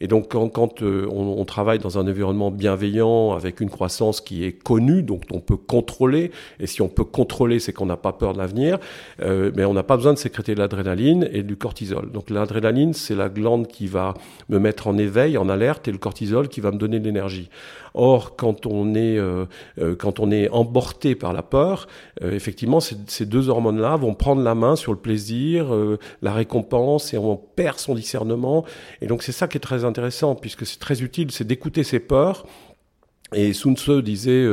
Et 0.00 0.06
donc 0.06 0.28
quand, 0.28 0.82
euh, 0.82 1.06
on, 1.10 1.44
travaille 1.44 1.78
dans 1.78 1.98
un 1.98 2.08
environnement 2.08 2.50
bienveillant, 2.50 3.32
avec 3.32 3.60
une 3.60 3.70
croissance 3.70 4.20
qui 4.20 4.44
est 4.44 4.52
connue, 4.52 5.02
donc 5.02 5.22
on 5.32 5.40
peut 5.40 5.56
contrôler, 5.56 6.30
et 6.60 6.66
si 6.66 6.82
on 6.82 6.88
peut 6.88 7.04
contrôler, 7.04 7.58
c'est 7.58 7.72
qu'on 7.72 7.86
n'a 7.86 7.96
pas 7.96 8.12
peur 8.12 8.32
de 8.32 8.38
l'avenir, 8.38 8.78
euh, 9.20 9.50
mais 9.54 9.64
on 9.64 9.74
n'a 9.74 9.82
pas 9.82 9.96
besoin 9.96 10.14
de 10.14 10.18
sécréter 10.18 10.54
de 10.54 10.60
l'adrénaline 10.60 11.28
et 11.32 11.42
du 11.42 11.56
cortisol. 11.56 12.10
Donc 12.10 12.30
l'adrénaline, 12.30 12.94
c'est 12.94 13.14
la 13.14 13.28
glande 13.28 13.66
qui 13.66 13.86
va 13.86 14.13
me 14.48 14.58
mettre 14.58 14.86
en 14.86 14.98
éveil, 14.98 15.36
en 15.38 15.48
alerte, 15.48 15.88
et 15.88 15.92
le 15.92 15.98
cortisol 15.98 16.48
qui 16.48 16.60
va 16.60 16.70
me 16.70 16.78
donner 16.78 17.00
de 17.00 17.04
l'énergie. 17.04 17.50
Or, 17.94 18.36
quand 18.36 18.66
on 18.66 18.94
est, 18.94 19.18
euh, 19.18 19.46
euh 19.78 19.94
quand 19.94 20.18
on 20.20 20.30
est 20.30 20.48
emporté 20.50 21.14
par 21.14 21.32
la 21.32 21.42
peur, 21.42 21.86
euh, 22.22 22.32
effectivement, 22.32 22.80
ces, 22.80 23.26
deux 23.26 23.48
hormones-là 23.48 23.96
vont 23.96 24.14
prendre 24.14 24.42
la 24.42 24.54
main 24.54 24.76
sur 24.76 24.92
le 24.92 24.98
plaisir, 24.98 25.66
la 26.22 26.32
récompense, 26.32 27.14
et 27.14 27.18
on 27.18 27.36
perd 27.36 27.78
son 27.78 27.94
discernement. 27.94 28.64
Et 29.00 29.06
donc, 29.06 29.22
c'est 29.22 29.32
ça 29.32 29.48
qui 29.48 29.56
est 29.56 29.60
très 29.60 29.84
intéressant, 29.84 30.34
puisque 30.34 30.66
c'est 30.66 30.78
très 30.78 31.02
utile, 31.02 31.30
c'est 31.30 31.46
d'écouter 31.46 31.84
ses 31.84 32.00
peurs 32.00 32.46
et 33.32 33.52
Sun 33.52 33.76
Tzu 33.76 34.02
disait 34.02 34.46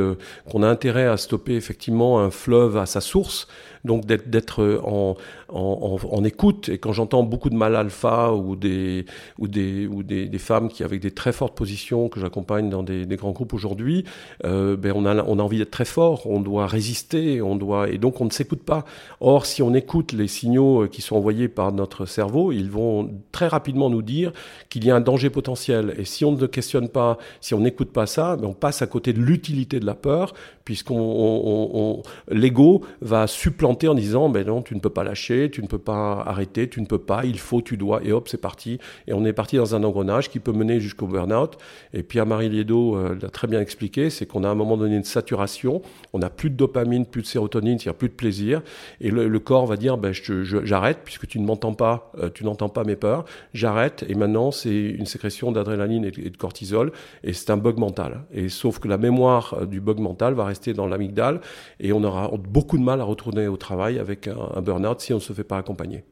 qu'on 0.50 0.62
a 0.62 0.66
intérêt 0.68 1.06
à 1.06 1.16
stopper 1.16 1.54
effectivement 1.54 2.20
un 2.20 2.30
fleuve 2.30 2.76
à 2.76 2.86
sa 2.86 3.00
source, 3.00 3.46
donc 3.84 4.06
d'être 4.06 4.80
en, 4.84 5.16
en, 5.48 5.98
en, 6.10 6.24
écoute. 6.24 6.68
Et 6.68 6.78
quand 6.78 6.92
j'entends 6.92 7.22
beaucoup 7.22 7.50
de 7.50 7.56
mal 7.56 7.74
alpha 7.74 8.32
ou 8.32 8.56
des 8.56 9.06
ou 9.38 9.48
des 9.48 9.86
ou 9.86 10.02
des, 10.02 10.38
femmes 10.38 10.68
qui 10.68 10.84
avec 10.84 11.00
des 11.00 11.10
très 11.10 11.32
fortes 11.32 11.56
positions 11.56 12.08
que 12.08 12.20
j'accompagne 12.20 12.70
dans 12.70 12.82
des, 12.82 13.06
grands 13.16 13.32
groupes 13.32 13.54
aujourd'hui, 13.54 14.04
euh, 14.44 14.76
ben 14.76 14.92
on 14.94 15.04
a 15.04 15.24
on 15.24 15.38
a 15.38 15.42
envie 15.42 15.58
d'être 15.58 15.70
très 15.70 15.84
fort, 15.84 16.26
on 16.26 16.40
doit 16.40 16.66
résister, 16.66 17.42
on 17.42 17.56
doit 17.56 17.88
et 17.90 17.98
donc 17.98 18.20
on 18.20 18.24
ne 18.24 18.30
s'écoute 18.30 18.62
pas. 18.62 18.84
Or 19.20 19.46
si 19.46 19.62
on 19.62 19.74
écoute 19.74 20.12
les 20.12 20.28
signaux 20.28 20.84
euh, 20.84 20.88
qui 20.88 21.02
sont 21.02 21.16
envoyés 21.16 21.48
par 21.48 21.72
notre 21.72 22.06
cerveau, 22.06 22.52
ils 22.52 22.70
vont 22.70 23.10
très 23.32 23.48
rapidement 23.48 23.90
nous 23.90 24.02
dire 24.02 24.32
qu'il 24.68 24.84
y 24.84 24.90
a 24.90 24.96
un 24.96 25.00
danger 25.00 25.30
potentiel. 25.30 25.94
Et 25.98 26.04
si 26.04 26.24
on 26.24 26.32
ne 26.32 26.46
questionne 26.46 26.88
pas, 26.88 27.18
si 27.40 27.54
on 27.54 27.60
n'écoute 27.60 27.92
pas 27.92 28.06
ça, 28.06 28.36
ben 28.36 28.46
on 28.46 28.54
passe 28.54 28.82
à 28.82 28.86
côté 28.86 29.12
de 29.12 29.20
l'utilité 29.20 29.80
de 29.80 29.86
la 29.86 29.94
peur, 29.94 30.34
puisqu'on 30.64 30.94
on, 30.96 32.02
l'ego 32.30 32.82
va 33.00 33.26
supplanter 33.26 33.71
en 33.88 33.94
disant 33.94 34.28
ben 34.28 34.46
non, 34.46 34.62
tu 34.62 34.74
ne 34.74 34.80
peux 34.80 34.90
pas 34.90 35.04
lâcher, 35.04 35.50
tu 35.50 35.62
ne 35.62 35.66
peux 35.66 35.78
pas 35.78 36.22
arrêter, 36.26 36.68
tu 36.68 36.80
ne 36.80 36.86
peux 36.86 36.98
pas, 36.98 37.24
il 37.24 37.38
faut, 37.38 37.62
tu 37.62 37.76
dois, 37.76 38.02
et 38.04 38.12
hop, 38.12 38.28
c'est 38.28 38.40
parti. 38.40 38.78
Et 39.06 39.12
on 39.12 39.24
est 39.24 39.32
parti 39.32 39.56
dans 39.56 39.74
un 39.74 39.84
engrenage 39.84 40.30
qui 40.30 40.40
peut 40.40 40.52
mener 40.52 40.80
jusqu'au 40.80 41.06
burn-out. 41.06 41.58
Et 41.92 42.02
Pierre-Marie 42.02 42.48
Liedo 42.48 42.96
euh, 42.96 43.16
l'a 43.20 43.28
très 43.28 43.48
bien 43.48 43.60
expliqué, 43.60 44.10
c'est 44.10 44.26
qu'on 44.26 44.44
a 44.44 44.48
à 44.48 44.52
un 44.52 44.54
moment 44.54 44.76
donné 44.76 44.96
une 44.96 45.04
saturation, 45.04 45.82
on 46.12 46.18
n'a 46.18 46.30
plus 46.30 46.50
de 46.50 46.56
dopamine, 46.56 47.06
plus 47.06 47.22
de 47.22 47.26
sérotonine, 47.26 47.78
c'est-à-dire 47.78 47.98
plus 47.98 48.08
de 48.08 48.14
plaisir, 48.14 48.62
et 49.00 49.10
le, 49.10 49.38
corps 49.38 49.66
va 49.66 49.76
dire 49.76 49.98
ben 49.98 50.12
j'arrête 50.12 50.98
puisque 51.04 51.26
tu 51.26 51.40
ne 51.40 51.44
m'entends 51.44 51.74
pas, 51.74 52.12
euh, 52.18 52.30
tu 52.32 52.44
n'entends 52.44 52.68
pas 52.68 52.84
mes 52.84 52.96
peurs, 52.96 53.24
j'arrête. 53.54 54.04
Et 54.08 54.14
maintenant 54.14 54.50
c'est 54.50 54.70
une 54.70 55.06
sécrétion 55.06 55.50
d'adrénaline 55.50 56.04
et, 56.04 56.10
de 56.10 56.36
cortisol, 56.36 56.92
et 57.24 57.32
c'est 57.32 57.50
un 57.50 57.56
bug 57.56 57.78
mental. 57.78 58.22
Et 58.32 58.48
sauf 58.48 58.78
que 58.78 58.88
la 58.88 58.98
mémoire 58.98 59.54
euh, 59.54 59.66
du 59.66 59.80
bug 59.80 59.98
mental 59.98 60.34
va 60.34 60.44
rester 60.44 60.72
dans 60.72 60.86
l'amygdale 60.86 61.40
et 61.80 61.92
on 61.92 62.04
aura 62.04 62.30
beaucoup 62.36 62.78
de 62.78 62.82
mal 62.82 63.00
à 63.00 63.04
retourner 63.04 63.46
au 63.48 63.56
travail 63.62 63.98
avec 63.98 64.28
un, 64.28 64.60
burn-out 64.60 65.00
si 65.00 65.12
on 65.12 65.16
ne 65.16 65.20
se 65.20 65.32
fait 65.32 65.44
pas 65.44 65.58
accompagner. 65.58 66.04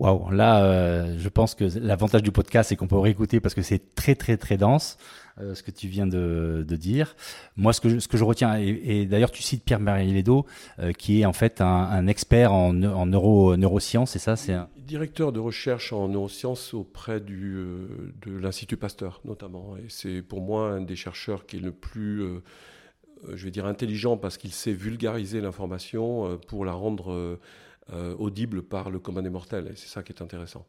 Waouh, 0.00 0.30
là, 0.30 0.64
euh, 0.64 1.14
je 1.18 1.28
pense 1.28 1.54
que 1.54 1.64
l'avantage 1.78 2.24
du 2.24 2.32
podcast, 2.32 2.70
c'est 2.70 2.76
qu'on 2.76 2.88
peut 2.88 2.98
réécouter 2.98 3.38
parce 3.38 3.54
que 3.54 3.62
c'est 3.62 3.94
très, 3.94 4.16
très, 4.16 4.36
très 4.36 4.56
dense, 4.56 4.98
euh, 5.40 5.54
ce 5.54 5.62
que 5.62 5.70
tu 5.70 5.86
viens 5.86 6.08
de, 6.08 6.64
de, 6.66 6.76
dire. 6.76 7.14
Moi, 7.56 7.72
ce 7.72 7.80
que 7.80 7.88
je, 7.88 7.98
ce 8.00 8.08
que 8.08 8.16
je 8.16 8.24
retiens, 8.24 8.56
et, 8.58 9.06
d'ailleurs, 9.06 9.30
tu 9.30 9.42
cites 9.44 9.62
Pierre-Marie 9.62 10.12
Ledo, 10.12 10.46
qui 10.98 11.20
est 11.20 11.26
en 11.26 11.32
fait 11.32 11.60
un, 11.60 11.66
un 11.66 12.08
expert 12.08 12.52
en, 12.52 12.82
en 12.82 13.06
neuro, 13.06 13.56
neurosciences, 13.56 14.10
c'est 14.10 14.18
ça 14.18 14.34
c'est 14.34 14.54
un... 14.54 14.68
Directeur 14.76 15.32
de 15.32 15.40
recherche 15.40 15.92
en 15.92 16.08
neurosciences 16.08 16.74
auprès 16.74 17.20
du, 17.20 17.56
de 18.26 18.36
l'Institut 18.36 18.76
Pasteur, 18.76 19.20
notamment. 19.24 19.76
Et 19.78 19.86
c'est 19.88 20.22
pour 20.22 20.40
moi 20.40 20.70
un 20.70 20.82
des 20.82 20.96
chercheurs 20.96 21.46
qui 21.46 21.56
est 21.56 21.60
le 21.60 21.72
plus 21.72 22.22
euh, 22.22 22.42
je 23.34 23.44
vais 23.44 23.50
dire 23.50 23.66
intelligent 23.66 24.16
parce 24.16 24.36
qu'il 24.36 24.52
sait 24.52 24.72
vulgariser 24.72 25.40
l'information 25.40 26.26
euh, 26.26 26.36
pour 26.36 26.64
la 26.64 26.72
rendre 26.72 27.38
euh, 27.92 28.16
audible 28.18 28.62
par 28.62 28.90
le 28.90 28.98
commun 28.98 29.22
des 29.22 29.30
mortels. 29.30 29.68
Et 29.72 29.76
c'est 29.76 29.88
ça 29.88 30.02
qui 30.02 30.12
est 30.12 30.22
intéressant. 30.22 30.66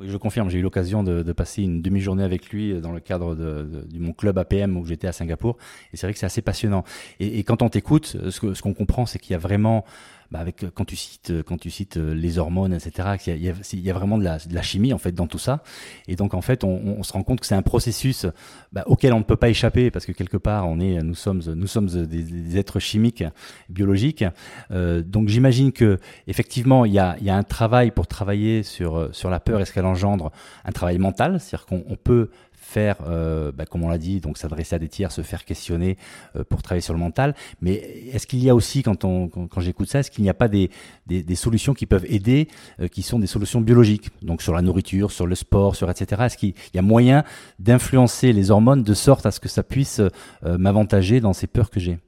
Oui, 0.00 0.08
je 0.08 0.16
confirme, 0.16 0.48
j'ai 0.48 0.58
eu 0.58 0.62
l'occasion 0.62 1.02
de, 1.02 1.32
passer 1.32 1.62
une 1.62 1.82
demi-journée 1.82 2.24
avec 2.24 2.48
lui 2.50 2.80
dans 2.80 2.92
le 2.92 3.00
cadre 3.00 3.34
de, 3.34 3.86
mon 3.94 4.12
club 4.12 4.38
APM 4.38 4.76
où 4.76 4.86
j'étais 4.86 5.06
à 5.06 5.12
Singapour. 5.12 5.58
Et 5.92 5.96
c'est 5.96 6.06
vrai 6.06 6.12
que 6.12 6.18
c'est 6.18 6.26
assez 6.26 6.42
passionnant. 6.42 6.82
Et, 7.20 7.44
quand 7.44 7.62
on 7.62 7.68
t'écoute, 7.68 8.16
ce 8.30 8.62
qu'on 8.62 8.74
comprend, 8.74 9.06
c'est 9.06 9.18
qu'il 9.18 9.32
y 9.32 9.34
a 9.34 9.38
vraiment 9.38 9.84
bah 10.32 10.38
avec 10.38 10.64
quand 10.74 10.86
tu 10.86 10.96
cites 10.96 11.42
quand 11.46 11.58
tu 11.58 11.70
cites 11.70 11.96
les 11.96 12.38
hormones, 12.38 12.72
etc. 12.72 13.16
Il 13.26 13.82
y 13.84 13.90
a, 13.90 13.92
vraiment 13.92 14.16
de 14.16 14.24
la, 14.24 14.62
chimie 14.62 14.94
en 14.94 14.98
fait 14.98 15.12
dans 15.12 15.26
tout 15.26 15.38
ça. 15.38 15.62
Et 16.08 16.16
donc 16.16 16.32
en 16.32 16.40
fait, 16.40 16.64
on, 16.64 17.02
se 17.02 17.12
rend 17.12 17.22
compte 17.22 17.40
que 17.40 17.46
c'est 17.46 17.54
un 17.54 17.62
processus 17.62 18.26
bah, 18.72 18.82
auquel 18.86 19.12
on 19.12 19.18
ne 19.18 19.24
peut 19.24 19.36
pas 19.36 19.50
échapper 19.50 19.90
parce 19.90 20.06
que 20.06 20.12
quelque 20.12 20.38
part, 20.38 20.66
on 20.66 20.80
est, 20.80 21.02
nous 21.02 21.14
sommes, 21.14 21.42
nous 21.54 21.66
sommes 21.66 21.88
des, 21.88 22.56
êtres 22.56 22.80
chimiques, 22.80 23.24
biologiques. 23.68 24.24
Euh, 24.70 25.02
donc 25.02 25.28
j'imagine 25.28 25.70
que 25.70 25.98
effectivement, 26.26 26.86
il 26.86 26.92
y 26.92 26.98
a, 26.98 27.16
y 27.20 27.28
a 27.28 27.36
un 27.36 27.42
travail 27.42 27.90
pour 27.90 28.06
travailler 28.06 28.62
sur 28.62 29.14
sur 29.14 29.28
la 29.28 29.38
peur 29.38 29.60
et 29.60 29.66
ce 29.66 29.72
qu'elle 29.72 29.84
engendre, 29.84 30.32
un 30.64 30.72
travail 30.72 30.98
mental, 30.98 31.40
c'est-à-dire 31.40 31.66
qu'on 31.66 31.96
peut 32.02 32.30
faire, 32.62 32.96
euh, 33.06 33.52
bah, 33.52 33.66
comme 33.66 33.82
on 33.82 33.88
l'a 33.88 33.98
dit, 33.98 34.20
donc 34.20 34.38
s'adresser 34.38 34.76
à 34.76 34.78
des 34.78 34.88
tiers, 34.88 35.12
se 35.12 35.22
faire 35.22 35.44
questionner 35.44 35.98
euh, 36.36 36.44
pour 36.44 36.62
travailler 36.62 36.80
sur 36.80 36.94
le 36.94 37.00
mental. 37.00 37.34
Mais 37.60 37.74
est-ce 38.12 38.26
qu'il 38.26 38.42
y 38.42 38.48
a 38.48 38.54
aussi, 38.54 38.82
quand, 38.82 39.04
on, 39.04 39.28
quand, 39.28 39.60
j'écoute 39.60 39.88
ça, 39.88 40.00
est-ce 40.00 40.10
qu'il 40.10 40.22
n'y 40.24 40.30
a 40.30 40.34
pas 40.34 40.48
des, 40.48 40.70
des, 41.06 41.34
solutions 41.34 41.74
qui 41.74 41.86
peuvent 41.86 42.06
aider, 42.08 42.48
euh, 42.80 42.88
qui 42.88 43.02
sont 43.02 43.18
des 43.18 43.26
solutions 43.26 43.60
biologiques, 43.60 44.10
donc 44.22 44.42
sur 44.42 44.54
la 44.54 44.62
nourriture, 44.62 45.10
sur 45.10 45.26
le 45.26 45.34
sport, 45.34 45.76
sur 45.76 45.90
etc. 45.90 46.22
Est-ce 46.24 46.38
qu'il 46.38 46.54
y 46.74 46.78
a 46.78 46.82
moyen 46.82 47.24
d'influencer 47.58 48.32
les 48.32 48.50
hormones 48.50 48.82
de 48.82 48.94
sorte 48.94 49.26
à 49.26 49.30
ce 49.30 49.40
que 49.40 49.48
ça 49.48 49.62
puisse 49.62 50.00
m'avantager 50.42 51.20
dans 51.20 51.32
ces 51.32 51.46
peurs 51.46 51.70
que 51.70 51.80
j'ai? 51.80 51.98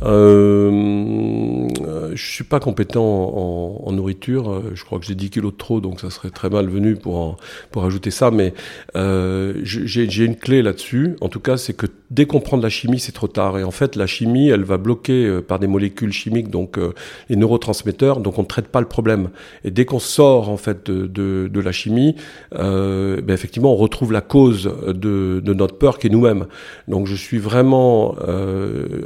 Euh, 0.00 1.68
je 2.14 2.24
suis 2.24 2.44
pas 2.44 2.60
compétent 2.60 3.04
en, 3.04 3.82
en, 3.86 3.92
nourriture. 3.92 4.62
Je 4.74 4.84
crois 4.84 4.98
que 4.98 5.04
j'ai 5.04 5.14
10 5.14 5.30
kilos 5.30 5.52
de 5.52 5.58
trop, 5.58 5.80
donc 5.80 6.00
ça 6.00 6.10
serait 6.10 6.30
très 6.30 6.48
mal 6.48 6.68
venu 6.68 6.96
pour 6.96 7.36
pour 7.70 7.84
ajouter 7.84 8.10
ça. 8.10 8.30
Mais 8.30 8.54
euh, 8.96 9.54
j'ai 9.64 10.24
une 10.24 10.36
clé 10.36 10.62
là-dessus. 10.62 11.16
En 11.20 11.28
tout 11.28 11.40
cas, 11.40 11.56
c'est 11.56 11.74
que 11.74 11.86
dès 12.12 12.26
qu'on 12.26 12.40
prend 12.40 12.58
de 12.58 12.62
la 12.62 12.68
chimie, 12.68 13.00
c'est 13.00 13.12
trop 13.12 13.26
tard. 13.26 13.58
Et 13.58 13.64
en 13.64 13.70
fait, 13.70 13.96
la 13.96 14.06
chimie, 14.06 14.48
elle 14.48 14.64
va 14.64 14.76
bloquer 14.76 15.26
euh, 15.26 15.40
par 15.40 15.58
des 15.58 15.66
molécules 15.66 16.12
chimiques, 16.12 16.50
donc 16.50 16.78
euh, 16.78 16.92
les 17.28 17.36
neurotransmetteurs, 17.36 18.20
donc 18.20 18.38
on 18.38 18.42
ne 18.42 18.46
traite 18.46 18.68
pas 18.68 18.80
le 18.80 18.88
problème. 18.88 19.30
Et 19.64 19.70
dès 19.70 19.84
qu'on 19.84 19.98
sort 19.98 20.50
en 20.50 20.56
fait 20.56 20.90
de, 20.90 21.06
de, 21.06 21.48
de 21.52 21.60
la 21.60 21.72
chimie, 21.72 22.16
euh, 22.54 23.20
ben 23.22 23.32
effectivement, 23.32 23.72
on 23.72 23.76
retrouve 23.76 24.12
la 24.12 24.20
cause 24.20 24.72
de, 24.86 25.40
de 25.40 25.54
notre 25.54 25.76
peur 25.76 25.98
qui 25.98 26.08
est 26.08 26.10
nous-mêmes. 26.10 26.46
Donc 26.88 27.06
je 27.06 27.14
suis 27.14 27.38
vraiment 27.38 28.14
euh, 28.28 29.04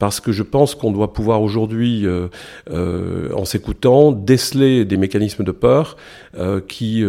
parce 0.00 0.18
que 0.18 0.32
je 0.32 0.42
pense 0.42 0.74
qu'on 0.74 0.90
doit 0.90 1.12
pouvoir 1.12 1.42
aujourd'hui, 1.42 2.06
euh, 2.06 2.28
euh, 2.70 3.32
en 3.34 3.44
s'écoutant, 3.44 4.12
déceler 4.12 4.86
des 4.86 4.96
mécanismes 4.96 5.44
de 5.44 5.52
peur 5.52 5.96
euh, 6.36 6.60
qui, 6.60 7.04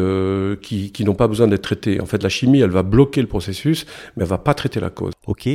qui, 0.91 1.05
n'ont 1.05 1.15
pas 1.15 1.29
besoin 1.29 1.47
d'être 1.47 1.61
traités. 1.63 2.01
En 2.01 2.05
fait, 2.05 2.21
la 2.21 2.29
chimie, 2.29 2.59
elle 2.59 2.69
va 2.69 2.83
bloquer 2.83 3.21
le 3.21 3.27
processus, 3.27 3.85
mais 4.15 4.23
elle 4.23 4.29
va 4.29 4.37
pas 4.37 4.53
traiter 4.53 4.81
la 4.81 4.89
cause. 4.89 5.13
Ok, 5.25 5.47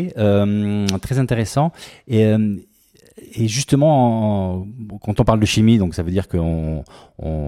très 1.03 1.19
intéressant. 1.19 1.73
Et 2.09 3.49
justement, 3.49 4.61
en, 4.61 4.67
quand 5.03 5.21
on 5.21 5.25
parle 5.25 5.41
de 5.41 5.47
chimie, 5.47 5.79
donc 5.79 5.95
ça 5.95 6.03
veut 6.03 6.11
dire 6.11 6.29
que 6.29 6.37
on, 6.39 6.85
on, 7.19 7.46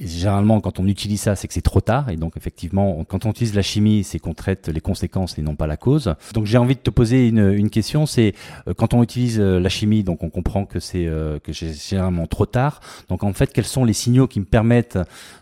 généralement, 0.00 0.60
quand 0.60 0.80
on 0.80 0.86
utilise 0.86 1.20
ça, 1.20 1.36
c'est 1.36 1.48
que 1.48 1.54
c'est 1.54 1.60
trop 1.60 1.80
tard. 1.80 2.10
Et 2.10 2.16
donc, 2.16 2.36
effectivement, 2.36 3.04
quand 3.04 3.26
on 3.26 3.30
utilise 3.30 3.54
la 3.54 3.62
chimie, 3.62 4.04
c'est 4.04 4.18
qu'on 4.18 4.34
traite 4.34 4.68
les 4.68 4.80
conséquences 4.80 5.38
et 5.38 5.42
non 5.42 5.56
pas 5.56 5.66
la 5.66 5.76
cause. 5.76 6.14
Donc, 6.34 6.46
j'ai 6.46 6.58
envie 6.58 6.74
de 6.74 6.80
te 6.80 6.90
poser 6.90 7.28
une, 7.28 7.52
une 7.52 7.70
question. 7.70 8.06
C'est 8.06 8.34
euh, 8.68 8.74
quand 8.74 8.94
on 8.94 9.02
utilise 9.02 9.40
euh, 9.40 9.58
la 9.58 9.68
chimie, 9.68 10.02
donc 10.04 10.22
on 10.22 10.30
comprend 10.30 10.64
que 10.64 10.80
c'est 10.80 11.06
euh, 11.06 11.38
que 11.38 11.52
généralement 11.52 12.26
trop 12.26 12.46
tard. 12.46 12.80
Donc, 13.08 13.24
en 13.24 13.32
fait, 13.32 13.52
quels 13.52 13.64
sont 13.64 13.84
les 13.84 13.92
signaux 13.92 14.26
qui 14.26 14.40
me 14.40 14.44
permettent 14.44 14.98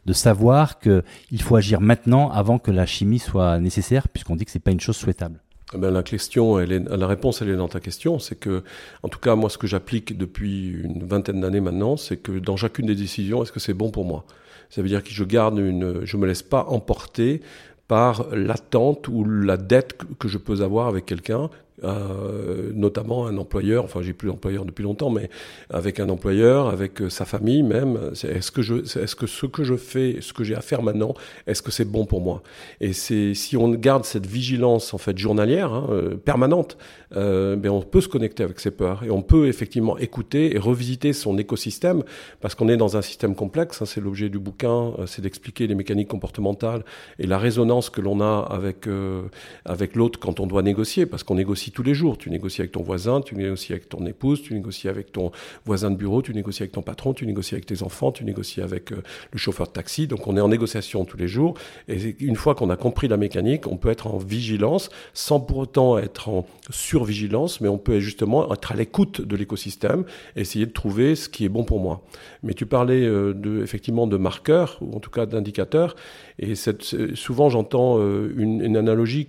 de 0.06 0.12
savoir 0.12 0.78
que 0.78 1.02
il 1.30 1.42
faut 1.42 1.56
agir 1.56 1.80
maintenant 1.80 2.30
avant 2.30 2.58
que 2.58 2.70
la 2.70 2.86
chimie 2.86 3.18
soit 3.18 3.58
nécessaire, 3.58 4.08
puisqu'on 4.08 4.36
dit 4.36 4.44
que 4.44 4.50
c'est 4.50 4.58
pas 4.58 4.70
une 4.70 4.80
chose 4.80 4.96
souhaitable? 4.96 5.40
Eh 5.74 5.78
ben, 5.78 5.90
la 5.90 6.02
question, 6.02 6.58
elle 6.58 6.72
est, 6.72 6.78
la 6.80 7.06
réponse, 7.06 7.42
elle 7.42 7.50
est 7.50 7.56
dans 7.56 7.68
ta 7.68 7.80
question. 7.80 8.18
C'est 8.18 8.36
que, 8.36 8.62
en 9.02 9.08
tout 9.08 9.18
cas, 9.18 9.34
moi, 9.34 9.50
ce 9.50 9.58
que 9.58 9.66
j'applique 9.66 10.16
depuis 10.16 10.70
une 10.70 11.04
vingtaine 11.04 11.40
d'années 11.40 11.60
maintenant, 11.60 11.96
c'est 11.96 12.16
que 12.16 12.32
dans 12.32 12.56
chacune 12.56 12.86
des 12.86 12.94
décisions, 12.94 13.42
est-ce 13.42 13.52
que 13.52 13.60
c'est 13.60 13.74
bon 13.74 13.90
pour 13.90 14.04
moi? 14.04 14.24
Ça 14.70 14.80
veut 14.80 14.88
dire 14.88 15.02
que 15.02 15.10
je 15.10 15.24
garde 15.24 15.58
une, 15.58 16.04
je 16.04 16.16
me 16.16 16.26
laisse 16.26 16.42
pas 16.42 16.64
emporter 16.68 17.42
par 17.86 18.26
l'attente 18.34 19.08
ou 19.08 19.24
la 19.24 19.56
dette 19.56 19.98
que 20.18 20.28
je 20.28 20.38
peux 20.38 20.62
avoir 20.62 20.88
avec 20.88 21.06
quelqu'un, 21.06 21.50
notamment 21.82 23.26
un 23.26 23.36
employeur, 23.38 23.84
enfin 23.84 24.02
j'ai 24.02 24.12
plus 24.12 24.28
d'employeur 24.28 24.64
depuis 24.64 24.82
longtemps, 24.82 25.10
mais 25.10 25.30
avec 25.70 26.00
un 26.00 26.08
employeur, 26.08 26.68
avec 26.68 27.00
euh, 27.02 27.10
sa 27.10 27.24
famille 27.24 27.62
même, 27.62 28.12
est-ce 28.22 28.50
que 28.50 28.62
je, 28.62 28.76
est-ce 28.76 29.14
que 29.14 29.26
ce 29.26 29.46
que 29.46 29.64
je 29.64 29.76
fais, 29.76 30.18
ce 30.20 30.32
que 30.32 30.44
j'ai 30.44 30.54
à 30.54 30.60
faire 30.60 30.82
maintenant, 30.82 31.14
est-ce 31.46 31.62
que 31.62 31.70
c'est 31.70 31.84
bon 31.84 32.06
pour 32.06 32.20
moi? 32.20 32.42
Et 32.80 32.92
c'est 32.92 33.34
si 33.34 33.56
on 33.56 33.68
garde 33.70 34.04
cette 34.04 34.26
vigilance 34.26 34.94
en 34.94 34.98
fait 34.98 35.16
journalière, 35.18 35.72
hein, 35.72 35.86
euh, 35.90 36.16
permanente, 36.16 36.76
euh, 37.16 37.56
ben 37.56 37.70
on 37.70 37.80
peut 37.80 38.02
se 38.02 38.08
connecter 38.08 38.42
avec 38.42 38.60
ses 38.60 38.70
peurs 38.70 39.02
et 39.02 39.10
on 39.10 39.22
peut 39.22 39.48
effectivement 39.48 39.96
écouter 39.96 40.54
et 40.54 40.58
revisiter 40.58 41.14
son 41.14 41.38
écosystème 41.38 42.02
parce 42.40 42.54
qu'on 42.54 42.68
est 42.68 42.76
dans 42.76 42.96
un 42.96 43.02
système 43.02 43.34
complexe. 43.34 43.80
Hein, 43.80 43.86
c'est 43.86 44.00
l'objet 44.00 44.28
du 44.28 44.38
bouquin, 44.38 44.92
euh, 44.98 45.06
c'est 45.06 45.22
d'expliquer 45.22 45.66
les 45.66 45.74
mécaniques 45.74 46.08
comportementales 46.08 46.84
et 47.18 47.26
la 47.26 47.38
résonance 47.38 47.88
que 47.88 48.02
l'on 48.02 48.20
a 48.20 48.46
avec 48.50 48.86
euh, 48.86 49.22
avec 49.64 49.96
l'autre 49.96 50.18
quand 50.18 50.40
on 50.40 50.46
doit 50.46 50.62
négocier, 50.62 51.06
parce 51.06 51.22
qu'on 51.22 51.36
négocie 51.36 51.67
tous 51.70 51.82
les 51.82 51.94
jours. 51.94 52.18
Tu 52.18 52.30
négocies 52.30 52.62
avec 52.62 52.72
ton 52.72 52.82
voisin, 52.82 53.20
tu 53.20 53.34
négocies 53.34 53.72
avec 53.72 53.88
ton 53.88 54.04
épouse, 54.06 54.42
tu 54.42 54.54
négocies 54.54 54.88
avec 54.88 55.12
ton 55.12 55.30
voisin 55.64 55.90
de 55.90 55.96
bureau, 55.96 56.22
tu 56.22 56.34
négocies 56.34 56.62
avec 56.62 56.72
ton 56.72 56.82
patron, 56.82 57.14
tu 57.14 57.26
négocies 57.26 57.54
avec 57.54 57.66
tes 57.66 57.82
enfants, 57.82 58.12
tu 58.12 58.24
négocies 58.24 58.62
avec 58.62 58.92
euh, 58.92 59.02
le 59.32 59.38
chauffeur 59.38 59.66
de 59.66 59.72
taxi. 59.72 60.06
Donc 60.06 60.26
on 60.26 60.36
est 60.36 60.40
en 60.40 60.48
négociation 60.48 61.04
tous 61.04 61.16
les 61.16 61.28
jours. 61.28 61.54
Et 61.88 62.16
une 62.20 62.36
fois 62.36 62.54
qu'on 62.54 62.70
a 62.70 62.76
compris 62.76 63.08
la 63.08 63.16
mécanique, 63.16 63.66
on 63.66 63.76
peut 63.76 63.90
être 63.90 64.06
en 64.06 64.18
vigilance 64.18 64.90
sans 65.14 65.40
pour 65.40 65.58
autant 65.58 65.98
être 65.98 66.28
en 66.28 66.46
survigilance, 66.70 67.60
mais 67.60 67.68
on 67.68 67.78
peut 67.78 68.00
justement 68.00 68.52
être 68.52 68.72
à 68.72 68.76
l'écoute 68.76 69.20
de 69.20 69.36
l'écosystème 69.36 70.04
et 70.36 70.40
essayer 70.42 70.66
de 70.66 70.72
trouver 70.72 71.14
ce 71.14 71.28
qui 71.28 71.44
est 71.44 71.48
bon 71.48 71.64
pour 71.64 71.80
moi. 71.80 72.02
Mais 72.42 72.54
tu 72.54 72.66
parlais 72.66 73.04
euh, 73.04 73.34
de, 73.34 73.62
effectivement 73.62 74.06
de 74.06 74.16
marqueurs, 74.16 74.78
ou 74.80 74.96
en 74.96 75.00
tout 75.00 75.10
cas 75.10 75.26
d'indicateurs, 75.26 75.96
et 76.38 76.54
souvent 76.54 77.50
j'entends 77.50 77.98
euh, 77.98 78.32
une, 78.36 78.76
analogie 78.76 79.28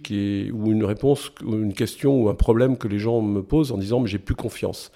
ou 0.53 0.71
une 0.71 0.83
réponse, 0.83 1.31
ou 1.45 1.55
une 1.55 1.73
question 1.73 2.28
un 2.29 2.35
problème 2.35 2.77
que 2.77 2.87
les 2.87 2.99
gens 2.99 3.21
me 3.21 3.41
posent 3.41 3.71
en 3.71 3.77
disant 3.77 3.99
mais 3.99 4.07
j'ai 4.07 4.19
plus 4.19 4.35
confiance. 4.35 4.91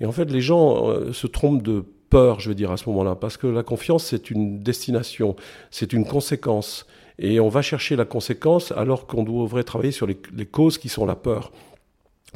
Et 0.00 0.06
en 0.06 0.12
fait 0.12 0.30
les 0.30 0.40
gens 0.40 0.88
euh, 0.88 1.12
se 1.12 1.26
trompent 1.26 1.62
de 1.62 1.84
peur, 2.10 2.40
je 2.40 2.48
veux 2.48 2.54
dire, 2.54 2.70
à 2.70 2.76
ce 2.76 2.88
moment-là, 2.90 3.16
parce 3.16 3.36
que 3.36 3.46
la 3.46 3.62
confiance 3.62 4.04
c'est 4.04 4.30
une 4.30 4.60
destination, 4.60 5.36
c'est 5.70 5.92
une 5.92 6.04
conséquence. 6.04 6.86
Et 7.18 7.38
on 7.38 7.48
va 7.48 7.62
chercher 7.62 7.94
la 7.94 8.04
conséquence 8.04 8.72
alors 8.72 9.06
qu'on 9.06 9.22
devrait 9.22 9.62
travailler 9.62 9.92
sur 9.92 10.06
les 10.06 10.46
causes 10.46 10.78
qui 10.78 10.88
sont 10.88 11.06
la 11.06 11.14
peur 11.14 11.52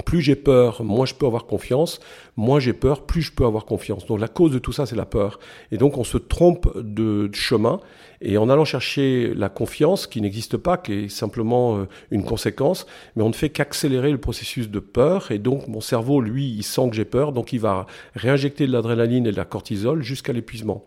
plus 0.04 0.20
j'ai 0.20 0.36
peur, 0.36 0.82
moins 0.82 1.06
je 1.06 1.14
peux 1.14 1.26
avoir 1.26 1.46
confiance, 1.46 2.00
moins 2.36 2.60
j'ai 2.60 2.72
peur, 2.72 3.06
plus 3.06 3.22
je 3.22 3.32
peux 3.32 3.44
avoir 3.44 3.64
confiance. 3.64 4.06
Donc 4.06 4.20
la 4.20 4.28
cause 4.28 4.52
de 4.52 4.58
tout 4.58 4.72
ça, 4.72 4.86
c'est 4.86 4.96
la 4.96 5.06
peur. 5.06 5.38
Et 5.70 5.76
donc 5.76 5.98
on 5.98 6.04
se 6.04 6.18
trompe 6.18 6.76
de, 6.76 7.30
chemin, 7.32 7.80
et 8.20 8.38
en 8.38 8.48
allant 8.48 8.64
chercher 8.64 9.32
la 9.34 9.48
confiance, 9.48 10.06
qui 10.06 10.20
n'existe 10.20 10.56
pas, 10.56 10.76
qui 10.76 10.92
est 10.92 11.08
simplement 11.08 11.78
euh, 11.78 11.84
une 12.10 12.24
conséquence, 12.24 12.86
mais 13.16 13.22
on 13.22 13.28
ne 13.28 13.34
fait 13.34 13.50
qu'accélérer 13.50 14.10
le 14.10 14.18
processus 14.18 14.68
de 14.68 14.80
peur, 14.80 15.30
et 15.30 15.38
donc 15.38 15.68
mon 15.68 15.80
cerveau, 15.80 16.20
lui, 16.20 16.48
il 16.48 16.62
sent 16.62 16.90
que 16.90 16.96
j'ai 16.96 17.04
peur, 17.04 17.32
donc 17.32 17.52
il 17.52 17.60
va 17.60 17.86
réinjecter 18.14 18.66
de 18.66 18.72
l'adrénaline 18.72 19.26
et 19.26 19.32
de 19.32 19.36
la 19.36 19.44
cortisol 19.44 20.02
jusqu'à 20.02 20.32
l'épuisement. 20.32 20.84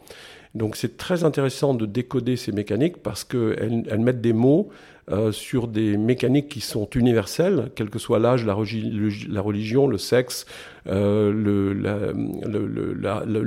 Donc 0.54 0.76
c'est 0.76 0.98
très 0.98 1.24
intéressant 1.24 1.74
de 1.74 1.86
décoder 1.86 2.36
ces 2.36 2.52
mécaniques 2.52 2.98
parce 2.98 3.24
qu'elles 3.24 3.84
elles 3.90 4.00
mettent 4.00 4.20
des 4.22 4.34
mots 4.34 4.70
euh, 5.12 5.32
sur 5.32 5.68
des 5.68 5.98
mécaniques 5.98 6.48
qui 6.48 6.62
sont 6.62 6.90
universelles, 6.92 7.70
quel 7.76 7.90
que 7.90 8.00
soit 8.00 8.20
l'âge, 8.20 8.46
la, 8.46 8.54
religion, 8.54 9.88
le 9.88 9.98
sexe, 9.98 10.46
euh, 10.88 11.32
le, 11.34 11.74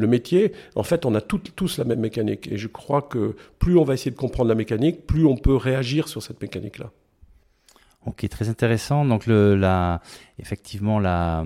métier. 0.07 0.53
En 0.75 0.83
fait, 0.83 1.07
on 1.07 1.15
a 1.15 1.23
tous 1.23 1.79
la 1.79 1.85
même 1.85 2.01
mécanique. 2.01 2.49
Et 2.53 2.59
je 2.59 2.69
crois 2.69 3.03
que 3.03 3.35
plus 3.59 3.79
on 3.79 3.85
va 3.85 3.95
essayer 3.95 4.11
de 4.11 4.17
comprendre 4.17 4.49
la 4.49 4.55
mécanique, 4.55 5.07
plus 5.07 5.25
on 5.25 5.37
peut 5.37 5.57
réagir 5.57 6.09
sur 6.09 6.23
cette 6.23 6.43
mécanique-là. 6.43 6.91
Ok, 8.05 8.29
très 8.29 8.51
intéressant. 8.51 9.07
Donc, 9.07 9.27
effectivement, 10.39 11.01
la, 11.01 11.45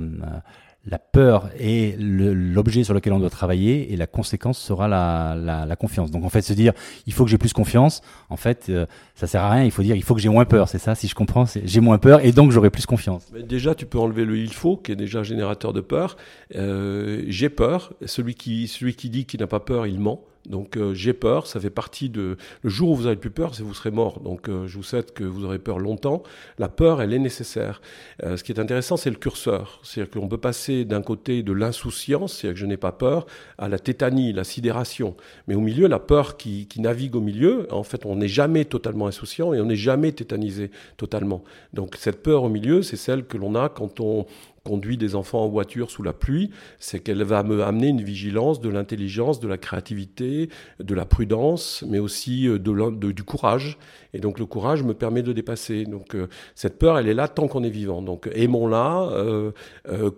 la 0.90 0.98
peur 0.98 1.50
est 1.58 1.96
l'objet 1.98 2.82
sur 2.82 2.94
lequel 2.94 3.12
on 3.12 3.18
doit 3.18 3.30
travailler 3.30 3.92
et 3.92 3.96
la 3.96 4.06
conséquence 4.06 4.58
sera 4.58 4.88
la, 4.88 5.76
confiance. 5.78 6.10
Donc 6.10 6.24
en 6.24 6.28
fait, 6.28 6.42
se 6.42 6.52
dire 6.52 6.72
il 7.06 7.12
faut 7.12 7.24
que 7.24 7.30
j'ai 7.30 7.38
plus 7.38 7.52
confiance, 7.52 8.00
en 8.30 8.36
fait, 8.36 8.66
euh, 8.68 8.86
ça 9.14 9.26
sert 9.26 9.42
à 9.42 9.50
rien. 9.50 9.64
Il 9.64 9.70
faut 9.70 9.82
dire 9.82 9.96
il 9.96 10.02
faut 10.02 10.14
que 10.14 10.20
j'ai 10.20 10.28
moins 10.28 10.44
peur. 10.44 10.68
C'est 10.68 10.78
ça, 10.78 10.94
si 10.94 11.06
je 11.06 11.14
comprends, 11.14 11.44
j'ai 11.46 11.80
moins 11.80 11.98
peur 11.98 12.24
et 12.24 12.32
donc 12.32 12.52
j'aurai 12.52 12.70
plus 12.70 12.86
confiance. 12.86 13.26
Mais 13.32 13.42
déjà, 13.42 13.74
tu 13.74 13.86
peux 13.86 13.98
enlever 13.98 14.24
le 14.24 14.38
il 14.38 14.52
faut 14.52 14.76
qui 14.76 14.92
est 14.92 14.96
déjà 14.96 15.22
générateur 15.22 15.72
de 15.72 15.80
peur. 15.80 16.16
Euh, 16.54 17.24
j'ai 17.28 17.50
peur. 17.50 17.92
Celui 18.06 18.34
qui 18.34 18.66
celui 18.68 18.94
qui 18.94 19.10
dit 19.10 19.26
qu'il 19.26 19.40
n'a 19.40 19.46
pas 19.46 19.60
peur, 19.60 19.86
il 19.86 20.00
ment. 20.00 20.22
Donc 20.48 20.76
euh, 20.76 20.94
j'ai 20.94 21.12
peur, 21.12 21.46
ça 21.46 21.60
fait 21.60 21.70
partie 21.70 22.08
de... 22.08 22.36
Le 22.62 22.70
jour 22.70 22.90
où 22.90 22.96
vous 22.96 23.06
avez 23.06 23.16
plus 23.16 23.30
peur, 23.30 23.54
c'est 23.54 23.62
vous 23.62 23.74
serez 23.74 23.90
mort. 23.90 24.20
Donc 24.20 24.48
euh, 24.48 24.66
je 24.66 24.76
vous 24.76 24.82
souhaite 24.82 25.12
que 25.12 25.24
vous 25.24 25.44
aurez 25.44 25.58
peur 25.58 25.78
longtemps. 25.78 26.22
La 26.58 26.68
peur, 26.68 27.02
elle 27.02 27.12
est 27.12 27.18
nécessaire. 27.18 27.80
Euh, 28.22 28.36
ce 28.36 28.44
qui 28.44 28.52
est 28.52 28.60
intéressant, 28.60 28.96
c'est 28.96 29.10
le 29.10 29.16
curseur. 29.16 29.80
C'est-à-dire 29.82 30.10
qu'on 30.10 30.28
peut 30.28 30.38
passer 30.38 30.84
d'un 30.84 31.02
côté 31.02 31.42
de 31.42 31.52
l'insouciance, 31.52 32.34
c'est-à-dire 32.34 32.54
que 32.54 32.60
je 32.60 32.66
n'ai 32.66 32.76
pas 32.76 32.92
peur, 32.92 33.26
à 33.58 33.68
la 33.68 33.78
tétanie, 33.78 34.32
la 34.32 34.44
sidération. 34.44 35.16
Mais 35.46 35.54
au 35.54 35.60
milieu, 35.60 35.86
la 35.86 35.98
peur 35.98 36.36
qui, 36.36 36.66
qui 36.66 36.80
navigue 36.80 37.14
au 37.14 37.20
milieu, 37.20 37.66
en 37.72 37.82
fait, 37.82 38.06
on 38.06 38.16
n'est 38.16 38.28
jamais 38.28 38.64
totalement 38.64 39.06
insouciant 39.06 39.52
et 39.52 39.60
on 39.60 39.66
n'est 39.66 39.76
jamais 39.76 40.12
tétanisé 40.12 40.70
totalement. 40.96 41.44
Donc 41.72 41.96
cette 41.96 42.22
peur 42.22 42.44
au 42.44 42.48
milieu, 42.48 42.82
c'est 42.82 42.96
celle 42.96 43.24
que 43.26 43.36
l'on 43.36 43.54
a 43.54 43.68
quand 43.68 44.00
on 44.00 44.26
conduit 44.68 44.98
des 44.98 45.14
enfants 45.14 45.44
en 45.44 45.48
voiture 45.48 45.90
sous 45.90 46.02
la 46.02 46.12
pluie, 46.12 46.50
c'est 46.78 47.00
qu'elle 47.00 47.22
va 47.22 47.42
me 47.42 47.62
amener 47.62 47.88
une 47.88 48.02
vigilance, 48.02 48.60
de 48.60 48.68
l'intelligence, 48.68 49.40
de 49.40 49.48
la 49.48 49.56
créativité, 49.56 50.50
de 50.78 50.94
la 50.94 51.06
prudence, 51.06 51.82
mais 51.88 51.98
aussi 51.98 52.46
euh, 52.46 52.58
de, 52.58 53.12
du 53.12 53.22
courage. 53.22 53.78
Et 54.12 54.20
donc 54.20 54.38
le 54.38 54.44
courage 54.44 54.82
me 54.82 54.92
permet 54.92 55.22
de 55.22 55.32
dépasser. 55.32 55.84
Donc 55.84 56.14
euh, 56.14 56.28
cette 56.54 56.78
peur, 56.78 56.98
elle 56.98 57.08
est 57.08 57.14
là 57.14 57.28
tant 57.28 57.48
qu'on 57.48 57.64
est 57.64 57.70
vivant. 57.70 58.02
Donc 58.02 58.28
aimons-la, 58.34 59.08
euh, 59.12 59.52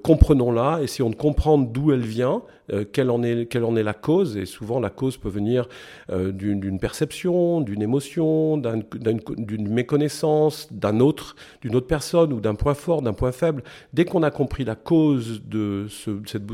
comprenons-la, 0.03 0.81
essayons 0.83 1.11
de 1.11 1.15
comprendre 1.15 1.69
d'où 1.71 1.93
elle 1.93 2.01
vient, 2.01 2.43
euh, 2.73 2.85
quelle, 2.91 3.11
en 3.11 3.23
est, 3.23 3.83
la 3.83 3.95
cause? 3.95 4.37
Et 4.37 4.47
souvent 4.47 4.81
la 4.81 4.91
cause 4.91 5.17
peut 5.17 5.29
venir 5.29 5.69
euh, 6.11 6.33
d'une 6.33 6.79
perception, 6.79 7.61
d'une 7.61 7.83
émotion, 7.83 8.59
d'une 8.59 9.69
méconnaissance, 9.69 10.73
d'un 10.73 11.01
autre, 11.01 11.37
d'une 11.63 11.75
autre 11.77 11.87
personne 11.87 12.33
ou 12.33 12.41
d'un 12.41 12.55
point 12.55 12.75
fort, 12.75 13.03
d'un 13.03 13.13
point 13.13 13.33
faible. 13.33 13.63
Dès 13.93 14.05
qu'on 14.05 14.23
a 14.23 14.31
compris 14.31 14.65
la 14.65 14.75
cause 14.75 15.43
de, 15.45 15.87
ce, 15.89 16.21
cette, 16.27 16.45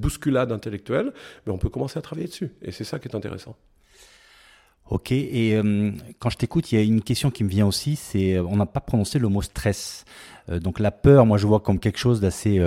bousculade 0.00 0.52
intellectuelle, 0.52 1.06
mais 1.06 1.12
ben, 1.46 1.52
on 1.52 1.58
peut 1.58 1.70
commencer 1.70 1.98
à 1.98 2.02
travailler 2.02 2.28
dessus. 2.28 2.52
Et 2.62 2.72
c'est 2.72 2.84
ça 2.84 2.98
qui 2.98 3.08
est 3.08 3.16
intéressant. 3.16 3.56
Ok, 4.88 5.10
et 5.10 5.56
euh, 5.56 5.90
quand 6.20 6.30
je 6.30 6.36
t'écoute, 6.36 6.70
il 6.70 6.76
y 6.76 6.78
a 6.78 6.84
une 6.84 7.02
question 7.02 7.32
qui 7.32 7.42
me 7.42 7.48
vient 7.48 7.66
aussi, 7.66 7.96
c'est 7.96 8.38
on 8.38 8.54
n'a 8.54 8.66
pas 8.66 8.78
prononcé 8.78 9.18
le 9.18 9.28
mot 9.28 9.42
stress. 9.42 10.04
Donc 10.48 10.78
la 10.78 10.92
peur, 10.92 11.26
moi 11.26 11.38
je 11.38 11.46
vois 11.48 11.58
comme 11.58 11.80
quelque 11.80 11.98
chose 11.98 12.20
d'assez 12.20 12.60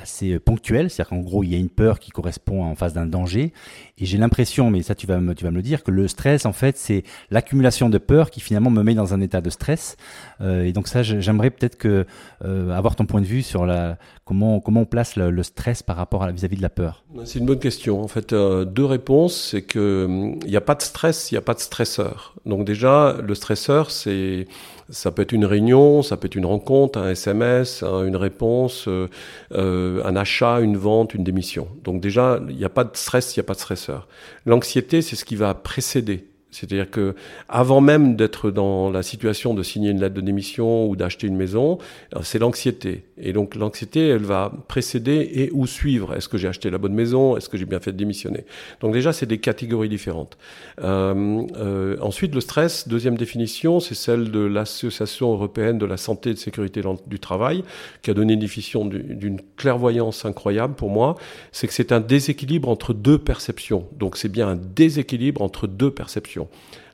assez 0.00 0.38
ponctuel, 0.38 0.90
c'est-à-dire 0.90 1.10
qu'en 1.10 1.22
gros 1.22 1.42
il 1.42 1.50
y 1.50 1.54
a 1.54 1.58
une 1.58 1.68
peur 1.68 1.98
qui 1.98 2.10
correspond 2.10 2.64
en 2.64 2.74
face 2.74 2.92
d'un 2.92 3.06
danger, 3.06 3.52
et 3.98 4.06
j'ai 4.06 4.18
l'impression, 4.18 4.70
mais 4.70 4.82
ça 4.82 4.94
tu 4.94 5.06
vas 5.06 5.18
me, 5.18 5.34
tu 5.34 5.44
vas 5.44 5.50
me 5.50 5.56
le 5.56 5.62
dire, 5.62 5.82
que 5.82 5.90
le 5.90 6.08
stress 6.08 6.46
en 6.46 6.52
fait 6.52 6.76
c'est 6.76 7.04
l'accumulation 7.30 7.88
de 7.88 7.98
peur 7.98 8.30
qui 8.30 8.40
finalement 8.40 8.70
me 8.70 8.82
met 8.82 8.94
dans 8.94 9.14
un 9.14 9.20
état 9.20 9.40
de 9.40 9.50
stress, 9.50 9.96
euh, 10.40 10.64
et 10.64 10.72
donc 10.72 10.88
ça 10.88 11.02
j'aimerais 11.02 11.50
peut-être 11.50 11.78
euh, 11.84 12.70
avoir 12.70 12.96
ton 12.96 13.06
point 13.06 13.20
de 13.20 13.26
vue 13.26 13.42
sur 13.42 13.66
la 13.66 13.98
comment 14.24 14.60
comment 14.60 14.82
on 14.82 14.86
place 14.86 15.16
le, 15.16 15.42
stress 15.42 15.82
par 15.82 15.96
rapport 15.96 16.22
à 16.22 16.30
vis-à-vis 16.30 16.56
de 16.56 16.62
la 16.62 16.68
peur. 16.68 17.04
C'est 17.24 17.38
une 17.38 17.46
bonne 17.46 17.58
question. 17.58 18.02
En 18.02 18.08
fait, 18.08 18.32
euh, 18.32 18.64
deux 18.64 18.84
réponses, 18.84 19.50
c'est 19.50 19.62
que 19.62 20.04
hum, 20.04 20.38
il 20.44 20.50
n'y 20.50 20.56
a 20.56 20.60
pas 20.60 20.74
de 20.74 20.82
stress, 20.82 21.30
il 21.30 21.34
n'y 21.34 21.38
a 21.38 21.42
pas 21.42 21.54
de 21.54 21.60
stresseur. 21.60 22.34
Donc 22.44 22.64
déjà 22.64 23.16
le 23.22 23.34
stresseur 23.34 23.90
c'est 23.90 24.46
ça 24.90 25.10
peut 25.10 25.22
être 25.22 25.32
une 25.32 25.44
réunion, 25.44 26.02
ça 26.02 26.16
peut 26.16 26.26
être 26.26 26.34
une 26.34 26.46
rencontre, 26.46 26.98
un 26.98 27.10
SMS, 27.10 27.82
une 27.82 28.16
réponse, 28.16 28.86
euh, 28.88 29.08
euh, 29.52 30.02
un 30.04 30.16
achat, 30.16 30.60
une 30.60 30.76
vente, 30.76 31.14
une 31.14 31.24
démission. 31.24 31.68
Donc 31.84 32.00
déjà, 32.00 32.40
il 32.48 32.56
n'y 32.56 32.64
a 32.64 32.70
pas 32.70 32.84
de 32.84 32.96
stress, 32.96 33.36
il 33.36 33.40
n'y 33.40 33.44
a 33.44 33.46
pas 33.46 33.54
de 33.54 33.60
stresseur. 33.60 34.08
L'anxiété, 34.46 35.02
c'est 35.02 35.16
ce 35.16 35.24
qui 35.24 35.36
va 35.36 35.52
précéder 35.54 36.27
c'est-à-dire 36.50 36.90
que 36.90 37.14
avant 37.48 37.80
même 37.80 38.16
d'être 38.16 38.50
dans 38.50 38.90
la 38.90 39.02
situation 39.02 39.52
de 39.54 39.62
signer 39.62 39.90
une 39.90 40.00
lettre 40.00 40.14
de 40.14 40.20
démission 40.20 40.88
ou 40.88 40.96
d'acheter 40.96 41.26
une 41.26 41.36
maison, 41.36 41.78
euh, 42.16 42.20
c'est 42.22 42.38
l'anxiété. 42.38 43.04
Et 43.18 43.32
donc 43.32 43.54
l'anxiété, 43.54 44.08
elle 44.08 44.24
va 44.24 44.52
précéder 44.68 45.30
et 45.34 45.50
ou 45.52 45.66
suivre. 45.66 46.14
Est-ce 46.14 46.28
que 46.28 46.38
j'ai 46.38 46.48
acheté 46.48 46.70
la 46.70 46.78
bonne 46.78 46.94
maison? 46.94 47.36
Est-ce 47.36 47.48
que 47.48 47.58
j'ai 47.58 47.66
bien 47.66 47.80
fait 47.80 47.92
de 47.92 47.96
démissionner? 47.96 48.44
Donc 48.80 48.92
déjà, 48.92 49.12
c'est 49.12 49.26
des 49.26 49.38
catégories 49.38 49.88
différentes. 49.88 50.38
Euh, 50.80 51.42
euh, 51.56 51.96
ensuite, 52.00 52.34
le 52.34 52.40
stress, 52.40 52.88
deuxième 52.88 53.18
définition, 53.18 53.80
c'est 53.80 53.94
celle 53.94 54.30
de 54.30 54.40
l'Association 54.40 55.32
européenne 55.32 55.78
de 55.78 55.86
la 55.86 55.96
santé 55.96 56.30
et 56.30 56.34
de 56.34 56.38
sécurité 56.38 56.80
du 57.06 57.18
travail, 57.18 57.62
qui 58.02 58.10
a 58.10 58.14
donné 58.14 58.34
une 58.34 58.40
définition 58.40 58.84
d'une 58.84 59.40
clairvoyance 59.56 60.24
incroyable 60.24 60.74
pour 60.74 60.90
moi. 60.90 61.16
C'est 61.52 61.66
que 61.66 61.74
c'est 61.74 61.92
un 61.92 62.00
déséquilibre 62.00 62.68
entre 62.68 62.94
deux 62.94 63.18
perceptions. 63.18 63.86
Donc 63.98 64.16
c'est 64.16 64.28
bien 64.28 64.48
un 64.48 64.56
déséquilibre 64.56 65.42
entre 65.42 65.66
deux 65.66 65.90
perceptions. 65.90 66.37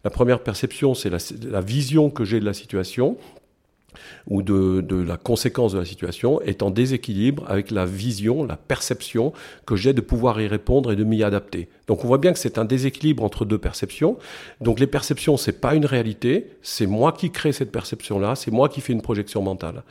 La 0.04 0.10
première 0.10 0.40
perception, 0.40 0.94
c'est 0.94 1.10
la, 1.10 1.60
vision 1.60 2.10
que 2.10 2.24
j'ai 2.24 2.40
de 2.40 2.44
la 2.44 2.52
situation 2.52 3.16
ou 4.26 4.42
de, 4.42 4.80
de, 4.80 4.96
la 4.96 5.16
conséquence 5.16 5.72
de 5.72 5.78
la 5.78 5.84
situation 5.84 6.40
est 6.42 6.62
en 6.62 6.70
déséquilibre 6.70 7.44
avec 7.48 7.70
la 7.70 7.86
vision, 7.86 8.44
la 8.44 8.56
perception 8.56 9.32
que 9.66 9.76
j'ai 9.76 9.92
de 9.92 10.00
pouvoir 10.00 10.40
y 10.40 10.46
répondre 10.46 10.92
et 10.92 10.96
de 10.96 11.04
m'y 11.04 11.22
adapter. 11.22 11.68
Donc 11.86 12.04
on 12.04 12.08
voit 12.08 12.18
bien 12.18 12.32
que 12.32 12.38
c'est 12.38 12.58
un 12.58 12.64
déséquilibre 12.64 13.22
entre 13.22 13.44
deux 13.44 13.58
perceptions. 13.58 14.16
Donc 14.60 14.80
les 14.80 14.86
perceptions, 14.86 15.36
c'est 15.36 15.60
pas 15.60 15.74
une 15.74 15.84
réalité, 15.84 16.46
c'est 16.62 16.86
moi 16.86 17.12
qui 17.12 17.30
crée 17.30 17.52
cette 17.52 17.70
perception-là, 17.70 18.34
c'est 18.36 18.50
moi 18.50 18.68
qui 18.68 18.80
fais 18.80 18.92
une 18.92 19.02
projection 19.02 19.42
mentale. 19.42 19.82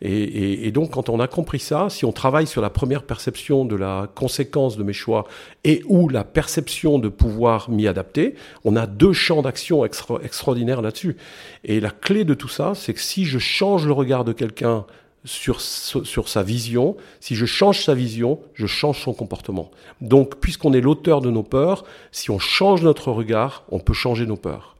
Et, 0.00 0.66
et, 0.66 0.72
donc 0.72 0.92
quand 0.92 1.08
on 1.08 1.20
a 1.20 1.28
compris 1.28 1.58
ça, 1.58 1.88
si 1.90 2.04
on 2.04 2.12
travaille 2.12 2.46
sur 2.46 2.62
la 2.62 2.70
première 2.70 3.02
perception 3.02 3.64
de 3.64 3.76
la 3.76 4.08
conséquence 4.14 4.76
de 4.76 4.82
mes 4.82 4.92
choix 4.92 5.26
et 5.64 5.82
ou 5.86 6.08
la 6.08 6.24
perception 6.24 6.98
de 6.98 7.08
pouvoir 7.08 7.70
m'y 7.70 7.86
adapter, 7.86 8.34
on 8.64 8.76
a 8.76 8.86
deux 8.86 9.12
champs 9.12 9.42
d'action 9.42 9.84
extraordinaires 9.84 10.80
là-dessus. 10.80 11.16
Et 11.64 11.80
la 11.80 11.90
clé 11.90 12.24
de 12.24 12.34
tout 12.34 12.48
ça, 12.48 12.72
c'est 12.74 12.94
que 12.94 13.00
si 13.00 13.24
je 13.24 13.38
change 13.52 13.86
le 13.86 13.92
regard 13.92 14.24
de 14.24 14.32
quelqu'un 14.32 14.86
sur, 15.24 15.60
sur 15.60 16.28
sa 16.28 16.42
vision, 16.42 16.96
si 17.20 17.36
je 17.36 17.46
change 17.46 17.84
sa 17.84 17.94
vision, 17.94 18.40
je 18.54 18.66
change 18.66 19.00
son 19.00 19.12
comportement. 19.12 19.70
Donc, 20.00 20.36
puisqu'on 20.40 20.72
est 20.72 20.80
l'auteur 20.80 21.20
de 21.20 21.30
nos 21.30 21.44
peurs, 21.44 21.84
si 22.10 22.30
on 22.30 22.38
change 22.38 22.82
notre 22.82 23.12
regard, 23.12 23.64
on 23.70 23.78
peut 23.78 23.92
changer 23.92 24.26
nos 24.26 24.36
peurs. 24.36 24.71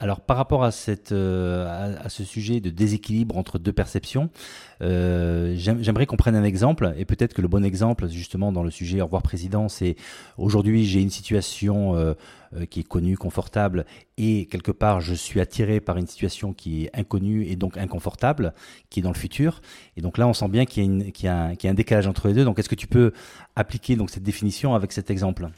Alors 0.00 0.20
par 0.20 0.36
rapport 0.36 0.62
euh, 0.62 1.98
à, 1.98 2.08
ce 2.08 2.22
sujet 2.22 2.60
de 2.60 2.70
déséquilibre 2.70 3.36
entre 3.36 3.58
deux 3.58 3.72
perceptions, 3.72 4.30
euh, 4.80 5.54
j'aimerais 5.56 6.06
qu'on 6.06 6.16
prenne 6.16 6.36
un 6.36 6.44
exemple, 6.44 6.94
et 6.96 7.04
peut-être 7.04 7.34
que 7.34 7.42
le 7.42 7.48
bon 7.48 7.64
exemple 7.64 8.06
justement 8.06 8.52
dans 8.52 8.62
le 8.62 8.70
sujet 8.70 9.00
au 9.00 9.06
revoir 9.06 9.22
président, 9.22 9.68
c'est 9.68 9.96
aujourd'hui 10.36 10.84
j'ai 10.84 11.00
une 11.00 11.10
situation 11.10 11.96
euh, 11.96 12.14
qui 12.70 12.80
est 12.80 12.84
connue, 12.84 13.16
confortable, 13.16 13.86
et 14.18 14.46
quelque 14.46 14.70
part 14.70 15.00
je 15.00 15.14
suis 15.14 15.40
attiré 15.40 15.80
par 15.80 15.96
une 15.96 16.06
situation 16.06 16.52
qui 16.52 16.84
est 16.84 16.96
inconnue 16.96 17.46
et 17.46 17.56
donc 17.56 17.76
inconfortable, 17.76 18.54
qui 18.90 19.00
est 19.00 19.02
dans 19.02 19.12
le 19.12 19.18
futur. 19.18 19.60
Et 19.96 20.00
donc 20.00 20.16
là 20.16 20.28
on 20.28 20.32
sent 20.32 20.48
bien 20.48 20.64
qu'il 20.64 20.84
y, 20.84 21.22
y, 21.24 21.26
a 21.26 21.54
un 21.64 21.74
décalage 21.74 22.06
entre 22.06 22.28
les 22.28 22.34
deux. 22.34 22.44
Donc 22.44 22.60
est-ce 22.60 22.68
que 22.68 22.76
tu 22.76 22.86
peux 22.86 23.12
appliquer 23.56 23.96
donc 23.96 24.10
cette 24.10 24.22
définition 24.22 24.76
avec 24.76 24.92
cet 24.92 25.10
exemple? 25.10 25.48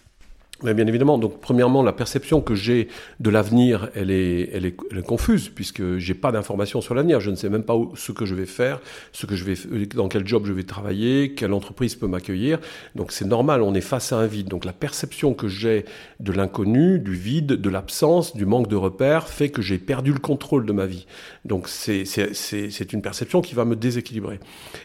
Mais 0.62 0.74
bien 0.74 0.86
évidemment, 0.86 1.18
donc 1.18 1.40
premièrement, 1.40 1.82
la 1.82 1.92
perception 1.92 2.40
que 2.40 2.54
j'ai 2.54 2.88
de 3.18 3.30
l'avenir, 3.30 3.88
elle 3.94 4.10
est, 4.10 4.50
elle, 4.52 4.66
est, 4.66 4.76
elle 4.90 4.98
est 4.98 5.06
confuse 5.06 5.48
puisque 5.48 5.96
j'ai 5.98 6.14
pas 6.14 6.32
d'informations 6.32 6.80
sur 6.80 6.94
l'avenir. 6.94 7.20
Je 7.20 7.30
ne 7.30 7.36
sais 7.36 7.48
même 7.48 7.62
pas 7.62 7.76
où, 7.76 7.94
ce 7.96 8.12
que 8.12 8.26
je 8.26 8.34
vais 8.34 8.46
faire, 8.46 8.80
ce 9.12 9.26
que 9.26 9.36
je 9.36 9.44
vais, 9.44 9.86
dans 9.86 10.08
quel 10.08 10.26
job 10.26 10.44
je 10.46 10.52
vais 10.52 10.64
travailler, 10.64 11.34
quelle 11.34 11.52
entreprise 11.52 11.94
peut 11.94 12.06
m'accueillir. 12.06 12.58
Donc 12.94 13.12
c'est 13.12 13.24
normal, 13.24 13.62
on 13.62 13.74
est 13.74 13.80
face 13.80 14.12
à 14.12 14.18
un 14.18 14.26
vide. 14.26 14.48
Donc 14.48 14.64
la 14.64 14.72
perception 14.72 15.32
que 15.34 15.48
j'ai 15.48 15.84
de 16.20 16.32
l'inconnu, 16.32 16.98
du 16.98 17.14
vide, 17.14 17.52
de 17.52 17.70
l'absence, 17.70 18.36
du 18.36 18.46
manque 18.46 18.68
de 18.68 18.76
repères, 18.76 19.28
fait 19.28 19.48
que 19.48 19.62
j'ai 19.62 19.78
perdu 19.78 20.12
le 20.12 20.18
contrôle 20.18 20.66
de 20.66 20.72
ma 20.72 20.86
vie. 20.86 21.06
Donc 21.44 21.68
c'est 21.68 22.04
c'est 22.04 22.92
une 22.92 23.02
perception 23.02 23.40
qui 23.40 23.54
va 23.54 23.64
me 23.64 23.76
déséquilibrer. 23.76 24.40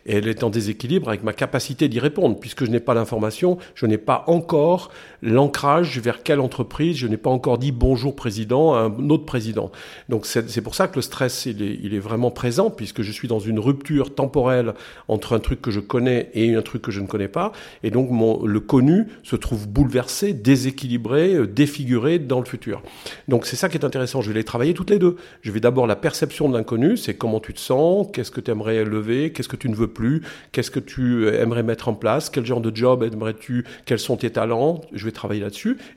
Et 0.05 0.15
elle 0.17 0.27
est 0.27 0.43
en 0.43 0.49
déséquilibre 0.49 1.09
avec 1.09 1.23
ma 1.23 1.33
capacité 1.33 1.89
d'y 1.89 1.99
répondre 1.99 2.39
puisque 2.39 2.65
je 2.65 2.71
n'ai 2.71 2.79
pas 2.79 2.93
l'information, 2.93 3.57
je 3.73 3.85
n'ai 3.85 3.97
pas 3.97 4.23
encore 4.27 4.91
l'ancrage 5.21 5.64
vers 5.65 6.23
quelle 6.23 6.39
entreprise. 6.39 6.97
Je 6.97 7.07
n'ai 7.07 7.17
pas 7.17 7.29
encore 7.29 7.57
dit 7.57 7.71
bonjour 7.71 8.15
président 8.15 8.73
à 8.73 8.81
un 8.81 9.09
autre 9.09 9.25
président. 9.25 9.71
Donc 10.09 10.25
c'est 10.25 10.61
pour 10.61 10.75
ça 10.75 10.87
que 10.87 10.95
le 10.95 11.01
stress, 11.01 11.45
il 11.45 11.61
est, 11.61 11.79
il 11.81 11.93
est 11.93 11.99
vraiment 11.99 12.31
présent, 12.31 12.69
puisque 12.69 13.01
je 13.01 13.11
suis 13.11 13.27
dans 13.27 13.39
une 13.39 13.59
rupture 13.59 14.13
temporelle 14.13 14.73
entre 15.07 15.33
un 15.33 15.39
truc 15.39 15.61
que 15.61 15.71
je 15.71 15.79
connais 15.79 16.29
et 16.33 16.55
un 16.55 16.61
truc 16.61 16.81
que 16.81 16.91
je 16.91 17.01
ne 17.01 17.07
connais 17.07 17.27
pas. 17.27 17.51
Et 17.83 17.91
donc 17.91 18.09
mon, 18.09 18.45
le 18.45 18.59
connu 18.59 19.07
se 19.23 19.35
trouve 19.35 19.67
bouleversé, 19.67 20.33
déséquilibré, 20.33 21.33
euh, 21.33 21.47
défiguré 21.47 22.19
dans 22.19 22.39
le 22.39 22.45
futur. 22.45 22.81
Donc 23.27 23.45
c'est 23.45 23.55
ça 23.55 23.69
qui 23.69 23.77
est 23.77 23.85
intéressant. 23.85 24.21
Je 24.21 24.29
vais 24.29 24.35
les 24.35 24.43
travailler 24.43 24.73
toutes 24.73 24.89
les 24.89 24.99
deux. 24.99 25.15
Je 25.41 25.51
vais 25.51 25.59
d'abord 25.59 25.87
la 25.87 25.95
perception 25.95 26.49
de 26.49 26.57
l'inconnu, 26.57 26.97
c'est 26.97 27.15
comment 27.15 27.39
tu 27.39 27.53
te 27.53 27.59
sens, 27.59 28.07
qu'est-ce 28.13 28.31
que 28.31 28.41
tu 28.41 28.51
aimerais 28.51 28.83
lever, 28.83 29.31
qu'est-ce 29.31 29.49
que 29.49 29.55
tu 29.55 29.69
ne 29.69 29.75
veux 29.75 29.87
plus, 29.87 30.21
qu'est-ce 30.51 30.71
que 30.71 30.79
tu 30.79 31.27
aimerais 31.27 31.63
mettre 31.63 31.87
en 31.87 31.93
place, 31.93 32.29
quel 32.29 32.45
genre 32.45 32.61
de 32.61 32.75
job 32.75 33.03
aimerais-tu, 33.03 33.65
quels 33.85 33.99
sont 33.99 34.17
tes 34.17 34.29
talents. 34.29 34.81
Je 34.93 35.05
vais 35.05 35.11
travailler 35.11 35.41
là-dessus 35.41 35.54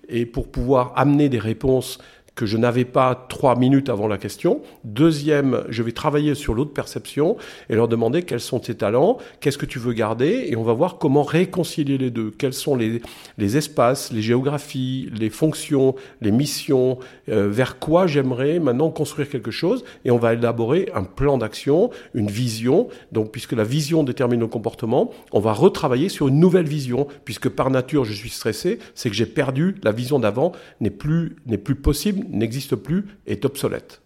et 0.09 0.27
pour 0.27 0.51
pouvoir 0.51 0.93
amener 0.97 1.29
des 1.29 1.39
réponses 1.39 1.99
que 2.39 2.47
je 2.47 2.57
n'avais 2.57 2.85
pas 2.85 3.27
trois 3.29 3.57
minutes 3.57 3.89
avant 3.89 4.07
la 4.07 4.17
question. 4.17 4.63
Deuxième, 4.85 5.65
je 5.71 5.83
vais 5.83 5.91
travailler 5.91 6.37
sur 6.37 6.55
l'autre 6.55 6.73
perception 6.73 7.37
et 7.69 7.75
leur 7.75 7.89
demander 7.89 8.23
quels 8.23 8.39
sont 8.39 8.61
tes 8.61 8.77
talents, 8.77 9.19
qu'est-ce 9.41 9.59
que 9.59 9.67
tu 9.67 9.81
veux 9.81 9.93
garder, 9.93 10.47
et 10.47 10.55
on 10.55 10.63
va 10.63 10.73
voir 10.73 10.99
comment 10.99 11.25
réconcilier 11.25 11.99
les 11.99 12.13
deux. 12.13 12.31
Quels 12.31 12.53
sont 12.53 12.77
les, 12.77 13.03
les 13.39 13.57
espaces, 13.57 14.13
les 14.13 14.23
géographies, 14.23 15.11
les 15.19 15.31
fonctions, 15.31 15.97
les 16.21 16.31
missions, 16.31 17.01
euh, 17.29 17.49
vers 17.51 17.81
quoi 17.81 18.07
j'aimerais 18.07 18.61
maintenant 18.61 18.91
construire 18.91 19.29
quelque 19.29 19.51
chose, 19.51 19.83
et 20.05 20.13
on 20.13 20.19
va 20.19 20.35
élaborer 20.35 20.91
un 20.95 21.03
plan 21.03 21.39
d'action, 21.39 21.91
une 22.15 22.31
vision. 22.31 22.87
Donc, 23.11 23.33
puisque 23.33 23.55
la 23.55 23.65
vision 23.65 24.05
détermine 24.05 24.39
nos 24.39 24.47
comportements, 24.47 25.11
on 25.33 25.41
va 25.41 25.53
retravailler 25.53 26.09
sur 26.09 26.29
une 26.29 26.39
nouvelle 26.39 26.69
vision, 26.69 27.09
puisque 27.25 27.49
par 27.49 27.71
nature 27.71 28.05
je 28.05 28.13
suis 28.13 28.31
stressé, 28.31 28.79
c'est 28.95 29.11
que 29.11 29.17
j'ai 29.17 29.27
perdu 29.27 29.75
la 29.83 29.91
vision 29.91 30.21
d'avant, 30.21 30.53
n'est 30.81 30.91
plus 30.91 31.35
n'est 31.47 31.59
plus 31.59 31.75
possible 31.75 32.28
n'existe 32.29 32.77
plus, 32.77 33.07
est 33.27 33.45
obsolète. 33.45 34.03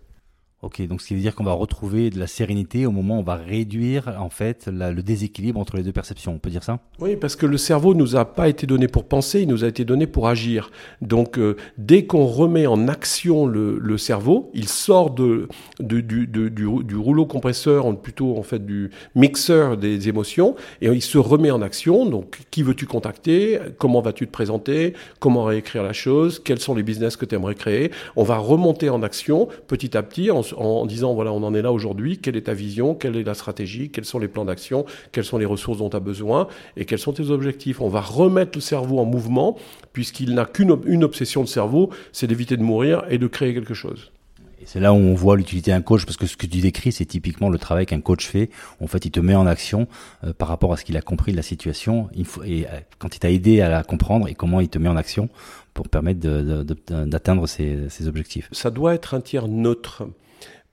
Ok, 0.63 0.81
donc 0.87 1.03
ce 1.03 1.09
qui 1.09 1.15
veut 1.17 1.21
dire 1.21 1.35
qu'on 1.35 1.43
va 1.43 1.55
retrouver 1.55 2.11
de 2.11 2.21
la 2.21 2.29
sérénité 2.29 2.87
au 2.87 2.93
moment 2.93 3.17
où 3.17 3.21
on 3.21 3.25
va 3.25 3.35
réduire 3.35 4.15
en 4.21 4.31
fait 4.31 4.69
le 4.73 5.03
déséquilibre 5.03 5.59
entre 5.59 5.77
les 5.77 5.83
deux 5.83 5.91
perceptions. 5.91 6.33
On 6.33 6.39
peut 6.39 6.51
dire 6.51 6.63
ça? 6.63 6.79
Oui, 7.01 7.17
parce 7.17 7.35
que 7.35 7.47
le 7.47 7.59
cerveau 7.59 7.95
nous 7.95 8.15
a 8.15 8.25
pas 8.25 8.49
été 8.49 8.65
donné 8.65 8.87
pour 8.87 9.09
penser, 9.09 9.41
il 9.41 9.49
nous 9.49 9.65
a 9.65 9.67
été 9.67 9.85
donné 9.85 10.07
pour 10.07 10.29
agir. 10.29 10.71
Donc 11.01 11.37
euh, 11.37 11.57
dès 11.79 12.07
qu'on 12.07 12.27
remet 12.27 12.69
en 12.69 12.87
action 12.87 13.45
le, 13.47 13.99
cerveau, 13.99 14.53
il 14.55 14.69
sort 14.69 15.11
de, 15.11 15.49
du, 15.81 16.97
rouleau 16.97 17.27
compresseur, 17.27 18.01
plutôt 18.01 18.39
en 18.39 18.45
fait 18.45 18.65
du 18.65 18.93
mixeur 19.17 19.77
des 19.77 20.09
émotions, 20.09 20.55
et 20.81 20.87
il 20.87 21.03
se 21.03 21.19
remet 21.19 21.51
en 21.51 21.61
action. 21.61 22.07
Donc 22.07 22.39
qui 22.53 22.63
veux-tu 22.63 22.87
contacter? 22.87 23.59
Comment 23.79 24.01
vas-tu 24.01 24.29
te 24.29 24.33
présenter? 24.33 24.95
Comment 25.19 25.43
réécrire 25.43 25.83
la 25.83 25.93
chose? 25.93 26.39
Quels 26.39 26.61
sont 26.61 26.77
les 26.77 26.85
business 26.85 27.17
que 27.17 27.25
tu 27.25 27.35
aimerais 27.35 27.57
créer? 27.57 27.91
On 28.15 28.23
va 28.23 28.37
remonter 28.37 28.91
en 28.91 29.03
action 29.03 29.49
petit 29.67 29.97
à 29.97 30.05
petit 30.05 30.31
en 30.31 30.52
en 30.57 30.87
disant 30.87 31.15
voilà, 31.15 31.33
on 31.33 31.43
en 31.43 31.55
est 31.55 31.63
là 31.63 31.73
aujourd'hui, 31.73 32.19
quelle 32.19 32.37
est 32.37 32.43
ta 32.43 32.55
vision, 32.55 32.95
quelle 32.95 33.17
est 33.17 33.25
la 33.25 33.35
stratégie, 33.35 33.91
quels 33.91 34.05
sont 34.05 34.19
les 34.19 34.29
plans 34.29 34.45
d'action, 34.45 34.85
quelles 35.13 35.25
sont 35.25 35.39
les 35.39 35.45
ressources 35.45 35.79
dont 35.79 35.91
tu 35.91 35.97
as 35.97 36.01
besoin 36.01 36.49
et 36.77 36.85
quels 36.85 36.99
sont 36.99 37.13
tes 37.13 37.31
objectifs. 37.31 37.81
On 37.81 37.89
va 37.89 38.01
remettre 38.01 38.53
le 38.55 38.61
cerveau 38.61 38.99
en 38.99 39.05
mouvement 39.05 39.57
puisqu'il 39.93 40.35
n'a 40.35 40.45
qu'une 40.45 41.05
obsession 41.05 41.43
de 41.43 41.49
cerveau, 41.49 41.91
c'est 42.13 42.27
d'éviter 42.27 42.57
de 42.57 42.63
mourir 42.63 43.05
et 43.11 43.19
de 43.19 43.27
créer 43.27 43.55
quelque 43.55 43.75
chose. 43.75 44.11
Et 44.63 44.67
c'est 44.67 44.79
là 44.79 44.93
où 44.93 44.97
on 44.97 45.15
voit 45.15 45.37
l'utilité 45.37 45.73
d'un 45.73 45.83
coach, 45.83 46.05
parce 46.07 46.17
que 46.17 46.27
ce 46.27 46.37
que 46.37 46.47
tu 46.47 46.61
décris, 46.61 46.93
c'est 46.93 47.05
typiquement 47.05 47.51
le 47.51 47.59
travail 47.59 47.85
qu'un 47.85 48.01
coach 48.01 48.27
fait. 48.27 48.49
En 48.81 48.87
fait, 48.87 49.05
il 49.05 49.11
te 49.11 49.19
met 49.19 49.35
en 49.35 49.45
action 49.45 49.89
euh, 50.23 50.33
par 50.33 50.47
rapport 50.47 50.73
à 50.73 50.77
ce 50.77 50.85
qu'il 50.85 50.97
a 50.97 51.01
compris 51.01 51.33
de 51.33 51.37
la 51.37 51.43
situation, 51.43 52.09
il 52.15 52.25
faut, 52.25 52.45
et 52.45 52.67
euh, 52.67 52.79
quand 53.01 53.17
il 53.17 53.19
t'a 53.19 53.31
aidé 53.31 53.61
à 53.61 53.69
la 53.69 53.83
comprendre, 53.83 54.29
et 54.29 54.35
comment 54.35 54.61
il 54.61 54.69
te 54.69 54.79
met 54.79 54.89
en 54.89 54.97
action 54.97 55.29
pour 55.75 55.89
permettre 55.89 56.21
d'atteindre 56.21 57.49
ses, 57.49 57.89
ses 57.89 58.07
objectifs. 58.07 58.49
Ça 58.53 58.71
doit 58.71 58.95
être 58.95 59.15
un 59.15 59.21
tiers 59.21 59.49
neutre 59.49 60.05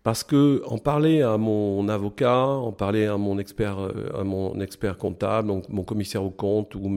parce 0.04 0.24
que 0.24 0.64
en 0.66 0.78
parler 0.78 1.22
à 1.22 1.38
mon 1.38 1.88
avocat, 1.90 2.38
en 2.38 2.72
parler 2.72 3.06
à 3.06 3.18
mon 3.18 3.38
expert, 3.38 3.80
euh, 3.80 4.10
à 4.18 4.24
mon 4.24 4.60
expert 4.62 4.98
comptable, 4.98 5.52
mon 5.70 5.84
commissaire 5.84 6.24
au 6.24 6.30
compte 6.30 6.76
ou 6.76 6.90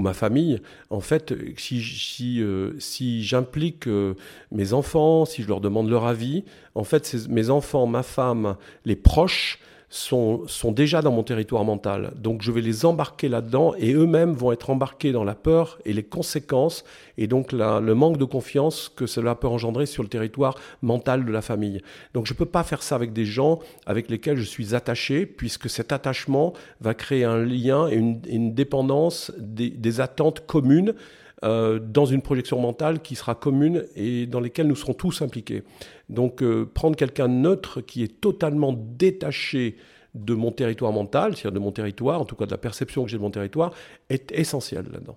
ma 0.00 0.14
famille, 0.14 0.60
en 0.88 1.00
fait, 1.00 1.34
si 1.58 2.40
euh, 2.42 2.72
j'implique 2.78 3.86
euh, 3.86 4.14
mes 4.52 4.72
enfants, 4.72 5.26
si 5.26 5.42
je 5.42 5.48
leur 5.48 5.60
demande 5.60 5.90
leur 5.90 6.06
avis, 6.06 6.44
en 6.74 6.84
fait, 6.84 7.14
mes 7.28 7.50
enfants, 7.50 7.86
ma 7.86 8.02
femme, 8.02 8.56
les 8.84 8.96
proches 8.96 9.58
sont, 9.90 10.46
sont 10.46 10.70
déjà 10.70 11.02
dans 11.02 11.10
mon 11.10 11.24
territoire 11.24 11.64
mental. 11.64 12.12
Donc 12.16 12.42
je 12.42 12.52
vais 12.52 12.60
les 12.60 12.84
embarquer 12.84 13.28
là-dedans 13.28 13.74
et 13.76 13.92
eux-mêmes 13.92 14.32
vont 14.32 14.52
être 14.52 14.70
embarqués 14.70 15.10
dans 15.10 15.24
la 15.24 15.34
peur 15.34 15.78
et 15.84 15.92
les 15.92 16.04
conséquences 16.04 16.84
et 17.18 17.26
donc 17.26 17.50
le 17.52 17.92
manque 17.94 18.16
de 18.16 18.24
confiance 18.24 18.88
que 18.88 19.06
cela 19.06 19.34
peut 19.34 19.48
engendrer 19.48 19.86
sur 19.86 20.04
le 20.04 20.08
territoire 20.08 20.56
mental 20.80 21.24
de 21.24 21.32
la 21.32 21.42
famille. 21.42 21.82
Donc 22.14 22.26
je 22.26 22.32
ne 22.32 22.38
peux 22.38 22.46
pas 22.46 22.62
faire 22.62 22.84
ça 22.84 22.94
avec 22.94 23.12
des 23.12 23.24
gens 23.24 23.58
avec 23.84 24.08
lesquels 24.08 24.36
je 24.36 24.44
suis 24.44 24.76
attaché 24.76 25.26
puisque 25.26 25.68
cet 25.68 25.90
attachement 25.90 26.52
va 26.80 26.94
créer 26.94 27.24
un 27.24 27.44
lien 27.44 27.88
et 27.88 27.96
une, 27.96 28.54
dépendance 28.54 29.32
des 29.38 30.00
attentes 30.00 30.46
communes 30.46 30.94
euh, 31.42 31.78
dans 31.78 32.04
une 32.04 32.20
projection 32.20 32.60
mentale 32.60 33.00
qui 33.00 33.14
sera 33.14 33.34
commune 33.34 33.86
et 33.96 34.26
dans 34.26 34.40
lesquelles 34.40 34.66
nous 34.66 34.76
serons 34.76 34.92
tous 34.92 35.22
impliqués. 35.22 35.62
Donc 36.10 36.42
euh, 36.42 36.66
prendre 36.66 36.96
quelqu'un 36.96 37.28
neutre 37.28 37.80
qui 37.80 38.02
est 38.02 38.20
totalement 38.20 38.74
détaché 38.74 39.76
de 40.14 40.34
mon 40.34 40.52
territoire 40.52 40.92
mental, 40.92 41.34
c'est-à-dire 41.34 41.52
de 41.52 41.64
mon 41.64 41.72
territoire, 41.72 42.20
en 42.20 42.26
tout 42.26 42.36
cas 42.36 42.44
de 42.44 42.50
la 42.50 42.58
perception 42.58 43.04
que 43.04 43.10
j'ai 43.10 43.16
de 43.16 43.22
mon 43.22 43.30
territoire, 43.30 43.72
est 44.10 44.32
essentiel 44.32 44.84
là-dedans. 44.92 45.16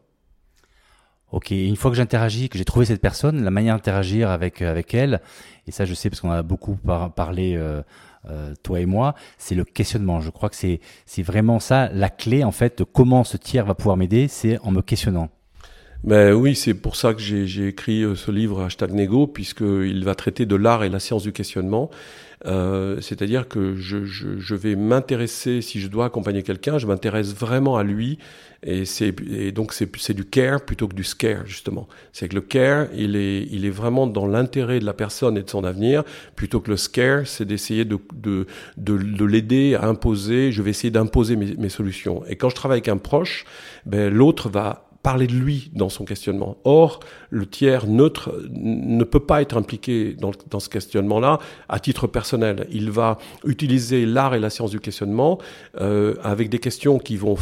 Ok, 1.34 1.52
une 1.52 1.76
fois 1.76 1.92
que 1.92 1.98
j'interagis, 1.98 2.48
que 2.48 2.58
j'ai 2.58 2.64
trouvé 2.64 2.86
cette 2.86 3.02
personne, 3.02 3.44
la 3.44 3.52
manière 3.52 3.76
d'interagir 3.76 4.30
avec 4.30 4.62
euh, 4.62 4.72
avec 4.72 4.94
elle, 4.94 5.20
et 5.68 5.72
ça 5.72 5.84
je 5.84 5.94
sais 5.94 6.10
parce 6.10 6.22
qu'on 6.22 6.32
a 6.32 6.42
beaucoup 6.42 6.78
parlé 7.16 7.60
toi 8.64 8.80
et 8.80 8.86
moi, 8.86 9.16
c'est 9.38 9.56
le 9.56 9.66
questionnement. 9.66 10.22
Je 10.22 10.30
crois 10.30 10.50
que 10.50 10.56
c'est 10.56 10.80
c'est 11.06 11.24
vraiment 11.24 11.60
ça 11.60 11.90
la 11.92 12.10
clé 12.10 12.46
en 12.46 12.54
fait 12.54 12.78
de 12.78 12.86
comment 12.86 13.26
ce 13.26 13.36
tiers 13.36 13.66
va 13.66 13.76
pouvoir 13.76 13.98
m'aider, 13.98 14.30
c'est 14.30 14.58
en 14.60 14.72
me 14.72 14.82
questionnant. 14.82 15.30
Ben 16.04 16.34
oui, 16.34 16.54
c'est 16.54 16.74
pour 16.74 16.98
ça 16.98 17.14
que 17.14 17.22
j'ai 17.22 17.68
écrit 17.68 18.04
euh, 18.04 18.14
ce 18.16 18.30
livre 18.30 18.62
Hashtag 18.62 18.92
Nego, 18.92 19.26
puisqu'il 19.26 20.04
va 20.04 20.16
traiter 20.16 20.46
de 20.46 20.58
l'art 20.58 20.84
et 20.84 20.90
la 20.90 21.00
science 21.00 21.24
du 21.24 21.32
questionnement. 21.32 21.90
Euh, 22.46 23.00
C'est-à-dire 23.00 23.48
que 23.48 23.78
je, 23.78 24.04
je, 24.04 24.38
je 24.38 24.56
vais 24.56 24.76
m'intéresser, 24.76 25.62
si 25.62 25.80
je 25.80 25.88
dois 25.88 26.08
accompagner 26.08 26.44
quelqu'un, 26.44 26.78
je 26.78 26.88
m'intéresse 26.88 27.34
vraiment 27.34 27.78
à 27.78 27.84
lui. 27.84 28.18
Et, 28.64 28.84
et 29.32 29.54
donc 29.54 29.72
c'est 29.72 30.14
du 30.14 30.26
care 30.26 30.60
plutôt 30.66 30.90
que 30.90 30.94
du 30.94 31.06
scare, 31.06 31.46
justement. 31.46 31.88
C'est 32.12 32.28
que 32.28 32.36
le 32.36 32.42
care, 32.42 32.88
il 32.94 33.16
est, 33.16 33.48
il 33.50 33.66
est 33.66 33.70
vraiment 33.70 34.06
dans 34.06 34.28
l'intérêt 34.28 34.82
de 34.82 34.86
la 34.86 34.94
personne 34.94 35.38
et 35.38 35.44
de 35.44 35.50
son 35.50 35.64
avenir, 35.64 36.04
plutôt 36.36 36.60
que 36.60 36.70
le 36.70 36.76
scare, 36.76 37.26
c'est 37.28 37.46
d'essayer 37.46 37.86
de, 37.86 37.98
de, 38.14 38.46
de, 38.76 38.98
de 38.98 39.24
l'aider 39.24 39.76
à 39.76 39.88
imposer, 39.88 40.52
je 40.52 40.62
vais 40.64 40.72
essayer 40.72 40.92
d'imposer 40.92 41.38
mes, 41.38 41.56
mes 41.56 41.70
solutions. 41.70 42.26
Et 42.28 42.36
quand 42.36 42.50
je 42.50 42.56
travaille 42.56 42.80
avec 42.80 42.90
un 42.90 42.98
proche, 42.98 43.46
ben, 43.86 44.14
l'autre 44.14 44.50
va 44.50 44.90
parler 45.04 45.28
de 45.28 45.34
lui 45.34 45.70
dans 45.74 45.90
son 45.90 46.06
questionnement. 46.06 46.58
Or, 46.64 47.02
le 47.30 47.46
tiers 47.46 47.88
neutre 47.88 48.34
ne 48.50 49.04
peut 49.04 49.20
pas 49.20 49.42
être 49.42 49.58
impliqué 49.58 50.14
dans, 50.14 50.60
ce 50.60 50.70
questionnement-là 50.70 51.40
à 51.68 51.80
titre 51.80 52.08
personnel. 52.08 52.68
Il 52.72 52.90
va 52.90 53.18
utiliser 53.46 54.06
l'art 54.06 54.34
et 54.34 54.40
la 54.40 54.50
science 54.50 54.72
du 54.72 54.80
questionnement 54.80 55.40
euh, 55.80 56.16
avec 56.24 56.50
des 56.50 56.60
questions 56.60 57.00
qui 57.00 57.18
vont 57.18 57.38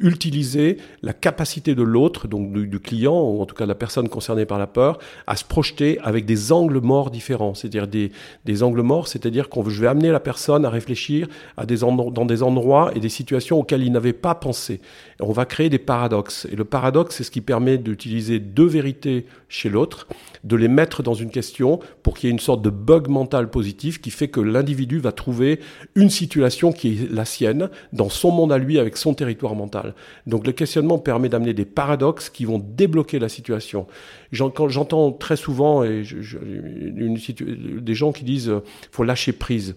utiliser 0.00 0.78
la 1.02 1.12
capacité 1.12 1.74
de 1.74 1.82
l'autre, 1.82 2.28
donc 2.28 2.52
du, 2.52 2.80
client, 2.80 3.20
ou 3.20 3.42
en 3.42 3.46
tout 3.46 3.54
cas 3.54 3.64
de 3.64 3.68
la 3.68 3.74
personne 3.74 4.08
concernée 4.08 4.46
par 4.46 4.58
la 4.58 4.66
peur, 4.66 4.98
à 5.26 5.36
se 5.36 5.44
projeter 5.44 5.98
avec 6.00 6.26
des 6.26 6.52
angles 6.52 6.80
morts 6.80 7.10
différents. 7.10 7.54
C'est-à-dire 7.54 7.88
des, 7.88 8.62
angles 8.62 8.82
morts, 8.82 9.08
c'est-à-dire 9.08 9.48
qu'on 9.48 9.68
je 9.68 9.80
vais 9.80 9.88
amener 9.88 10.10
la 10.10 10.20
personne 10.20 10.64
à 10.64 10.70
réfléchir 10.70 11.28
à 11.56 11.66
dans 11.66 12.24
des 12.24 12.42
endroits 12.42 12.92
et 12.94 13.00
des 13.00 13.08
situations 13.08 13.58
auxquelles 13.58 13.82
il 13.82 13.92
n'avait 13.92 14.12
pas 14.12 14.34
pensé. 14.34 14.80
On 15.22 15.32
va 15.32 15.44
créer 15.44 15.68
des 15.68 15.78
paradoxes. 15.78 16.46
Et 16.50 16.56
le 16.56 16.64
paradoxe, 16.64 17.16
c'est 17.16 17.24
ce 17.24 17.30
qui 17.30 17.40
permet 17.40 17.78
d'utiliser 17.78 18.38
deux 18.38 18.66
vérités 18.66 19.26
chez 19.48 19.68
l'autre, 19.68 20.06
de 20.44 20.56
les 20.56 20.68
mettre 20.68 21.02
dans 21.02 21.14
une 21.14 21.30
question 21.30 21.80
pour 22.02 22.16
qu'il 22.16 22.28
y 22.28 22.30
ait 22.30 22.32
une 22.32 22.40
sorte 22.40 22.62
de 22.62 22.70
bug 22.70 23.08
mental 23.08 23.50
positif 23.50 24.00
qui 24.00 24.10
fait 24.10 24.28
que 24.28 24.40
l'individu 24.40 24.98
va 24.98 25.12
trouver 25.12 25.60
une 25.94 26.10
situation 26.10 26.72
qui 26.72 26.88
est 26.88 27.12
la 27.12 27.24
sienne, 27.24 27.70
dans 27.92 28.08
son 28.08 28.30
monde 28.30 28.52
à 28.52 28.58
lui, 28.58 28.78
avec 28.78 28.96
son 28.96 29.14
territoire 29.14 29.54
mental. 29.54 29.94
Donc 30.26 30.46
le 30.46 30.52
questionnement 30.52 30.98
permet 30.98 31.28
d'amener 31.28 31.54
des 31.54 31.64
paradoxes 31.64 32.30
qui 32.30 32.44
vont 32.44 32.58
débloquer 32.58 33.18
la 33.18 33.28
situation. 33.28 33.86
J'entends 34.32 35.12
très 35.12 35.36
souvent 35.36 35.84
des 35.84 37.94
gens 37.94 38.12
qui 38.12 38.24
disent 38.24 38.48
euh, 38.48 38.62
faut 38.90 39.04
lâcher 39.04 39.32
prise. 39.32 39.76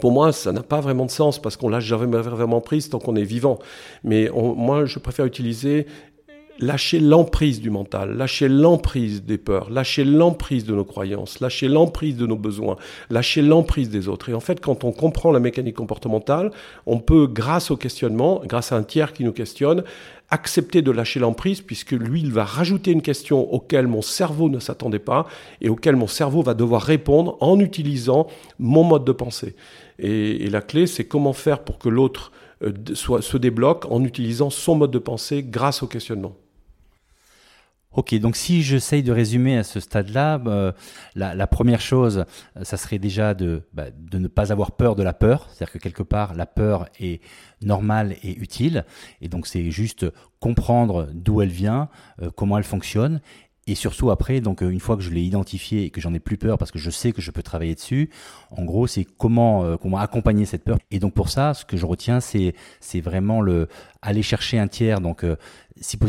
Pour 0.00 0.12
moi, 0.12 0.32
ça 0.32 0.52
n'a 0.52 0.62
pas 0.62 0.80
vraiment 0.80 1.06
de 1.06 1.10
sens 1.10 1.40
parce 1.40 1.56
qu'on 1.56 1.68
lâche 1.68 1.84
jamais 1.84 2.18
vraiment 2.18 2.60
prise 2.60 2.88
tant 2.88 2.98
qu'on 2.98 3.16
est 3.16 3.24
vivant. 3.24 3.58
Mais 4.04 4.30
moi, 4.34 4.84
je 4.84 4.98
préfère 4.98 5.24
utiliser 5.24 5.86
lâcher 6.60 6.98
l'emprise 6.98 7.60
du 7.60 7.70
mental, 7.70 8.16
lâcher 8.16 8.48
l'emprise 8.48 9.22
des 9.22 9.38
peurs, 9.38 9.70
lâcher 9.70 10.04
l'emprise 10.04 10.64
de 10.64 10.74
nos 10.74 10.84
croyances, 10.84 11.40
lâcher 11.40 11.68
l'emprise 11.68 12.16
de 12.16 12.26
nos 12.26 12.36
besoins, 12.36 12.76
lâcher 13.10 13.42
l'emprise 13.42 13.90
des 13.90 14.08
autres. 14.08 14.28
Et 14.28 14.34
en 14.34 14.40
fait, 14.40 14.60
quand 14.60 14.84
on 14.84 14.92
comprend 14.92 15.30
la 15.30 15.40
mécanique 15.40 15.76
comportementale, 15.76 16.50
on 16.86 16.98
peut, 16.98 17.26
grâce 17.26 17.70
au 17.70 17.76
questionnement, 17.76 18.42
grâce 18.44 18.72
à 18.72 18.76
un 18.76 18.82
tiers 18.82 19.12
qui 19.12 19.24
nous 19.24 19.32
questionne, 19.32 19.84
accepter 20.30 20.82
de 20.82 20.90
lâcher 20.90 21.20
l'emprise 21.20 21.60
puisque 21.60 21.92
lui, 21.92 22.20
il 22.20 22.32
va 22.32 22.44
rajouter 22.44 22.90
une 22.90 23.02
question 23.02 23.52
auquel 23.52 23.86
mon 23.86 24.02
cerveau 24.02 24.48
ne 24.48 24.58
s'attendait 24.58 24.98
pas 24.98 25.26
et 25.60 25.68
auquel 25.68 25.96
mon 25.96 26.06
cerveau 26.06 26.42
va 26.42 26.54
devoir 26.54 26.82
répondre 26.82 27.36
en 27.40 27.58
utilisant 27.60 28.26
mon 28.58 28.84
mode 28.84 29.04
de 29.04 29.12
pensée. 29.12 29.56
Et, 29.98 30.48
la 30.50 30.60
clé, 30.60 30.86
c'est 30.86 31.04
comment 31.04 31.32
faire 31.32 31.64
pour 31.64 31.78
que 31.78 31.88
l'autre 31.88 32.32
euh, 32.62 32.72
soit, 32.94 33.22
se 33.22 33.36
débloque 33.36 33.90
en 33.90 34.04
utilisant 34.04 34.50
son 34.50 34.76
mode 34.76 34.90
de 34.90 34.98
pensée 34.98 35.42
grâce 35.42 35.82
au 35.82 35.86
questionnement. 35.86 36.34
Ok, 37.94 38.14
donc 38.16 38.36
si 38.36 38.62
j'essaye 38.62 39.02
de 39.02 39.12
résumer 39.12 39.56
à 39.56 39.64
ce 39.64 39.80
stade-là, 39.80 40.42
euh, 40.46 40.72
la, 41.14 41.46
première 41.46 41.80
chose, 41.80 42.26
euh, 42.56 42.62
ça 42.62 42.76
serait 42.76 42.98
déjà 42.98 43.32
de, 43.32 43.62
bah, 43.72 43.86
de 43.90 44.18
ne 44.18 44.28
pas 44.28 44.52
avoir 44.52 44.72
peur 44.72 44.94
de 44.94 45.02
la 45.02 45.14
peur, 45.14 45.48
c'est-à-dire 45.48 45.72
que 45.72 45.78
quelque 45.78 46.02
part 46.02 46.34
la 46.34 46.44
peur 46.44 46.86
est 47.00 47.22
normale 47.62 48.16
et 48.22 48.36
utile, 48.36 48.84
et 49.22 49.28
donc 49.28 49.46
c'est 49.46 49.70
juste 49.70 50.04
comprendre 50.38 51.08
d'où 51.14 51.40
elle 51.40 51.48
vient, 51.48 51.88
euh, 52.20 52.30
comment 52.30 52.58
elle 52.58 52.64
fonctionne, 52.64 53.22
et 53.66 53.74
surtout 53.74 54.10
après, 54.10 54.42
donc 54.42 54.60
une 54.60 54.80
fois 54.80 54.96
que 54.96 55.02
je 55.02 55.10
l'ai 55.10 55.22
identifié 55.22 55.84
et 55.84 55.90
que 55.90 56.00
j'en 56.00 56.12
ai 56.14 56.20
plus 56.20 56.38
peur 56.38 56.56
parce 56.56 56.70
que 56.70 56.78
je 56.78 56.88
sais 56.88 57.12
que 57.12 57.20
je 57.20 57.30
peux 57.30 57.42
travailler 57.42 57.74
dessus, 57.74 58.10
en 58.50 58.64
gros 58.64 58.86
c'est 58.86 59.04
comment 59.04 59.76
comment 59.76 59.98
accompagner 59.98 60.46
cette 60.46 60.64
peur. 60.64 60.78
Et 60.90 60.98
donc 61.00 61.12
pour 61.12 61.28
ça, 61.28 61.52
ce 61.52 61.66
que 61.66 61.76
je 61.76 61.84
retiens, 61.84 62.20
c'est 62.20 62.54
c'est 62.80 63.02
vraiment 63.02 63.42
le 63.42 63.68
aller 64.00 64.22
chercher 64.22 64.58
un 64.58 64.68
tiers, 64.68 65.02
donc 65.02 65.22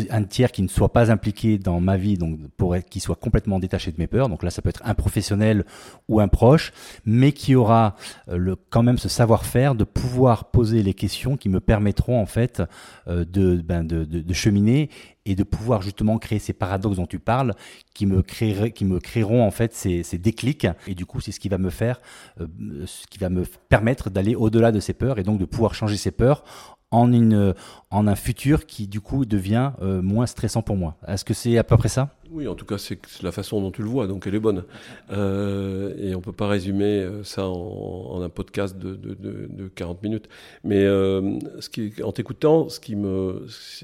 un 0.10 0.23
tiers 0.23 0.51
qui 0.51 0.62
ne 0.62 0.67
soit 0.67 0.91
pas 0.91 1.12
impliqué 1.12 1.58
dans 1.58 1.79
ma 1.79 1.97
vie, 1.97 2.17
donc 2.17 2.39
pour 2.58 2.75
qui 2.89 2.99
soit 2.99 3.15
complètement 3.15 3.60
détaché 3.60 3.91
de 3.91 3.97
mes 3.97 4.08
peurs. 4.08 4.29
Donc 4.29 4.43
là, 4.43 4.49
ça 4.49 4.62
peut 4.62 4.69
être 4.69 4.82
un 4.86 4.93
professionnel 4.93 5.65
ou 6.08 6.19
un 6.19 6.27
proche, 6.27 6.71
mais 7.05 7.32
qui 7.32 7.55
aura 7.55 7.95
euh, 8.29 8.38
le, 8.38 8.55
quand 8.55 8.84
même 8.84 8.97
ce 8.97 9.10
savoir-faire 9.10 9.75
de 9.75 9.84
pouvoir 9.84 10.51
poser 10.51 10.84
les 10.84 10.93
questions 10.93 11.38
qui 11.38 11.49
me 11.49 11.60
permettront 11.60 12.19
en 12.19 12.25
fait 12.25 12.62
euh, 13.08 13.25
de, 13.25 13.58
ben 13.58 13.84
de, 13.84 14.05
de, 14.05 14.34
cheminer 14.34 14.89
et 15.25 15.36
de 15.36 15.43
pouvoir 15.43 15.82
justement 15.82 16.17
créer 16.17 16.39
ces 16.39 16.53
paradoxes 16.53 16.97
dont 16.97 17.05
tu 17.05 17.19
parles, 17.19 17.53
qui 17.93 18.05
me 18.05 18.21
qui 18.21 18.86
me 18.86 18.99
créeront 18.99 19.45
en 19.45 19.51
fait 19.51 19.73
ces, 19.73 20.03
ces 20.03 20.17
déclics. 20.17 20.67
Et 20.88 20.95
du 20.95 21.05
coup, 21.05 21.21
c'est 21.21 21.32
ce 21.32 21.39
qui 21.39 21.49
va 21.49 21.58
me 21.58 21.69
faire, 21.69 22.01
euh, 22.39 22.47
ce 22.86 23.05
qui 23.08 23.19
va 23.19 23.29
me 23.29 23.43
permettre 23.67 24.10
d'aller 24.10 24.36
au-delà 24.36 24.71
de 24.71 24.79
ces 24.79 24.93
peurs 24.93 25.19
et 25.19 25.23
donc 25.23 25.39
de 25.39 25.45
pouvoir 25.45 25.75
changer 25.75 25.97
ces 25.97 26.12
peurs 26.12 26.43
en, 26.91 28.08
un 28.08 28.15
futur 28.15 28.65
qui 28.65 28.88
du 28.88 28.99
coup 28.99 29.25
devient 29.25 29.71
euh, 29.82 30.02
moins 30.02 30.25
stressant 30.25 30.62
pour 30.62 30.75
moi. 30.75 30.97
Est-ce 31.08 31.23
que 31.23 31.34
c'est 31.34 31.58
à 31.58 31.63
peu 31.63 31.78
près 31.78 31.89
ça? 31.89 32.15
Oui, 32.32 32.47
en 32.47 32.56
tout 32.56 32.65
cas 32.65 32.78
c'est 32.78 32.99
la 33.23 33.32
façon 33.32 33.62
dont 33.62 33.71
tu 33.71 33.82
le 33.82 33.88
vois, 33.88 34.08
donc 34.08 34.25
elle 34.28 34.36
est 34.36 34.39
bonne. 34.39 34.63
Euh, 35.12 35.95
et 35.97 36.15
on 36.15 36.21
peut 36.21 36.34
pas 36.34 36.47
résumer 36.47 37.02
euh, 37.02 37.23
ça 37.23 37.47
en, 37.47 38.21
un 38.21 38.30
podcast 38.30 38.78
de, 38.78 38.95
de, 38.95 39.13
de, 39.13 39.47
de, 39.49 39.67
40 39.67 40.04
minutes. 40.04 40.30
Mais 40.63 40.88
en 40.89 42.12
t'écoutant, 42.12 42.67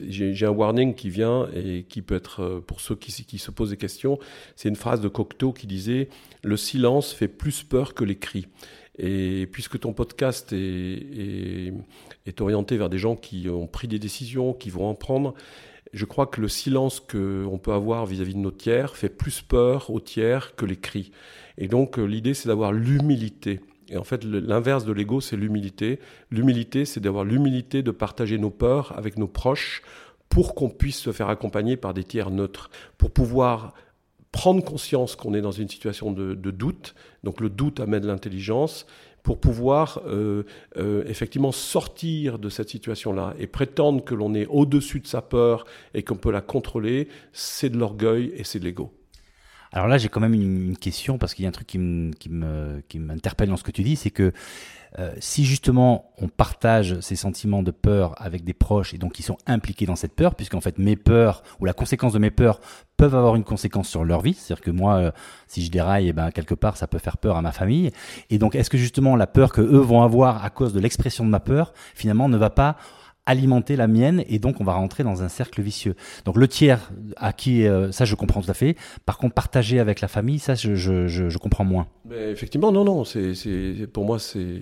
j'ai 0.08 0.46
un 0.46 0.50
warning 0.50 0.96
qui 0.96 1.10
vient 1.10 1.48
et 1.56 1.84
qui 1.88 2.02
peut 2.02 2.16
être 2.16 2.64
pour 2.66 2.82
ceux 2.82 2.96
qui, 2.96 3.38
se 3.38 3.52
posent 3.52 3.72
des 3.72 3.78
questions. 3.78 4.18
C'est 4.56 4.70
une 4.70 4.76
phrase 4.76 5.02
de 5.02 5.08
Cocteau 5.08 5.54
qui 5.54 5.68
disait 5.68 6.10
le 6.44 6.58
silence 6.58 7.14
fait 7.14 7.28
plus 7.28 7.64
peur 7.64 7.94
que 7.94 8.04
les 8.04 8.16
cris. 8.16 8.48
Et 8.98 9.48
puisque 9.52 9.80
ton 9.80 9.94
podcast 9.94 10.54
est, 10.54 11.74
est, 12.26 12.42
orienté 12.42 12.78
vers 12.78 12.90
des 12.90 12.98
gens 12.98 13.16
qui 13.16 13.50
ont 13.50 13.68
pris 13.68 13.88
des 13.88 14.00
décisions, 14.00 14.54
qui 14.54 14.70
vont 14.70 14.88
en 14.88 14.96
prendre, 14.96 15.34
je 15.94 16.06
crois 16.06 16.28
que 16.28 16.42
le 16.42 16.50
silence 16.50 17.00
qu'on 17.00 17.60
peut 17.62 17.74
avoir 17.74 18.06
vis-à-vis 18.06 18.34
de 18.34 18.40
nos 18.40 18.52
tiers 18.52 18.96
fait 18.96 19.10
plus 19.10 19.42
peur 19.42 19.90
aux 19.90 20.00
tiers 20.00 20.56
que 20.56 20.66
les 20.66 20.76
cris. 20.76 21.12
Et 21.58 21.68
donc 21.68 21.98
euh, 21.98 22.04
l'idée, 22.04 22.34
c'est 22.34 22.50
d'avoir 22.50 22.74
l'humilité. 22.74 23.62
Et 23.90 23.98
en 23.98 24.04
fait, 24.04 24.24
l'inverse 24.24 24.84
de 24.84 24.92
l'ego, 24.92 25.22
c'est 25.22 25.38
l'humilité. 25.38 26.00
L'humilité, 26.32 26.86
c'est 26.86 27.00
d'avoir 27.00 27.24
l'humilité 27.24 27.84
de 27.84 27.92
partager 27.92 28.38
nos 28.38 28.50
peurs 28.50 28.98
avec 28.98 29.18
nos 29.18 29.28
proches 29.28 29.84
pour 30.28 30.56
qu'on 30.56 30.70
puisse 30.70 30.98
se 30.98 31.12
faire 31.12 31.30
accompagner 31.30 31.78
par 31.78 31.94
des 31.94 32.04
tiers 32.04 32.32
neutres, 32.32 32.70
pour 32.98 33.12
pouvoir 33.12 33.74
prendre 34.32 34.64
conscience 34.64 35.16
qu'on 35.16 35.34
est 35.34 35.42
dans 35.42 35.52
une 35.52 35.70
situation 35.70 36.12
de, 36.12 36.34
doute. 36.34 36.94
Donc 37.24 37.40
le 37.40 37.50
doute 37.50 37.80
amène 37.80 38.06
l'intelligence 38.06 38.86
pour 39.26 39.40
pouvoir 39.40 40.02
euh, 40.06 40.44
euh, 40.78 41.04
effectivement 41.08 41.52
sortir 41.52 42.38
de 42.38 42.48
cette 42.48 42.70
situation-là 42.70 43.34
et 43.40 43.48
prétendre 43.48 44.04
que 44.04 44.14
l'on 44.14 44.36
est 44.36 44.46
au-dessus 44.46 45.00
de 45.00 45.08
sa 45.08 45.24
peur 45.24 45.66
et 45.96 46.04
qu'on 46.04 46.16
peut 46.16 46.32
la 46.32 46.42
contrôler, 46.42 47.10
c'est 47.34 47.72
de 47.72 47.78
l'orgueil 47.78 48.32
et 48.36 48.44
c'est 48.44 48.60
de 48.60 48.66
l'ego. 48.66 48.94
Alors 49.72 49.88
là, 49.88 49.98
j'ai 49.98 50.10
quand 50.10 50.22
même 50.22 50.36
une, 50.36 50.78
question 50.78 51.18
parce 51.18 51.34
qu'il 51.34 51.42
y 51.44 51.48
a 51.48 51.50
un 51.50 51.52
truc 51.52 51.66
qui 51.66 51.80
m'interpelle 51.80 53.50
dans 53.50 53.58
ce 53.58 53.64
que 53.64 53.72
tu 53.72 53.82
dis, 53.82 53.96
c'est 53.96 54.12
que 54.12 54.32
euh, 54.98 55.14
si 55.20 55.44
justement 55.44 56.14
on 56.18 56.28
partage 56.28 57.00
ces 57.02 57.16
sentiments 57.16 57.64
de 57.64 57.72
peur 57.72 58.16
avec 58.18 58.44
des 58.44 58.54
proches 58.54 58.94
et 58.94 58.98
donc 58.98 59.14
qui 59.14 59.24
sont 59.24 59.38
impliqués 59.46 59.86
dans 59.86 59.96
cette 59.96 60.14
peur, 60.14 60.36
puisqu'en 60.36 60.62
fait 60.62 60.78
mes 60.78 60.96
peurs 60.96 61.44
ou 61.60 61.66
la 61.66 61.74
conséquence 61.74 62.14
de 62.14 62.20
mes 62.20 62.32
peurs 62.32 62.62
peuvent 62.96 63.16
avoir 63.16 63.36
une 63.36 63.44
conséquence 63.44 63.90
sur 63.90 64.06
leur 64.06 64.22
vie, 64.22 64.34
c'est-à-dire 64.34 64.64
que 64.64 64.72
moi, 64.72 64.96
euh, 64.96 65.12
si 65.48 65.66
je 65.66 65.70
déraille, 65.72 66.08
eh 66.10 66.14
ben 66.14 66.32
quelque 66.32 66.56
part 66.56 66.78
ça 66.78 66.88
peut 66.88 66.98
faire 66.98 67.18
peur 67.18 67.36
à 67.36 67.42
ma 67.42 67.52
famille. 67.52 67.92
Et 68.30 68.38
donc 68.38 68.56
est-ce 68.56 68.70
que 68.70 68.78
justement 68.78 69.16
la 69.16 69.28
peur 69.28 69.52
que 69.52 69.62
eux 69.62 69.80
vont 69.80 70.02
avoir 70.02 70.44
à 70.46 70.50
cause 70.50 70.74
de 70.74 70.80
l'expression 70.80 71.26
de 71.26 71.30
ma 71.30 71.40
peur, 71.42 71.74
finalement 71.94 72.30
ne 72.30 72.38
va 72.38 72.50
pas 72.50 72.78
alimenter 73.26 73.76
la 73.76 73.88
mienne 73.88 74.24
et 74.28 74.40
donc 74.40 74.62
on 74.62 74.64
va 74.64 74.74
rentrer 74.74 75.04
dans 75.04 75.24
un 75.24 75.30
cercle 75.30 75.62
vicieux. 75.62 75.96
Donc 76.26 76.38
le 76.38 76.48
tiers 76.48 76.92
à 77.18 77.34
qui 77.34 77.68
euh, 77.68 77.92
ça 77.92 78.06
je 78.06 78.16
comprends 78.16 78.42
tout 78.42 78.52
à 78.52 78.54
fait. 78.54 78.76
Par 79.06 79.18
contre 79.18 79.34
partager 79.34 79.80
avec 79.80 80.02
la 80.02 80.08
famille 80.08 80.40
ça 80.40 80.56
je 80.56 80.76
je, 80.76 81.08
je, 81.08 81.30
je 81.30 81.38
comprends 81.38 81.66
moins. 81.66 81.88
Mais 82.08 82.32
effectivement 82.32 82.72
non 82.72 82.86
non 82.86 83.04
c'est 83.04 83.88
pour 83.92 84.06
moi 84.06 84.20
c'est 84.20 84.62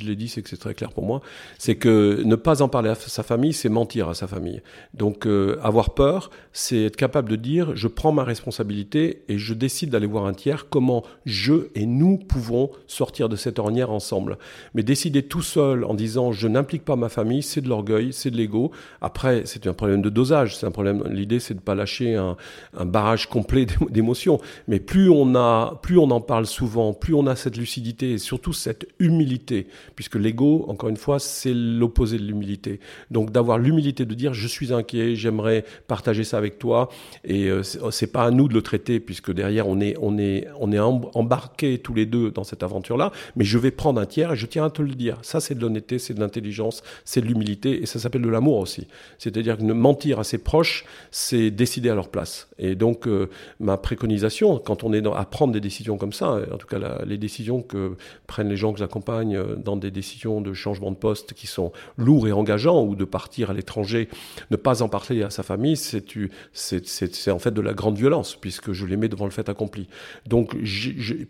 je 0.00 0.06
l'ai 0.06 0.16
dit, 0.16 0.28
c'est 0.28 0.42
que 0.42 0.48
c'est 0.48 0.56
très 0.56 0.74
clair 0.74 0.90
pour 0.92 1.04
moi, 1.04 1.20
c'est 1.58 1.76
que 1.76 2.22
ne 2.24 2.34
pas 2.34 2.62
en 2.62 2.68
parler 2.68 2.90
à 2.90 2.94
sa 2.94 3.22
famille, 3.22 3.52
c'est 3.52 3.68
mentir 3.68 4.08
à 4.08 4.14
sa 4.14 4.26
famille. 4.26 4.62
Donc 4.94 5.26
euh, 5.26 5.58
avoir 5.62 5.94
peur, 5.94 6.30
c'est 6.52 6.84
être 6.84 6.96
capable 6.96 7.28
de 7.28 7.36
dire, 7.36 7.76
je 7.76 7.88
prends 7.88 8.12
ma 8.12 8.24
responsabilité 8.24 9.22
et 9.28 9.38
je 9.38 9.54
décide 9.54 9.90
d'aller 9.90 10.06
voir 10.06 10.26
un 10.26 10.32
tiers, 10.32 10.68
comment 10.68 11.04
je 11.26 11.68
et 11.74 11.86
nous 11.86 12.18
pouvons 12.18 12.70
sortir 12.86 13.28
de 13.28 13.36
cette 13.36 13.58
ornière 13.58 13.90
ensemble. 13.90 14.38
Mais 14.74 14.82
décider 14.82 15.22
tout 15.22 15.42
seul 15.42 15.84
en 15.84 15.94
disant, 15.94 16.32
je 16.32 16.48
n'implique 16.48 16.84
pas 16.84 16.96
ma 16.96 17.08
famille, 17.08 17.42
c'est 17.42 17.60
de 17.60 17.68
l'orgueil, 17.68 18.12
c'est 18.12 18.30
de 18.30 18.36
l'ego. 18.36 18.70
Après, 19.00 19.42
c'est 19.44 19.66
un 19.66 19.74
problème 19.74 20.02
de 20.02 20.10
dosage, 20.10 20.56
c'est 20.56 20.66
un 20.66 20.70
problème, 20.70 21.04
l'idée 21.10 21.40
c'est 21.40 21.54
de 21.54 21.60
pas 21.60 21.74
lâcher 21.74 22.14
un, 22.14 22.36
un 22.76 22.84
barrage 22.84 23.28
complet 23.28 23.66
d'émotions. 23.90 24.40
Mais 24.68 24.80
plus 24.80 25.10
on 25.10 25.34
a, 25.34 25.78
plus 25.82 25.98
on 25.98 26.10
en 26.10 26.20
parle 26.20 26.46
souvent, 26.46 26.69
plus 26.98 27.14
on 27.14 27.26
a 27.26 27.36
cette 27.36 27.56
lucidité 27.56 28.12
et 28.12 28.18
surtout 28.18 28.52
cette 28.52 28.86
humilité 28.98 29.66
puisque 29.94 30.16
l'ego, 30.16 30.64
encore 30.68 30.88
une 30.88 30.96
fois, 30.96 31.18
c'est 31.18 31.54
l'opposé 31.54 32.18
de 32.18 32.24
l'humilité. 32.24 32.80
Donc 33.10 33.30
d'avoir 33.30 33.58
l'humilité 33.58 34.04
de 34.04 34.14
dire 34.14 34.34
je 34.34 34.46
suis 34.46 34.72
inquiet, 34.72 35.14
j'aimerais 35.16 35.64
partager 35.86 36.24
ça 36.24 36.38
avec 36.38 36.58
toi, 36.58 36.88
et 37.24 37.48
euh, 37.48 37.62
c'est 37.62 38.12
pas 38.12 38.24
à 38.24 38.30
nous 38.30 38.48
de 38.48 38.54
le 38.54 38.62
traiter, 38.62 39.00
puisque 39.00 39.32
derrière 39.32 39.68
on 39.68 39.80
est 39.80 39.96
on 40.00 40.18
est 40.18 40.46
on 40.58 40.72
est 40.72 40.78
embarqués 40.78 41.78
tous 41.78 41.94
les 41.94 42.06
deux 42.06 42.30
dans 42.30 42.44
cette 42.44 42.62
aventure-là, 42.62 43.12
mais 43.36 43.44
je 43.44 43.58
vais 43.58 43.70
prendre 43.70 44.00
un 44.00 44.06
tiers 44.06 44.32
et 44.32 44.36
je 44.36 44.46
tiens 44.46 44.64
à 44.64 44.70
te 44.70 44.82
le 44.82 44.94
dire. 44.94 45.18
Ça 45.22 45.40
c'est 45.40 45.54
de 45.54 45.60
l'honnêteté, 45.60 45.98
c'est 45.98 46.14
de 46.14 46.20
l'intelligence, 46.20 46.82
c'est 47.04 47.20
de 47.20 47.26
l'humilité, 47.26 47.82
et 47.82 47.86
ça 47.86 47.98
s'appelle 47.98 48.22
de 48.22 48.28
l'amour 48.28 48.58
aussi. 48.58 48.86
C'est-à-dire 49.18 49.56
que 49.56 49.62
mentir 49.62 50.18
à 50.18 50.24
ses 50.24 50.38
proches, 50.38 50.84
c'est 51.10 51.50
décider 51.50 51.90
à 51.90 51.94
leur 51.94 52.08
place. 52.08 52.48
Et 52.58 52.74
donc 52.74 53.06
euh, 53.06 53.28
ma 53.58 53.76
préconisation, 53.76 54.58
quand 54.58 54.84
on 54.84 54.92
est 54.92 55.06
à 55.06 55.24
prendre 55.24 55.52
des 55.52 55.60
décisions 55.60 55.96
comme 55.96 56.12
ça, 56.12 56.38
tout 56.60 56.66
cas 56.66 57.02
les 57.04 57.18
décisions 57.18 57.62
que 57.62 57.96
prennent 58.26 58.48
les 58.48 58.56
gens 58.56 58.72
que 58.72 58.78
j'accompagne 58.78 59.36
euh, 59.36 59.56
dans 59.56 59.76
des 59.76 59.90
décisions 59.90 60.40
de 60.40 60.52
changement 60.52 60.90
de 60.90 60.96
poste 60.96 61.34
qui 61.34 61.46
sont 61.46 61.72
lourds 61.96 62.28
et 62.28 62.32
engageants 62.32 62.84
ou 62.84 62.94
de 62.94 63.04
partir 63.04 63.50
à 63.50 63.54
l'étranger, 63.54 64.08
ne 64.50 64.56
pas 64.56 64.82
en 64.82 64.88
parler 64.88 65.22
à 65.22 65.30
sa 65.30 65.42
famille, 65.42 65.76
c'est 65.76 67.28
en 67.28 67.38
fait 67.38 67.50
de 67.50 67.60
la 67.60 67.74
grande 67.74 67.96
violence 67.96 68.36
puisque 68.36 68.72
je 68.72 68.86
les 68.86 68.96
mets 68.96 69.08
devant 69.08 69.24
le 69.24 69.30
fait 69.30 69.48
accompli. 69.48 69.88
Donc 70.26 70.56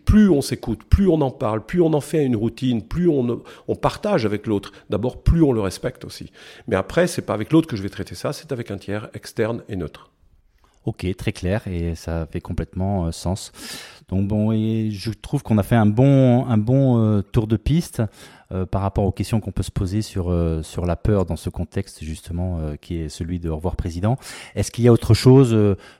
plus 0.05 0.29
on 0.29 0.41
s'écoute, 0.41 0.83
plus 0.83 1.07
on 1.07 1.21
en 1.21 1.31
parle, 1.31 1.65
plus 1.65 1.81
on 1.81 1.93
en 1.93 2.01
fait 2.01 2.23
une 2.25 2.35
routine, 2.35 2.81
plus 2.81 3.07
on, 3.07 3.41
on 3.67 3.75
partage 3.75 4.25
avec 4.25 4.47
l'autre, 4.47 4.71
d'abord 4.89 5.23
plus 5.23 5.43
on 5.43 5.53
le 5.53 5.61
respecte 5.61 6.05
aussi. 6.05 6.31
Mais 6.67 6.75
après, 6.75 7.07
c'est 7.07 7.21
pas 7.21 7.33
avec 7.33 7.51
l'autre 7.51 7.67
que 7.67 7.75
je 7.75 7.83
vais 7.83 7.89
traiter 7.89 8.15
ça, 8.15 8.33
c'est 8.33 8.51
avec 8.51 8.71
un 8.71 8.77
tiers 8.77 9.09
externe 9.13 9.63
et 9.69 9.75
neutre. 9.75 10.11
Ok, 10.83 11.05
très 11.15 11.31
clair 11.31 11.67
et 11.67 11.93
ça 11.93 12.25
fait 12.25 12.41
complètement 12.41 13.05
euh, 13.05 13.11
sens. 13.11 13.51
Donc 14.09 14.27
bon, 14.27 14.51
et 14.51 14.89
je 14.91 15.11
trouve 15.11 15.43
qu'on 15.43 15.59
a 15.59 15.63
fait 15.63 15.75
un 15.75 15.85
bon, 15.85 16.45
un 16.47 16.57
bon 16.57 16.97
euh, 16.97 17.21
tour 17.21 17.45
de 17.45 17.55
piste 17.55 18.01
euh, 18.51 18.65
par 18.65 18.81
rapport 18.81 19.05
aux 19.05 19.11
questions 19.11 19.39
qu'on 19.39 19.51
peut 19.51 19.61
se 19.61 19.69
poser 19.69 20.01
sur 20.01 20.35
sur 20.63 20.87
la 20.87 20.95
peur 20.95 21.25
dans 21.25 21.35
ce 21.35 21.51
contexte 21.51 22.03
justement 22.03 22.59
qui 22.81 22.97
est 22.97 23.09
celui 23.09 23.39
de 23.39 23.49
au 23.49 23.57
revoir 23.57 23.75
président. 23.75 24.17
Est-ce 24.55 24.71
qu'il 24.71 24.83
y 24.83 24.87
a 24.87 24.91
autre 24.91 25.13
chose 25.13 25.55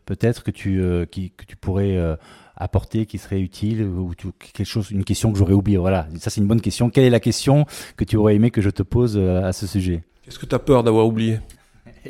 peut-être 0.06 0.44
que 0.44 0.52
tu 0.52 0.80
que 1.12 1.46
tu 1.46 1.56
pourrais 1.56 1.98
apporter 2.56 3.06
qui 3.06 3.20
serait 3.20 3.40
utile 3.40 3.84
ou 3.84 4.14
quelque 4.40 4.66
chose, 4.66 4.90
une 4.90 5.04
question 5.04 5.32
que 5.32 5.38
j'aurais 5.38 5.54
oubliée? 5.54 5.78
Voilà, 5.78 6.08
ça 6.18 6.32
c'est 6.32 6.42
une 6.42 6.48
bonne 6.48 6.62
question. 6.62 6.90
Quelle 6.90 7.06
est 7.06 7.12
la 7.12 7.20
question 7.20 7.66
que 7.98 8.04
tu 8.04 8.18
aurais 8.18 8.36
aimé 8.36 8.50
que 8.50 8.62
je 8.62 8.72
te 8.72 8.84
pose 8.84 9.18
à 9.18 9.54
ce 9.54 9.68
sujet? 9.68 10.04
Qu'est-ce 10.24 10.40
que 10.40 10.48
tu 10.48 10.56
as 10.56 10.60
peur 10.60 10.84
d'avoir 10.84 11.06
oublié? 11.06 11.40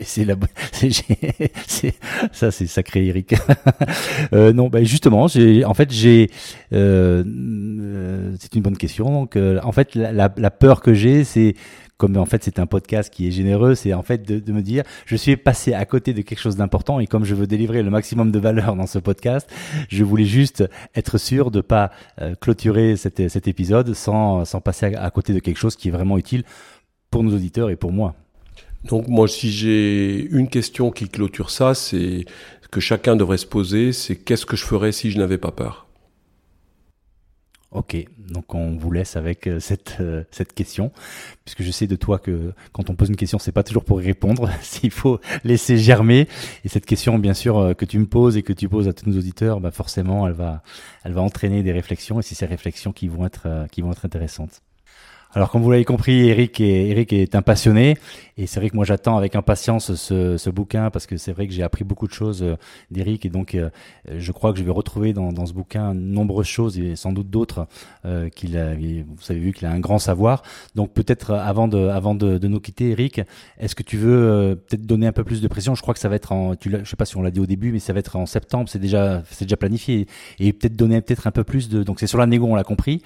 C'est 0.01 0.25
la, 0.25 0.35
c'est, 1.67 1.93
ça 2.31 2.51
c'est 2.51 2.67
sacré 2.67 3.07
Eric. 3.07 3.35
euh, 4.33 4.53
non, 4.53 4.69
bah 4.69 4.83
justement, 4.83 5.27
j'ai, 5.27 5.65
en 5.65 5.73
fait, 5.73 5.91
j'ai, 5.91 6.29
euh, 6.73 7.23
euh, 7.25 8.35
c'est 8.39 8.55
une 8.55 8.61
bonne 8.61 8.77
question. 8.77 9.11
Donc, 9.11 9.35
euh, 9.35 9.59
en 9.63 9.71
fait, 9.71 9.95
la, 9.95 10.11
la, 10.35 10.51
peur 10.51 10.81
que 10.81 10.93
j'ai, 10.93 11.23
c'est 11.23 11.55
comme 11.97 12.17
en 12.17 12.25
fait 12.25 12.43
c'est 12.43 12.57
un 12.57 12.65
podcast 12.65 13.13
qui 13.13 13.27
est 13.27 13.31
généreux, 13.31 13.75
c'est 13.75 13.93
en 13.93 14.01
fait 14.01 14.27
de, 14.27 14.39
de, 14.39 14.51
me 14.51 14.63
dire 14.63 14.83
je 15.05 15.15
suis 15.15 15.37
passé 15.37 15.73
à 15.73 15.85
côté 15.85 16.15
de 16.15 16.23
quelque 16.23 16.39
chose 16.39 16.55
d'important 16.55 16.99
et 16.99 17.05
comme 17.05 17.25
je 17.25 17.35
veux 17.35 17.45
délivrer 17.45 17.83
le 17.83 17.91
maximum 17.91 18.31
de 18.31 18.39
valeur 18.39 18.75
dans 18.75 18.87
ce 18.87 18.97
podcast, 18.97 19.47
je 19.87 20.03
voulais 20.03 20.25
juste 20.25 20.63
être 20.95 21.19
sûr 21.19 21.51
de 21.51 21.61
pas 21.61 21.91
clôturer 22.39 22.95
cet, 22.95 23.29
cet 23.29 23.47
épisode 23.47 23.93
sans, 23.93 24.45
sans 24.45 24.61
passer 24.61 24.95
à 24.95 25.11
côté 25.11 25.31
de 25.33 25.39
quelque 25.39 25.59
chose 25.59 25.75
qui 25.75 25.89
est 25.89 25.91
vraiment 25.91 26.17
utile 26.17 26.43
pour 27.11 27.23
nos 27.23 27.35
auditeurs 27.35 27.69
et 27.69 27.75
pour 27.75 27.91
moi. 27.91 28.15
Donc 28.83 29.07
moi, 29.07 29.27
si 29.27 29.51
j'ai 29.51 30.25
une 30.31 30.49
question 30.49 30.91
qui 30.91 31.07
clôture 31.07 31.49
ça, 31.49 31.73
c'est 31.75 32.25
que 32.71 32.79
chacun 32.79 33.15
devrait 33.15 33.37
se 33.37 33.45
poser, 33.45 33.91
c'est 33.93 34.15
qu'est-ce 34.15 34.45
que 34.45 34.55
je 34.55 34.65
ferais 34.65 34.91
si 34.91 35.11
je 35.11 35.17
n'avais 35.19 35.37
pas 35.37 35.51
peur? 35.51 35.87
Ok, 37.71 37.95
donc 38.17 38.53
on 38.53 38.75
vous 38.75 38.91
laisse 38.91 39.15
avec 39.15 39.47
euh, 39.47 39.61
cette 39.61 39.97
euh, 40.01 40.25
cette 40.29 40.51
question, 40.51 40.91
puisque 41.45 41.63
je 41.63 41.71
sais 41.71 41.87
de 41.87 41.95
toi 41.95 42.19
que 42.19 42.51
quand 42.73 42.89
on 42.89 42.95
pose 42.95 43.07
une 43.07 43.15
question, 43.15 43.39
c'est 43.39 43.53
pas 43.53 43.63
toujours 43.63 43.85
pour 43.85 44.01
y 44.01 44.05
répondre, 44.05 44.49
s'il 44.61 44.91
faut 44.91 45.21
laisser 45.45 45.77
germer. 45.77 46.27
Et 46.65 46.69
cette 46.69 46.85
question, 46.85 47.17
bien 47.17 47.33
sûr, 47.33 47.57
euh, 47.57 47.73
que 47.73 47.85
tu 47.85 47.97
me 47.97 48.07
poses 48.07 48.35
et 48.35 48.43
que 48.43 48.51
tu 48.51 48.67
poses 48.67 48.89
à 48.89 48.93
tous 48.93 49.09
nos 49.09 49.17
auditeurs, 49.17 49.61
bah 49.61 49.71
forcément, 49.71 50.27
elle 50.27 50.33
va 50.33 50.63
elle 51.05 51.13
va 51.13 51.21
entraîner 51.21 51.63
des 51.63 51.71
réflexions, 51.71 52.19
et 52.19 52.23
c'est 52.23 52.35
ces 52.35 52.45
réflexions 52.45 52.91
qui 52.91 53.07
vont 53.07 53.25
être 53.25 53.47
qui 53.71 53.81
vont 53.81 53.93
être 53.93 54.05
intéressantes. 54.05 54.61
Alors, 55.33 55.49
comme 55.49 55.61
vous 55.61 55.71
l'avez 55.71 55.85
compris, 55.85 56.27
Eric 56.27 56.59
est, 56.59 56.89
Eric 56.89 57.13
est 57.13 57.35
un 57.35 57.41
passionné. 57.41 57.97
Et 58.37 58.47
c'est 58.47 58.59
vrai 58.59 58.69
que 58.69 58.75
moi, 58.75 58.83
j'attends 58.83 59.17
avec 59.17 59.35
impatience 59.35 59.93
ce, 59.93 60.35
ce, 60.35 60.49
bouquin 60.49 60.89
parce 60.89 61.05
que 61.05 61.15
c'est 61.15 61.31
vrai 61.31 61.47
que 61.47 61.53
j'ai 61.53 61.63
appris 61.63 61.83
beaucoup 61.83 62.07
de 62.07 62.11
choses 62.11 62.43
euh, 62.43 62.55
d'Eric. 62.89 63.25
Et 63.25 63.29
donc, 63.29 63.55
euh, 63.55 63.69
je 64.13 64.31
crois 64.31 64.51
que 64.51 64.59
je 64.59 64.63
vais 64.63 64.71
retrouver 64.71 65.13
dans, 65.13 65.31
dans 65.31 65.45
ce 65.45 65.53
bouquin 65.53 65.93
nombreuses 65.93 66.47
choses 66.47 66.77
et 66.79 66.97
sans 66.97 67.13
doute 67.13 67.29
d'autres 67.29 67.67
euh, 68.03 68.29
qu'il 68.29 68.57
a. 68.57 68.73
Vous 68.73 69.31
avez 69.31 69.39
vu 69.39 69.53
qu'il 69.53 69.67
a 69.67 69.71
un 69.71 69.79
grand 69.79 69.99
savoir. 69.99 70.43
Donc, 70.75 70.91
peut-être 70.91 71.31
avant 71.33 71.69
de, 71.69 71.87
avant 71.87 72.13
de, 72.15 72.37
de, 72.37 72.47
nous 72.47 72.59
quitter, 72.59 72.89
Eric, 72.89 73.21
est-ce 73.57 73.75
que 73.75 73.83
tu 73.83 73.95
veux 73.95 74.59
peut-être 74.67 74.85
donner 74.85 75.07
un 75.07 75.11
peu 75.13 75.23
plus 75.23 75.41
de 75.41 75.47
pression 75.47 75.75
Je 75.75 75.81
crois 75.81 75.93
que 75.93 75.99
ça 75.99 76.09
va 76.09 76.15
être 76.15 76.31
en. 76.33 76.55
Tu 76.55 76.71
je 76.71 76.89
sais 76.89 76.95
pas 76.95 77.05
si 77.05 77.15
on 77.15 77.21
l'a 77.21 77.31
dit 77.31 77.39
au 77.39 77.45
début, 77.45 77.71
mais 77.71 77.79
ça 77.79 77.93
va 77.93 77.99
être 77.99 78.17
en 78.17 78.25
septembre. 78.25 78.67
C'est 78.69 78.79
déjà, 78.79 79.23
c'est 79.29 79.45
déjà 79.45 79.57
planifié. 79.57 80.07
Et 80.39 80.51
peut-être 80.51 80.75
donner 80.75 80.99
peut-être 81.01 81.27
un 81.27 81.31
peu 81.31 81.45
plus 81.45 81.69
de. 81.69 81.83
Donc, 81.83 82.01
c'est 82.01 82.07
sur 82.07 82.17
la 82.17 82.25
négo, 82.25 82.47
on 82.47 82.55
l'a 82.55 82.63
compris. 82.63 83.01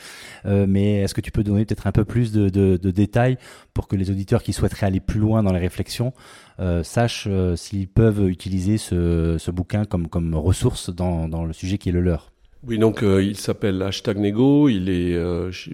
mais 0.45 1.01
est-ce 1.01 1.13
que 1.13 1.21
tu 1.21 1.31
peux 1.31 1.43
donner 1.43 1.65
peut-être 1.65 1.87
un 1.87 1.91
peu 1.91 2.05
plus 2.05 2.14
plus 2.15 2.31
de, 2.31 2.77
détails 2.91 3.37
pour 3.73 3.89
que 3.89 3.97
les 3.97 4.09
auditeurs 4.09 4.41
qui 4.41 4.53
souhaiteraient 4.53 4.87
aller 4.87 5.01
plus 5.01 5.19
loin 5.19 5.43
dans 5.43 5.51
les 5.51 5.59
réflexions 5.59 6.13
euh, 6.61 6.81
sachent 6.81 7.27
euh, 7.29 7.57
s'ils 7.57 7.89
peuvent 7.89 8.29
utiliser 8.29 8.77
ce, 8.77 9.51
bouquin 9.51 9.83
comme, 9.83 10.33
ressource 10.33 10.89
dans 10.89 11.43
le 11.43 11.51
sujet 11.51 11.77
qui 11.77 11.89
est 11.89 11.91
le 11.91 11.99
leur. 11.99 12.31
Oui, 12.67 12.79
donc 12.79 13.03
euh, 13.03 13.23
il 13.23 13.37
s'appelle 13.37 13.81
Hashtag 13.81 14.17
Nego, 14.17 14.69
il 14.69 14.89
est 14.89 15.15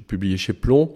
publié 0.08 0.38
chez 0.38 0.54
Plomb. 0.54 0.94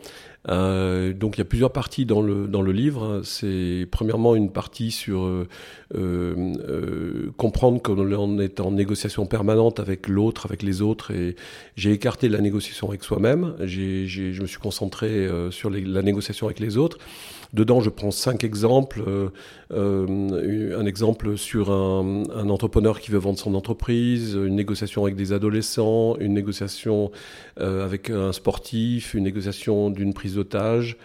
Euh, 0.47 1.13
donc 1.13 1.37
il 1.37 1.39
y 1.39 1.41
a 1.41 1.45
plusieurs 1.45 1.71
parties 1.71 2.05
dans 2.05 2.21
le, 2.21 2.47
dans 2.47 2.61
le 2.61 2.71
livre. 2.71 3.21
C'est 3.23 3.87
premièrement 3.89 4.35
une 4.35 4.51
partie 4.51 4.91
sur 4.91 5.25
euh, 5.25 5.47
euh, 5.95 7.31
comprendre 7.37 7.81
qu'on 7.81 8.39
est 8.39 8.59
en 8.59 8.71
négociation 8.71 9.25
permanente 9.25 9.79
avec 9.79 10.07
l'autre, 10.07 10.45
avec 10.45 10.63
les 10.63 10.81
autres. 10.81 11.11
Et 11.11 11.35
j'ai 11.75 11.91
écarté 11.91 12.29
la 12.29 12.41
négociation 12.41 12.89
avec 12.89 13.03
soi-même. 13.03 13.55
je 13.63 14.41
me 14.41 14.47
suis 14.47 14.59
concentré 14.59 15.27
sur 15.51 15.69
la 15.69 16.01
négociation 16.01 16.47
avec 16.47 16.59
les 16.59 16.77
autres. 16.77 16.97
Dedans, 17.53 17.81
je 17.81 17.89
prends 17.89 18.11
cinq 18.11 18.43
exemples. 18.43 19.03
Euh, 19.07 19.29
euh, 19.71 20.79
un 20.79 20.85
exemple 20.85 21.37
sur 21.37 21.71
un, 21.71 22.23
un, 22.35 22.49
entrepreneur 22.49 22.99
qui 22.99 23.11
veut 23.11 23.17
vendre 23.17 23.39
son 23.39 23.55
entreprise, 23.55 24.33
une 24.33 24.55
négociation 24.55 25.03
avec 25.03 25.15
des 25.15 25.33
adolescents, 25.33 26.17
une 26.19 26.33
négociation 26.33 27.11
euh, 27.59 27.83
avec 27.85 28.09
un 28.09 28.31
sportif, 28.31 29.13
une 29.13 29.23
négociation 29.23 29.89
d'une 29.89 30.13
prise 30.13 30.35
d'otage. 30.35 30.97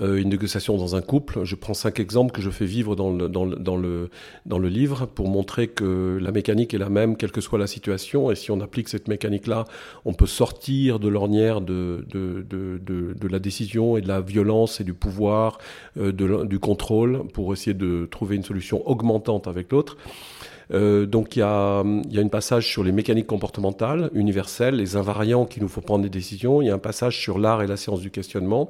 Euh, 0.00 0.16
une 0.16 0.28
négociation 0.28 0.76
dans 0.76 0.94
un 0.94 1.00
couple. 1.00 1.44
Je 1.44 1.54
prends 1.54 1.74
cinq 1.74 2.00
exemples 2.00 2.32
que 2.32 2.42
je 2.42 2.50
fais 2.50 2.66
vivre 2.66 2.96
dans 2.96 3.10
le, 3.10 3.28
dans 3.28 3.44
le, 3.44 3.56
dans 3.56 3.76
le, 3.76 4.10
dans 4.44 4.58
le 4.58 4.68
livre 4.68 5.06
pour 5.06 5.28
montrer 5.28 5.68
que 5.68 6.18
la 6.20 6.32
mécanique 6.32 6.74
est 6.74 6.78
la 6.78 6.90
même, 6.90 7.16
quelle 7.16 7.32
que 7.32 7.40
soit 7.40 7.58
la 7.58 7.66
situation. 7.66 8.30
Et 8.30 8.34
si 8.34 8.50
on 8.50 8.60
applique 8.60 8.88
cette 8.88 9.08
mécanique-là, 9.08 9.64
on 10.04 10.12
peut 10.12 10.26
sortir 10.26 10.98
de 10.98 11.08
l'ornière 11.08 11.60
de, 11.60 12.04
de, 12.10 12.44
de, 12.48 12.78
de, 12.78 13.28
la 13.28 13.38
décision 13.38 13.96
et 13.96 14.02
de 14.02 14.08
la 14.08 14.20
violence 14.20 14.80
et 14.80 14.84
du 14.84 14.92
pouvoir, 14.92 15.58
euh, 15.96 16.12
de, 16.12 16.44
du 16.44 16.58
contrôle, 16.58 17.26
pour 17.32 17.52
essayer 17.52 17.74
de 17.74 18.06
trouver 18.10 18.36
une 18.36 18.44
solution 18.44 18.86
augmentante 18.88 19.48
avec 19.48 19.72
l'autre. 19.72 19.96
Euh, 20.72 21.06
donc 21.06 21.36
il 21.36 21.40
y 21.40 21.42
a, 21.42 21.84
y 22.10 22.18
a 22.18 22.20
une 22.20 22.30
passage 22.30 22.68
sur 22.68 22.82
les 22.82 22.92
mécaniques 22.92 23.28
comportementales 23.28 24.10
universelles, 24.14 24.76
les 24.76 24.96
invariants 24.96 25.46
qui 25.46 25.60
nous 25.60 25.68
faut 25.68 25.80
prendre 25.80 26.02
des 26.02 26.10
décisions. 26.10 26.60
Il 26.60 26.66
y 26.66 26.70
a 26.70 26.74
un 26.74 26.78
passage 26.78 27.18
sur 27.18 27.38
l'art 27.38 27.62
et 27.62 27.66
la 27.66 27.76
science 27.76 28.00
du 28.00 28.10
questionnement. 28.10 28.68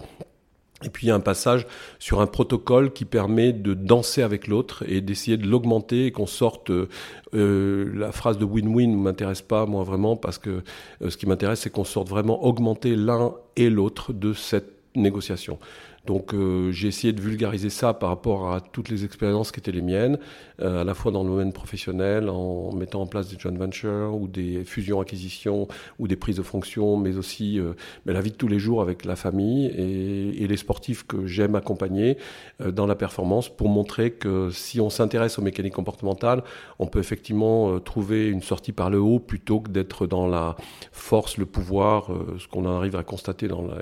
Et 0.85 0.91
puis 0.91 1.07
il 1.07 1.09
y 1.09 1.11
a 1.11 1.14
un 1.14 1.20
passage 1.20 1.66
sur 1.99 2.20
un 2.20 2.27
protocole 2.27 2.93
qui 2.93 3.07
permet 3.07 3.55
de 3.55 3.72
danser 3.72 4.22
avec 4.22 4.47
l'autre 4.47 4.85
et 4.87 5.01
d'essayer 5.01 5.39
de 5.39 5.47
l'augmenter 5.47 6.07
et 6.07 6.12
qu'on 6.12 6.27
sorte. 6.27 6.70
Euh, 6.70 7.91
la 7.95 8.12
phrase 8.12 8.39
de 8.39 8.45
win-win 8.45 8.93
ne 8.93 8.97
m'intéresse 8.97 9.43
pas 9.43 9.66
moi 9.66 9.85
vraiment 9.85 10.16
parce 10.16 10.39
que 10.39 10.62
euh, 11.03 11.11
ce 11.11 11.16
qui 11.16 11.27
m'intéresse 11.27 11.61
c'est 11.61 11.70
qu'on 11.70 11.85
sorte 11.85 12.09
vraiment 12.09 12.45
augmenter 12.45 12.95
l'un 12.95 13.35
et 13.57 13.70
l'autre 13.70 14.12
de 14.12 14.33
cette 14.33 14.72
négociation. 14.95 15.59
Donc 16.07 16.32
euh, 16.32 16.70
j'ai 16.70 16.88
essayé 16.88 17.12
de 17.12 17.20
vulgariser 17.20 17.70
ça 17.70 17.92
par 17.92 18.09
rapport 18.11 18.52
à 18.52 18.61
toutes 18.61 18.88
les 18.88 19.04
expériences 19.04 19.50
qui 19.50 19.61
étaient 19.61 19.72
les 19.72 19.82
miennes, 19.82 20.18
euh, 20.61 20.82
à 20.82 20.84
la 20.84 20.94
fois 20.94 21.12
dans 21.12 21.24
le 21.24 21.30
domaine 21.30 21.52
professionnel, 21.52 22.28
en 22.28 22.72
mettant 22.72 23.02
en 23.02 23.07
place 23.07 23.28
des 23.28 23.38
joint 23.38 23.52
ventures 23.52 24.14
ou 24.14 24.28
des 24.28 24.64
fusions-acquisitions 24.64 25.68
ou 25.98 26.09
des 26.09 26.16
prises 26.16 26.36
de 26.36 26.42
fonctions, 26.42 26.96
mais 26.96 27.16
aussi 27.16 27.59
euh, 27.59 27.72
mais 28.07 28.12
la 28.12 28.20
vie 28.20 28.30
de 28.30 28.36
tous 28.36 28.48
les 28.48 28.59
jours 28.59 28.80
avec 28.80 29.04
la 29.04 29.16
famille 29.16 29.66
et, 29.66 30.42
et 30.42 30.46
les 30.46 30.57
sportifs 30.57 31.07
que 31.07 31.26
j'aime 31.26 31.57
accompagner 31.57 32.16
euh, 32.61 32.70
dans 32.70 32.86
la 32.86 32.94
performance 32.94 33.48
pour 33.48 33.68
montrer 33.68 34.12
que 34.12 34.50
si 34.50 34.80
on 34.80 34.90
s'intéresse 34.90 35.38
aux 35.38 35.42
mécaniques 35.42 35.74
comportementales, 35.74 36.42
on 36.78 36.86
peut 36.86 37.00
effectivement 37.00 37.72
euh, 37.72 37.80
trouver 37.80 38.28
une 38.28 38.42
sortie 38.42 38.72
par 38.72 38.90
le 38.90 39.00
haut 39.00 39.18
plutôt 39.18 39.61
que 39.61 39.70
d'être 39.70 40.07
dans 40.07 40.26
la 40.26 40.57
force, 40.92 41.36
le 41.38 41.46
pouvoir. 41.46 42.11
ce 42.38 42.46
qu'on 42.48 42.66
arrive 42.66 42.96
à 42.96 43.02
constater 43.02 43.48
dans, 43.48 43.62
la, 43.62 43.76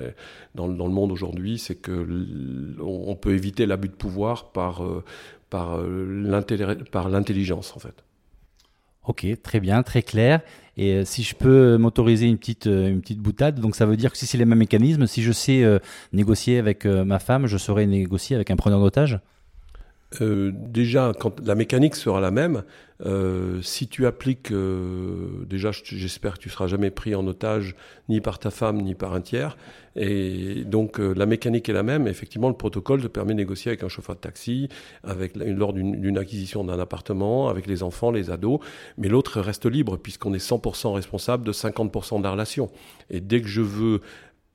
dans, 0.55 0.67
dans 0.67 0.87
le 0.87 0.93
monde 0.93 1.11
aujourd'hui, 1.11 1.59
c'est 1.59 1.75
que 1.75 2.07
on 2.81 3.15
peut 3.15 3.33
éviter 3.33 3.65
l'abus 3.65 3.89
de 3.89 3.93
pouvoir 3.93 4.51
par, 4.51 4.83
euh, 4.83 5.03
par 5.49 5.77
euh, 5.77 6.05
l'intelligence 7.09 7.73
en 7.75 7.79
fait. 7.79 8.03
Ok, 9.07 9.27
très 9.43 9.59
bien, 9.59 9.83
très 9.83 10.01
clair. 10.01 10.41
Et 10.77 10.93
euh, 10.93 11.05
si 11.05 11.21
je 11.23 11.35
peux 11.35 11.77
m'autoriser 11.77 12.25
une 12.25 12.37
petite, 12.37 12.65
une 12.65 13.01
petite 13.01 13.19
boutade, 13.19 13.59
donc 13.59 13.75
ça 13.75 13.85
veut 13.85 13.97
dire 13.97 14.11
que 14.11 14.17
si 14.17 14.25
c'est 14.25 14.37
les 14.37 14.45
mêmes 14.45 14.59
mécanismes, 14.59 15.05
si 15.05 15.21
je 15.21 15.31
sais 15.31 15.63
négocier 16.13 16.57
avec 16.57 16.85
ma 16.85 17.19
femme, 17.19 17.45
je 17.45 17.57
saurais 17.57 17.85
négocier 17.85 18.35
avec 18.35 18.49
un 18.49 18.55
preneur 18.55 18.79
d'otage? 18.79 19.19
Euh, 20.21 20.51
déjà, 20.53 21.11
quand 21.19 21.39
la 21.45 21.55
mécanique 21.55 21.95
sera 21.95 22.19
la 22.21 22.31
même, 22.31 22.63
euh, 23.05 23.61
si 23.61 23.87
tu 23.87 24.05
appliques, 24.05 24.51
euh, 24.51 25.43
déjà, 25.45 25.71
j'espère 25.83 26.35
que 26.35 26.39
tu 26.39 26.49
seras 26.49 26.67
jamais 26.67 26.91
pris 26.91 27.15
en 27.15 27.27
otage 27.27 27.75
ni 28.07 28.21
par 28.21 28.39
ta 28.39 28.51
femme 28.51 28.81
ni 28.81 28.95
par 28.95 29.13
un 29.13 29.21
tiers. 29.21 29.57
Et 29.97 30.63
donc, 30.65 30.99
la 30.99 31.25
mécanique 31.25 31.69
est 31.69 31.73
la 31.73 31.83
même. 31.83 32.05
Effectivement, 32.07 32.49
le 32.49 32.55
protocole 32.55 33.01
te 33.01 33.07
permet 33.07 33.31
de 33.31 33.37
négocier 33.37 33.69
avec 33.69 33.83
un 33.83 33.87
chauffeur 33.87 34.15
de 34.15 34.19
taxi, 34.19 34.67
avec 35.03 35.37
lors 35.37 35.71
d'une 35.71 36.17
acquisition 36.17 36.65
d'un 36.65 36.79
appartement, 36.79 37.47
avec 37.47 37.65
les 37.65 37.81
enfants, 37.81 38.11
les 38.11 38.29
ados. 38.29 38.59
Mais 38.97 39.07
l'autre 39.07 39.39
reste 39.39 39.65
libre 39.65 39.95
puisqu'on 39.95 40.33
est 40.33 40.45
100% 40.45 40.93
responsable 40.93 41.45
de 41.45 41.53
50% 41.53 42.17
de 42.17 42.23
la 42.23 42.31
relation. 42.31 42.69
Et 43.09 43.21
dès 43.21 43.41
que 43.41 43.47
je 43.47 43.61
veux 43.61 44.01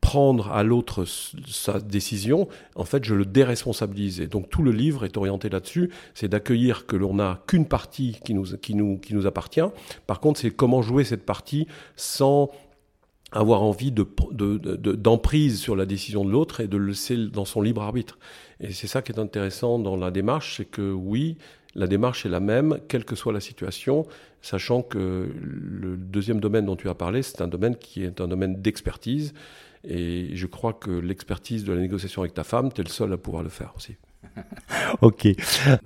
prendre 0.00 0.50
à 0.50 0.62
l'autre 0.62 1.04
sa 1.04 1.78
décision, 1.78 2.48
en 2.74 2.84
fait, 2.84 3.04
je 3.04 3.14
le 3.14 3.24
déresponsabilise. 3.24 4.20
Et 4.20 4.26
donc 4.26 4.48
tout 4.48 4.62
le 4.62 4.72
livre 4.72 5.04
est 5.04 5.16
orienté 5.16 5.48
là-dessus, 5.48 5.90
c'est 6.14 6.28
d'accueillir 6.28 6.86
que 6.86 6.96
l'on 6.96 7.14
n'a 7.14 7.42
qu'une 7.46 7.66
partie 7.66 8.18
qui 8.24 8.34
nous, 8.34 8.44
qui, 8.56 8.74
nous, 8.74 8.98
qui 8.98 9.14
nous 9.14 9.26
appartient. 9.26 9.60
Par 10.06 10.20
contre, 10.20 10.40
c'est 10.40 10.50
comment 10.50 10.82
jouer 10.82 11.04
cette 11.04 11.26
partie 11.26 11.66
sans 11.96 12.50
avoir 13.32 13.62
envie 13.62 13.92
de, 13.92 14.04
d'emprise 14.94 15.54
de, 15.54 15.58
sur 15.58 15.76
la 15.76 15.86
décision 15.86 16.24
de 16.24 16.30
l'autre 16.30 16.60
et 16.60 16.66
de 16.66 16.76
le 16.76 16.88
laisser 16.88 17.16
dans 17.16 17.44
son 17.44 17.62
libre 17.62 17.82
arbitre. 17.82 18.18
Et 18.60 18.72
c'est 18.72 18.88
ça 18.88 19.02
qui 19.02 19.12
est 19.12 19.20
intéressant 19.20 19.78
dans 19.78 19.96
la 19.96 20.10
démarche, 20.10 20.56
c'est 20.56 20.64
que 20.64 20.92
oui, 20.92 21.36
la 21.74 21.86
démarche 21.86 22.26
est 22.26 22.28
la 22.28 22.40
même, 22.40 22.80
quelle 22.88 23.04
que 23.04 23.14
soit 23.14 23.32
la 23.32 23.40
situation, 23.40 24.06
sachant 24.42 24.82
que 24.82 25.28
le 25.40 25.96
deuxième 25.96 26.40
domaine 26.40 26.66
dont 26.66 26.76
tu 26.76 26.88
as 26.88 26.94
parlé, 26.94 27.22
c'est 27.22 27.40
un 27.40 27.46
domaine 27.46 27.76
qui 27.76 28.02
est 28.02 28.20
un 28.20 28.26
domaine 28.26 28.60
d'expertise. 28.60 29.32
Et 29.84 30.30
je 30.34 30.46
crois 30.46 30.72
que 30.72 30.90
l'expertise 30.90 31.64
de 31.64 31.72
la 31.72 31.80
négociation 31.80 32.22
avec 32.22 32.34
ta 32.34 32.44
femme, 32.44 32.72
tu 32.72 32.80
es 32.80 32.84
le 32.84 32.90
seul 32.90 33.12
à 33.12 33.16
pouvoir 33.16 33.42
le 33.42 33.48
faire 33.48 33.72
aussi. 33.76 33.96
ok. 35.00 35.28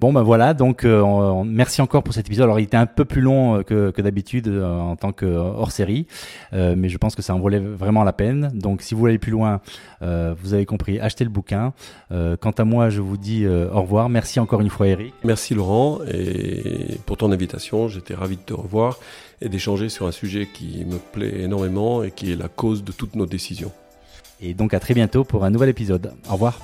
Bon 0.00 0.12
ben 0.12 0.22
voilà, 0.22 0.54
donc 0.54 0.84
euh, 0.84 1.44
merci 1.44 1.80
encore 1.80 2.02
pour 2.02 2.14
cet 2.14 2.26
épisode. 2.26 2.44
Alors 2.44 2.60
il 2.60 2.64
était 2.64 2.76
un 2.76 2.86
peu 2.86 3.04
plus 3.04 3.20
long 3.20 3.58
euh, 3.58 3.62
que, 3.62 3.90
que 3.90 4.02
d'habitude 4.02 4.48
euh, 4.48 4.68
en 4.68 4.96
tant 4.96 5.12
que 5.12 5.26
hors 5.26 5.70
série, 5.70 6.06
mais 6.52 6.88
je 6.88 6.98
pense 6.98 7.14
que 7.14 7.22
ça 7.22 7.34
en 7.34 7.40
valait 7.40 7.58
vraiment 7.58 8.04
la 8.04 8.12
peine. 8.12 8.50
Donc 8.54 8.82
si 8.82 8.94
vous 8.94 9.00
voulez 9.00 9.12
aller 9.12 9.18
plus 9.18 9.32
loin, 9.32 9.60
vous 10.00 10.54
avez 10.54 10.66
compris, 10.66 11.00
achetez 11.00 11.24
le 11.24 11.30
bouquin. 11.30 11.72
quant 12.10 12.50
à 12.50 12.64
moi, 12.64 12.90
je 12.90 13.00
vous 13.00 13.16
dis 13.16 13.46
au 13.46 13.80
revoir. 13.80 14.08
Merci 14.08 14.40
encore 14.40 14.60
une 14.60 14.70
fois 14.70 14.88
Eric. 14.88 15.14
Merci 15.24 15.54
Laurent 15.54 16.00
et 16.12 16.98
pour 17.06 17.16
ton 17.16 17.32
invitation. 17.32 17.88
J'étais 17.88 18.14
ravi 18.14 18.36
de 18.36 18.42
te 18.42 18.54
revoir 18.54 18.98
et 19.40 19.48
d'échanger 19.48 19.88
sur 19.88 20.06
un 20.06 20.12
sujet 20.12 20.48
qui 20.52 20.84
me 20.84 20.98
plaît 20.98 21.42
énormément 21.42 22.02
et 22.02 22.10
qui 22.10 22.32
est 22.32 22.36
la 22.36 22.48
cause 22.48 22.84
de 22.84 22.92
toutes 22.92 23.16
nos 23.16 23.26
décisions. 23.26 23.72
Et 24.40 24.54
donc 24.54 24.74
à 24.74 24.80
très 24.80 24.94
bientôt 24.94 25.24
pour 25.24 25.44
un 25.44 25.50
nouvel 25.50 25.68
épisode. 25.68 26.14
Au 26.28 26.32
revoir. 26.32 26.60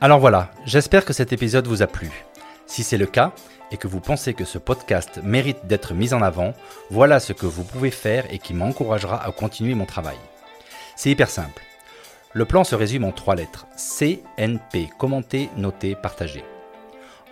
Alors 0.00 0.18
voilà, 0.18 0.50
j'espère 0.64 1.04
que 1.04 1.12
cet 1.12 1.32
épisode 1.32 1.66
vous 1.66 1.82
a 1.82 1.86
plu. 1.86 2.10
Si 2.66 2.82
c'est 2.82 2.96
le 2.96 3.06
cas, 3.06 3.32
et 3.70 3.76
que 3.76 3.88
vous 3.88 4.00
pensez 4.00 4.34
que 4.34 4.44
ce 4.44 4.58
podcast 4.58 5.20
mérite 5.22 5.66
d'être 5.66 5.94
mis 5.94 6.12
en 6.12 6.22
avant, 6.22 6.54
voilà 6.90 7.20
ce 7.20 7.32
que 7.32 7.46
vous 7.46 7.64
pouvez 7.64 7.90
faire 7.90 8.24
et 8.32 8.38
qui 8.38 8.54
m'encouragera 8.54 9.24
à 9.24 9.30
continuer 9.30 9.74
mon 9.74 9.86
travail. 9.86 10.16
C'est 10.96 11.10
hyper 11.10 11.30
simple. 11.30 11.62
Le 12.32 12.44
plan 12.44 12.64
se 12.64 12.74
résume 12.74 13.04
en 13.04 13.12
trois 13.12 13.34
lettres. 13.34 13.66
CNP, 13.76 14.88
commenter, 14.98 15.50
noter, 15.56 15.94
partager. 15.94 16.44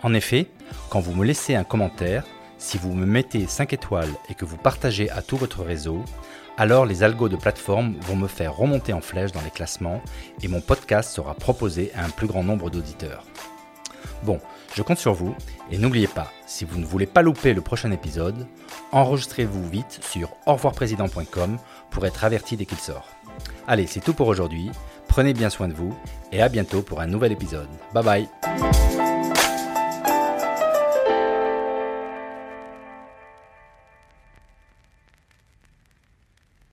En 0.01 0.13
effet, 0.13 0.47
quand 0.89 0.99
vous 0.99 1.13
me 1.13 1.25
laissez 1.25 1.55
un 1.55 1.63
commentaire, 1.63 2.23
si 2.57 2.77
vous 2.77 2.93
me 2.93 3.05
mettez 3.05 3.47
5 3.47 3.73
étoiles 3.73 4.13
et 4.29 4.33
que 4.33 4.45
vous 4.45 4.57
partagez 4.57 5.09
à 5.09 5.21
tout 5.21 5.37
votre 5.37 5.63
réseau, 5.63 6.03
alors 6.59 6.85
les 6.85 7.03
algos 7.03 7.29
de 7.29 7.37
plateforme 7.37 7.95
vont 8.01 8.17
me 8.17 8.27
faire 8.27 8.55
remonter 8.55 8.91
en 8.91 8.99
flèche 8.99 9.31
dans 9.31 9.41
les 9.41 9.49
classements 9.49 10.01
et 10.43 10.49
mon 10.49 10.59
podcast 10.59 11.09
sera 11.09 11.33
proposé 11.33 11.91
à 11.95 12.03
un 12.03 12.09
plus 12.09 12.27
grand 12.27 12.43
nombre 12.43 12.69
d'auditeurs. 12.69 13.23
Bon, 14.23 14.39
je 14.75 14.81
compte 14.81 14.97
sur 14.97 15.13
vous 15.13 15.33
et 15.71 15.77
n'oubliez 15.77 16.07
pas, 16.07 16.33
si 16.45 16.65
vous 16.65 16.77
ne 16.77 16.85
voulez 16.85 17.05
pas 17.05 17.21
louper 17.21 17.53
le 17.53 17.61
prochain 17.61 17.91
épisode, 17.91 18.45
enregistrez-vous 18.91 19.69
vite 19.69 19.99
sur 20.03 20.31
revoirprésident.com 20.45 21.57
pour 21.91 22.05
être 22.05 22.25
averti 22.25 22.57
dès 22.57 22.65
qu'il 22.65 22.77
sort. 22.77 23.07
Allez, 23.65 23.87
c'est 23.87 24.01
tout 24.01 24.13
pour 24.13 24.27
aujourd'hui, 24.27 24.69
prenez 25.07 25.33
bien 25.33 25.49
soin 25.49 25.69
de 25.69 25.73
vous 25.73 25.97
et 26.33 26.41
à 26.41 26.49
bientôt 26.49 26.81
pour 26.81 26.99
un 26.99 27.07
nouvel 27.07 27.31
épisode. 27.31 27.69
Bye 27.93 28.03
bye 28.03 28.98